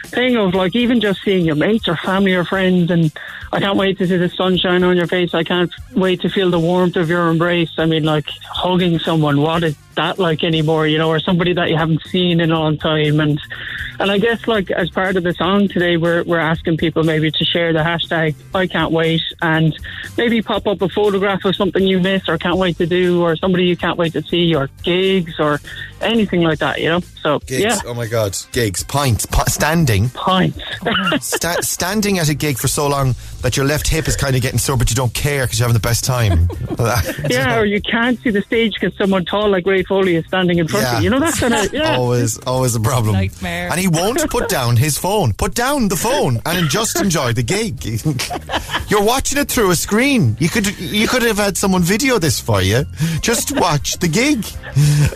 thing 0.07 0.37
of 0.37 0.55
like 0.55 0.75
even 0.75 1.01
just 1.01 1.23
seeing 1.23 1.45
your 1.45 1.57
mates 1.57 1.89
or 1.89 1.97
family 1.97 2.35
or 2.35 2.45
friends, 2.45 2.91
and 2.91 3.13
I 3.53 3.61
can't 3.61 3.77
wait 3.77 3.99
to 3.99 4.07
see 4.07 4.17
the 4.17 4.29
sunshine 4.29 4.85
on 4.85 4.97
your 4.97 5.07
face. 5.07 5.35
I 5.35 5.45
can't 5.45 5.73
wait 5.95 6.21
to 6.23 6.29
feel 6.29 6.51
the 6.51 6.61
warmth 6.61 6.97
of 6.97 7.09
your 7.09 7.29
embrace. 7.29 7.71
I 7.79 7.87
mean, 7.87 8.05
like 8.05 8.29
hugging 8.45 8.99
someone. 8.99 9.41
What 9.41 9.65
is 9.65 9.77
that 9.95 10.19
like 10.19 10.45
anymore? 10.45 10.87
You 10.87 10.99
know, 10.99 11.09
or 11.09 11.21
somebody 11.21 11.53
that 11.55 11.69
you 11.71 11.77
haven't 11.77 12.03
seen 12.07 12.41
in 12.41 12.51
a 12.51 12.59
long 12.59 12.79
time, 12.79 13.21
and 13.21 13.41
and 13.99 14.11
I 14.11 14.19
guess 14.19 14.47
like 14.47 14.71
as 14.71 14.91
part 14.91 15.17
of 15.17 15.23
the 15.23 15.35
song 15.35 15.69
today, 15.69 15.97
we're 15.97 16.23
we're 16.25 16.39
asking 16.39 16.77
people 16.79 17.03
maybe 17.05 17.31
to 17.31 17.45
share 17.45 17.73
the 17.73 17.81
hashtag 17.81 18.35
I 18.55 18.67
can't 18.67 18.93
wait 18.93 19.23
and 19.43 19.77
maybe 20.17 20.43
pop 20.43 20.67
up 20.67 20.81
a 20.83 20.89
photograph 20.89 21.45
of 21.45 21.55
something 21.57 21.87
you 21.87 22.01
miss 22.01 22.29
or 22.29 22.39
can't 22.39 22.57
wait 22.59 22.79
to 22.79 22.87
do 22.87 23.23
or 23.23 23.37
somebody 23.37 23.65
you 23.65 23.77
can't 23.77 23.99
wait 23.99 24.13
to 24.15 24.23
see 24.23 24.55
or 24.55 24.69
gigs 24.83 25.39
or 25.39 25.61
anything 26.01 26.43
like 26.43 26.59
that. 26.61 26.81
You 26.81 26.89
know, 26.89 27.01
so 27.23 27.39
Gigs. 27.41 27.63
yeah, 27.63 27.79
Oh 27.85 27.95
my 27.95 28.07
god. 28.07 28.37
Gigs. 28.53 28.83
Pints. 28.83 29.27
Po- 29.27 29.45
standing. 29.49 30.09
pints. 30.11 30.59
Sta- 31.21 31.61
standing 31.61 32.19
at 32.19 32.29
a 32.29 32.35
gig 32.35 32.59
for 32.59 32.69
so 32.69 32.87
long 32.89 33.15
that 33.43 33.57
your 33.57 33.67
left 33.67 33.87
hip 33.89 34.09
is 34.09 34.17
kind 34.17 34.35
of 34.37 34.43
getting 34.43 34.59
sore, 34.59 34.77
but 34.77 34.91
you 34.91 34.97
don't 34.97 35.13
care 35.15 35.45
because 35.45 35.59
you're 35.59 35.69
having 35.69 35.75
the 35.81 35.87
best 35.87 36.05
time. 36.05 36.49
yeah, 37.31 37.59
or 37.59 37.65
you 37.65 37.81
can't 37.83 38.19
see 38.21 38.31
the 38.31 38.43
stage 38.43 38.75
because 38.75 38.97
someone 38.97 39.25
tall 39.25 39.49
like 39.51 39.67
Ray 39.67 39.80
Foley 39.83 40.17
is 40.17 40.27
standing 40.27 40.59
in 40.59 40.69
front 40.69 40.87
of 40.87 40.99
you. 40.99 41.05
You 41.05 41.11
know 41.11 41.21
that 41.21 41.35
kind 41.35 41.55
of 41.55 41.73
yeah. 41.73 41.97
always, 41.97 42.39
always 42.41 42.75
a 42.75 42.81
problem. 42.81 43.15
Nightmare. 43.15 43.69
And 43.71 43.81
he 43.81 43.89
won't 43.89 44.29
put 44.31 44.49
down 44.49 44.77
his 44.77 44.99
phone. 44.99 45.33
Put 45.33 45.55
down 45.55 45.89
the 45.89 45.97
phone 45.97 46.41
and 46.47 46.69
just 46.69 47.01
enjoy 47.01 47.33
the 47.33 47.43
gig. 47.43 47.85
You're 48.89 49.05
watching 49.05 49.39
it 49.39 49.49
through 49.49 49.71
a 49.71 49.77
screen. 49.77 50.37
You 50.41 50.49
could, 50.49 50.79
you 50.79 51.07
could 51.09 51.23
have 51.23 51.39
had 51.39 51.57
someone 51.57 51.83
video 51.83 52.19
this 52.19 52.41
for 52.41 52.63
you. 52.63 52.85
Just 53.21 53.59
watch 53.59 53.99
the 53.99 54.09
gig. 54.09 54.45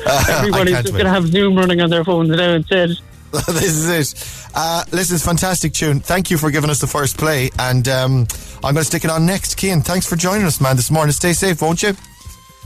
Uh, 0.06 0.24
I 0.28 0.38
Everybody's 0.38 0.74
just 0.82 0.92
going 0.92 1.04
to 1.04 1.10
have 1.10 1.26
Zoom 1.28 1.56
running 1.56 1.80
on 1.80 1.88
their 1.88 2.04
phones 2.04 2.28
now 2.28 2.52
instead. 2.54 2.90
this 3.32 3.64
is 3.64 3.88
it. 3.88 4.50
Uh, 4.54 4.84
listen, 4.92 5.14
it's 5.16 5.24
fantastic 5.24 5.72
tune. 5.72 6.00
Thank 6.00 6.30
you 6.30 6.36
for 6.38 6.50
giving 6.50 6.70
us 6.70 6.80
the 6.80 6.86
first 6.86 7.16
play, 7.16 7.50
and 7.58 7.88
um, 7.88 8.26
I'm 8.56 8.74
going 8.74 8.76
to 8.76 8.84
stick 8.84 9.04
it 9.04 9.10
on 9.10 9.26
next. 9.26 9.58
Cian, 9.58 9.80
thanks 9.80 10.06
for 10.06 10.16
joining 10.16 10.46
us, 10.46 10.60
man, 10.60 10.76
this 10.76 10.90
morning. 10.90 11.12
Stay 11.12 11.32
safe, 11.32 11.62
won't 11.62 11.82
you? 11.82 11.94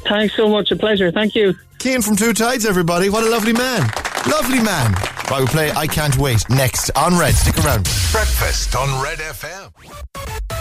Thanks 0.09 0.35
so 0.37 0.49
much. 0.49 0.71
A 0.71 0.77
pleasure. 0.77 1.11
Thank 1.11 1.35
you. 1.35 1.55
Cian 1.81 2.03
from 2.03 2.17
True 2.17 2.33
Tides, 2.33 2.67
everybody. 2.67 3.09
What 3.09 3.25
a 3.25 3.31
lovely 3.31 3.53
man. 3.53 3.89
Lovely 4.29 4.61
man. 4.61 4.93
Right, 5.31 5.41
we 5.41 5.47
play 5.47 5.71
I 5.71 5.87
Can't 5.87 6.17
Wait 6.17 6.49
next 6.51 6.91
on 6.97 7.17
Red. 7.17 7.35
Stick 7.35 7.65
around. 7.65 7.85
Breakfast 8.13 8.75
on 8.75 9.03
Red 9.03 9.19
FM. 9.19 10.58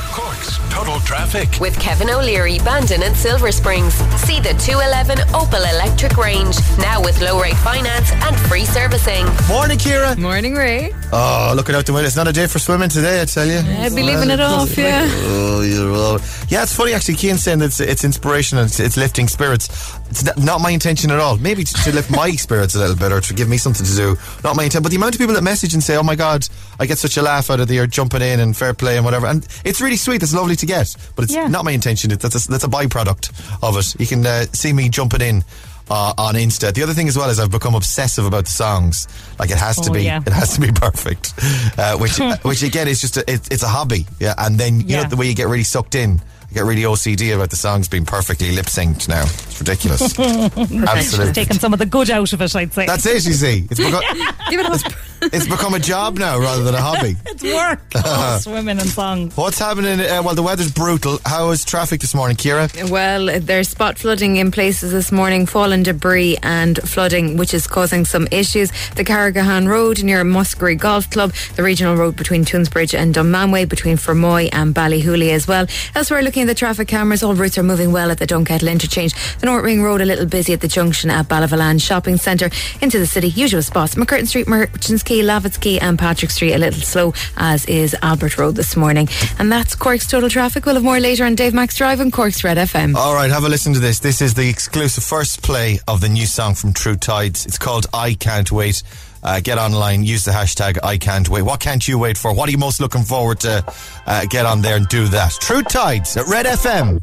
Cork's 0.57 0.73
Total 0.73 0.99
Traffic. 1.01 1.59
With 1.59 1.79
Kevin 1.79 2.09
O'Leary, 2.09 2.59
Bandon 2.59 3.03
and 3.03 3.15
Silver 3.15 3.51
Springs. 3.51 3.93
See 4.21 4.39
the 4.39 4.53
211 4.59 5.17
Opel 5.33 5.59
Electric 5.73 6.17
range. 6.17 6.55
Now 6.77 7.01
with 7.01 7.19
low 7.21 7.41
rate 7.41 7.57
finance 7.57 8.11
and 8.11 8.35
free 8.47 8.65
servicing. 8.65 9.25
Morning, 9.47 9.77
Kira. 9.77 10.17
Morning, 10.17 10.55
Ray. 10.55 10.93
Oh, 11.11 11.53
looking 11.55 11.75
out 11.75 11.85
the 11.85 11.93
window. 11.93 12.07
It's 12.07 12.15
not 12.15 12.27
a 12.27 12.33
day 12.33 12.47
for 12.47 12.59
swimming 12.59 12.89
today, 12.89 13.21
I 13.21 13.25
tell 13.25 13.45
you. 13.45 13.59
I'd 13.59 13.95
be 13.95 14.03
leaving 14.03 14.29
it 14.29 14.39
off, 14.39 14.77
yeah. 14.77 15.07
Oh, 15.09 15.61
you're 15.61 15.93
all... 15.93 16.19
Yeah, 16.49 16.63
it's 16.63 16.75
funny 16.75 16.93
actually. 16.93 17.15
Cian's 17.15 17.43
saying 17.43 17.59
that 17.59 17.65
it's, 17.65 17.79
it's 17.79 18.03
inspirational, 18.03 18.63
it's, 18.65 18.79
it's 18.79 18.97
lifting 18.97 19.27
spirits. 19.27 19.67
It's 20.09 20.23
not- 20.23 20.37
not 20.37 20.61
my 20.61 20.69
intention 20.71 21.11
at 21.11 21.19
all. 21.19 21.37
Maybe 21.37 21.63
to, 21.63 21.73
to 21.73 21.91
lift 21.93 22.09
my 22.09 22.31
spirits 22.37 22.75
a 22.75 22.79
little 22.79 22.95
bit 22.95 23.11
or 23.11 23.19
to 23.21 23.33
give 23.33 23.49
me 23.49 23.57
something 23.57 23.85
to 23.85 23.95
do. 23.95 24.17
Not 24.43 24.55
my 24.55 24.63
intent. 24.63 24.83
But 24.83 24.89
the 24.91 24.95
amount 24.95 25.15
of 25.15 25.19
people 25.19 25.35
that 25.35 25.43
message 25.43 25.73
and 25.73 25.83
say, 25.83 25.97
oh 25.97 26.03
my 26.03 26.15
God, 26.15 26.47
I 26.79 26.85
get 26.85 26.97
such 26.97 27.17
a 27.17 27.21
laugh 27.21 27.49
out 27.49 27.59
of 27.59 27.67
the 27.67 27.79
or 27.79 27.87
jumping 27.87 28.21
in 28.21 28.39
and 28.39 28.55
fair 28.55 28.73
play 28.73 28.95
and 28.95 29.03
whatever. 29.05 29.27
And 29.27 29.45
it's 29.65 29.81
really 29.81 29.97
sweet. 29.97 30.23
It's 30.23 30.33
lovely 30.33 30.46
to 30.55 30.65
get, 30.65 30.95
but 31.15 31.23
it's 31.25 31.33
Yeah. 31.33 31.47
not 31.47 31.65
my 31.65 31.71
intention. 31.71 32.11
It, 32.11 32.19
that's, 32.19 32.45
a, 32.45 32.47
that's 32.49 32.63
a 32.63 32.67
byproduct 32.67 33.31
of 33.61 33.77
it. 33.77 33.99
You 33.99 34.07
can 34.07 34.25
uh, 34.25 34.45
see 34.53 34.71
me 34.73 34.89
jumping 34.89 35.21
in. 35.21 35.43
Uh, 35.89 36.13
on 36.17 36.35
Insta. 36.35 36.73
The 36.73 36.83
other 36.83 36.91
thing 36.93 37.07
as 37.07 37.17
well 37.17 37.29
is 37.29 37.39
I've 37.39 37.49
become 37.49 37.73
obsessive 37.73 38.25
about 38.25 38.43
the 38.43 38.51
songs. 38.51 39.07
Like 39.39 39.51
it 39.51 39.57
has 39.57 39.77
to 39.79 39.89
Oh, 39.89 39.93
be, 39.93 40.03
yeah. 40.03 40.19
it 40.19 40.33
has 40.33 40.53
to 40.55 40.59
be 40.59 40.69
perfect. 40.75 41.31
Uh, 41.77 41.95
which, 41.97 42.17
which 42.43 42.61
again 42.61 42.89
is 42.89 42.99
just 42.99 43.15
a, 43.15 43.21
it, 43.21 43.47
it's 43.49 43.63
a 43.63 43.69
hobby. 43.69 44.05
Yeah, 44.19 44.33
and 44.37 44.57
then 44.59 44.81
you 44.81 44.87
Yeah. 44.87 45.03
know 45.03 45.09
the 45.11 45.15
way 45.15 45.27
you 45.27 45.33
get 45.33 45.47
really 45.47 45.63
sucked 45.63 45.95
in. 45.95 46.21
I 46.57 46.61
get 46.61 46.65
really 46.65 46.81
OCD 46.81 47.35
about 47.35 47.51
the 47.51 47.55
songs 47.55 47.87
being 47.87 48.03
perfectly 48.03 48.49
lip 48.51 48.65
synced 48.65 49.07
now. 49.07 49.21
It's 49.21 49.59
ridiculous. 49.59 50.17
Absolutely. 50.89 51.33
Taking 51.33 51.59
some 51.59 51.71
of 51.71 51.77
the 51.77 51.85
good 51.85 52.09
out 52.09 52.33
of 52.33 52.41
it, 52.41 52.55
I'd 52.55 52.73
say. 52.73 52.87
That's 52.87 53.05
it, 53.05 53.27
you 53.27 53.33
see. 53.33 53.67
It's 53.69 53.79
become, 53.79 54.01
Give 54.49 54.61
it 54.61 54.65
a 54.65 54.97
it's 55.21 55.47
become 55.47 55.73
a 55.73 55.79
job 55.79 56.17
now 56.17 56.39
rather 56.39 56.63
than 56.63 56.75
a 56.75 56.81
hobby. 56.81 57.15
It's 57.27 57.43
work. 57.43 57.81
Oh, 57.93 58.39
swimming 58.41 58.79
and 58.79 58.89
songs. 58.89 59.37
What's 59.37 59.59
happening? 59.59 59.99
Uh, 59.99 60.23
well, 60.23 60.33
the 60.33 60.41
weather's 60.41 60.71
brutal. 60.71 61.19
How 61.23 61.51
is 61.51 61.63
traffic 61.63 62.01
this 62.01 62.15
morning, 62.15 62.35
Kira? 62.35 62.89
Well, 62.89 63.39
there's 63.39 63.69
spot 63.69 63.99
flooding 63.99 64.37
in 64.37 64.49
places 64.49 64.91
this 64.91 65.11
morning, 65.11 65.45
fallen 65.45 65.83
debris 65.83 66.37
and 66.41 66.77
flooding, 66.79 67.37
which 67.37 67.53
is 67.53 67.67
causing 67.67 68.05
some 68.05 68.27
issues. 68.31 68.71
The 68.95 69.03
Carrigrohane 69.03 69.67
Road 69.67 70.03
near 70.03 70.23
Muskerry 70.23 70.75
Golf 70.79 71.11
Club, 71.11 71.31
the 71.55 71.61
regional 71.61 71.95
road 71.95 72.15
between 72.15 72.43
Toonsbridge 72.43 72.97
and 72.97 73.13
Dunmanway, 73.13 73.69
between 73.69 73.97
Fermoy 73.97 74.49
and 74.51 74.73
Ballyhooly 74.73 75.29
as 75.31 75.47
well. 75.47 75.67
Elsewhere, 75.93 76.23
looking 76.23 76.43
at 76.43 76.46
the 76.47 76.55
traffic 76.55 76.87
cameras, 76.87 77.23
all 77.23 77.35
routes 77.35 77.57
are 77.57 77.63
moving 77.63 77.91
well 77.91 78.09
at 78.09 78.19
the 78.19 78.25
Dunkettle 78.25 78.71
interchange. 78.71 79.13
The 79.39 79.45
North 79.45 79.63
Ring 79.63 79.83
Road 79.83 80.01
a 80.01 80.05
little 80.05 80.25
busy 80.25 80.53
at 80.53 80.61
the 80.61 80.67
junction 80.67 81.09
at 81.09 81.27
Ballyvolane 81.27 81.81
Shopping 81.81 82.17
Centre. 82.17 82.49
Into 82.81 82.99
the 82.99 83.05
city, 83.05 83.29
usual 83.29 83.61
spots. 83.61 83.95
MacCurtain 83.95 84.27
Street, 84.27 84.47
Merchants 84.47 85.03
Quay, 85.03 85.21
Quay 85.59 85.79
and 85.79 85.99
Patrick 85.99 86.31
Street 86.31 86.53
a 86.53 86.57
little 86.57 86.79
slow, 86.81 87.13
as 87.37 87.65
is 87.65 87.95
Albert 88.01 88.37
Road 88.37 88.55
this 88.55 88.75
morning. 88.75 89.07
And 89.39 89.51
that's 89.51 89.75
Cork's 89.75 90.07
total 90.07 90.29
traffic. 90.29 90.65
We'll 90.65 90.75
have 90.75 90.83
more 90.83 90.99
later 90.99 91.25
on 91.25 91.35
Dave 91.35 91.53
Max 91.53 91.75
Drive 91.75 91.99
and 91.99 92.11
Cork's 92.11 92.43
Red 92.43 92.57
FM. 92.57 92.95
All 92.95 93.13
right, 93.13 93.29
have 93.29 93.43
a 93.43 93.49
listen 93.49 93.73
to 93.73 93.79
this. 93.79 93.99
This 93.99 94.21
is 94.21 94.33
the 94.33 94.49
exclusive 94.49 95.03
first 95.03 95.43
play 95.43 95.79
of 95.87 96.01
the 96.01 96.09
new 96.09 96.25
song 96.25 96.55
from 96.55 96.73
True 96.73 96.95
Tides. 96.95 97.45
It's 97.45 97.57
called 97.57 97.87
I 97.93 98.13
Can't 98.13 98.51
Wait. 98.51 98.83
Uh, 99.27 99.41
get 99.41 99.57
online, 99.57 100.03
use 100.03 100.23
the 100.23 100.31
hashtag 100.31 100.79
I 100.83 100.97
Can't 100.97 101.27
Wait. 101.27 101.41
What 101.41 101.59
can't 101.59 101.85
you 101.85 101.99
wait 101.99 102.17
for? 102.17 102.33
What 102.33 102.47
are 102.47 102.51
you 102.53 102.57
most 102.57 102.79
looking 102.79 103.03
forward 103.03 103.41
to? 103.41 103.61
Uh, 104.05 104.25
get 104.29 104.45
on 104.45 104.61
there 104.61 104.77
and 104.77 104.87
do 104.87 105.05
that. 105.09 105.33
True 105.41 105.61
Tides 105.61 106.15
at 106.15 106.27
Red 106.27 106.45
FM. 106.45 107.01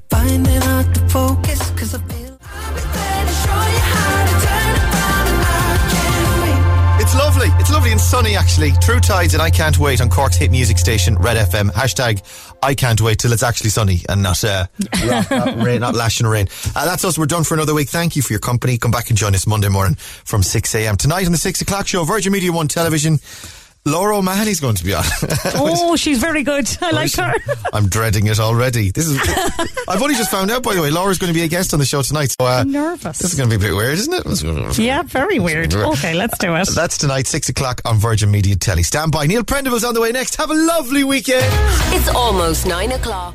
Lovely. 7.49 7.61
It's 7.61 7.70
lovely 7.70 7.92
and 7.92 8.01
sunny, 8.01 8.36
actually. 8.36 8.72
True 8.80 9.01
Tides 9.01 9.34
and 9.34 9.42
I 9.42 9.51
Can't 9.51 9.78
Wait 9.78 10.01
on 10.01 10.09
Cork's 10.09 10.36
hit 10.36 10.51
music 10.51 10.78
station, 10.78 11.16
Red 11.16 11.36
FM. 11.36 11.70
Hashtag 11.70 12.22
I 12.62 12.74
Can't 12.74 13.01
Wait 13.01 13.18
till 13.18 13.32
it's 13.32 13.42
actually 13.42 13.70
sunny 13.70 14.01
and 14.09 14.22
not, 14.22 14.42
uh, 14.45 14.66
not, 15.05 15.30
not 15.30 15.57
rain, 15.59 15.80
not 15.80 15.95
lashing 15.95 16.26
rain. 16.26 16.49
Uh, 16.74 16.84
that's 16.84 17.05
us. 17.05 17.18
We're 17.18 17.26
done 17.26 17.45
for 17.45 17.55
another 17.55 17.74
week. 17.74 17.88
Thank 17.88 18.16
you 18.16 18.22
for 18.22 18.32
your 18.32 18.40
company. 18.40 18.78
Come 18.78 18.90
back 18.90 19.11
and 19.11 19.18
join 19.18 19.34
us 19.34 19.47
Monday 19.47 19.68
morning 19.68 19.97
from 19.97 20.42
6 20.42 20.74
a.m. 20.74 20.97
Tonight 20.97 21.26
on 21.26 21.32
the 21.32 21.38
6 21.38 21.61
o'clock 21.61 21.86
show, 21.86 22.05
Virgin 22.05 22.32
Media 22.32 22.53
1 22.53 22.68
Television. 22.68 23.18
Laura 23.87 24.16
O'Mahony's 24.16 24.61
going 24.61 24.76
to 24.76 24.85
be 24.85 24.95
on. 24.95 25.05
Oh, 25.57 25.95
she's 25.97 26.18
very 26.18 26.43
good. 26.43 26.66
I 26.80 26.91
like 26.91 27.14
her. 27.16 27.32
I'm 27.72 27.89
dreading 27.89 28.26
it 28.26 28.41
already. 28.41 28.91
This 28.91 29.07
is. 29.07 29.18
I've 29.89 30.01
only 30.03 30.14
just 30.14 30.30
found 30.30 30.51
out, 30.51 30.62
by 30.62 30.74
the 30.74 30.80
way. 30.82 30.91
Laura's 30.91 31.18
going 31.18 31.32
to 31.32 31.39
be 31.39 31.45
a 31.45 31.49
guest 31.49 31.72
on 31.74 31.78
the 31.80 31.85
show 31.87 32.01
tonight. 32.03 32.30
So, 32.39 32.47
uh, 32.47 32.61
I'm 32.61 32.72
nervous. 32.72 33.18
This 33.18 33.32
is 33.32 33.39
going 33.39 33.51
to 33.51 33.59
be 33.59 33.64
a 33.64 33.68
bit 33.68 33.76
weird, 33.76 33.99
isn't 33.99 34.14
it? 34.14 34.78
Yeah, 34.78 35.03
very 35.03 35.39
weird. 35.39 35.74
Okay, 35.95 36.14
let's 36.14 36.37
do 36.39 36.55
it. 36.57 36.68
That's 36.74 36.99
tonight, 36.99 37.26
six 37.26 37.49
o'clock 37.49 37.80
on 37.85 37.99
Virgin 37.99 38.30
Media 38.30 38.57
Telly. 38.57 38.82
Stand 38.82 39.12
by. 39.12 39.26
Neil 39.26 39.45
Prendeville's 39.45 39.85
on 39.85 39.95
the 39.95 40.01
way 40.01 40.12
next. 40.12 40.37
Have 40.37 40.51
a 40.51 40.55
lovely 40.55 41.05
weekend. 41.05 41.45
It's 41.95 42.09
almost 42.09 42.66
nine 42.66 42.93
o'clock. 42.93 43.35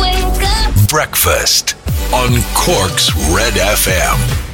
Wake 0.00 0.44
up! 0.44 0.88
Breakfast 0.88 1.74
on 2.12 2.30
Cork's 2.54 3.14
Red 3.34 3.54
FM. 3.54 4.47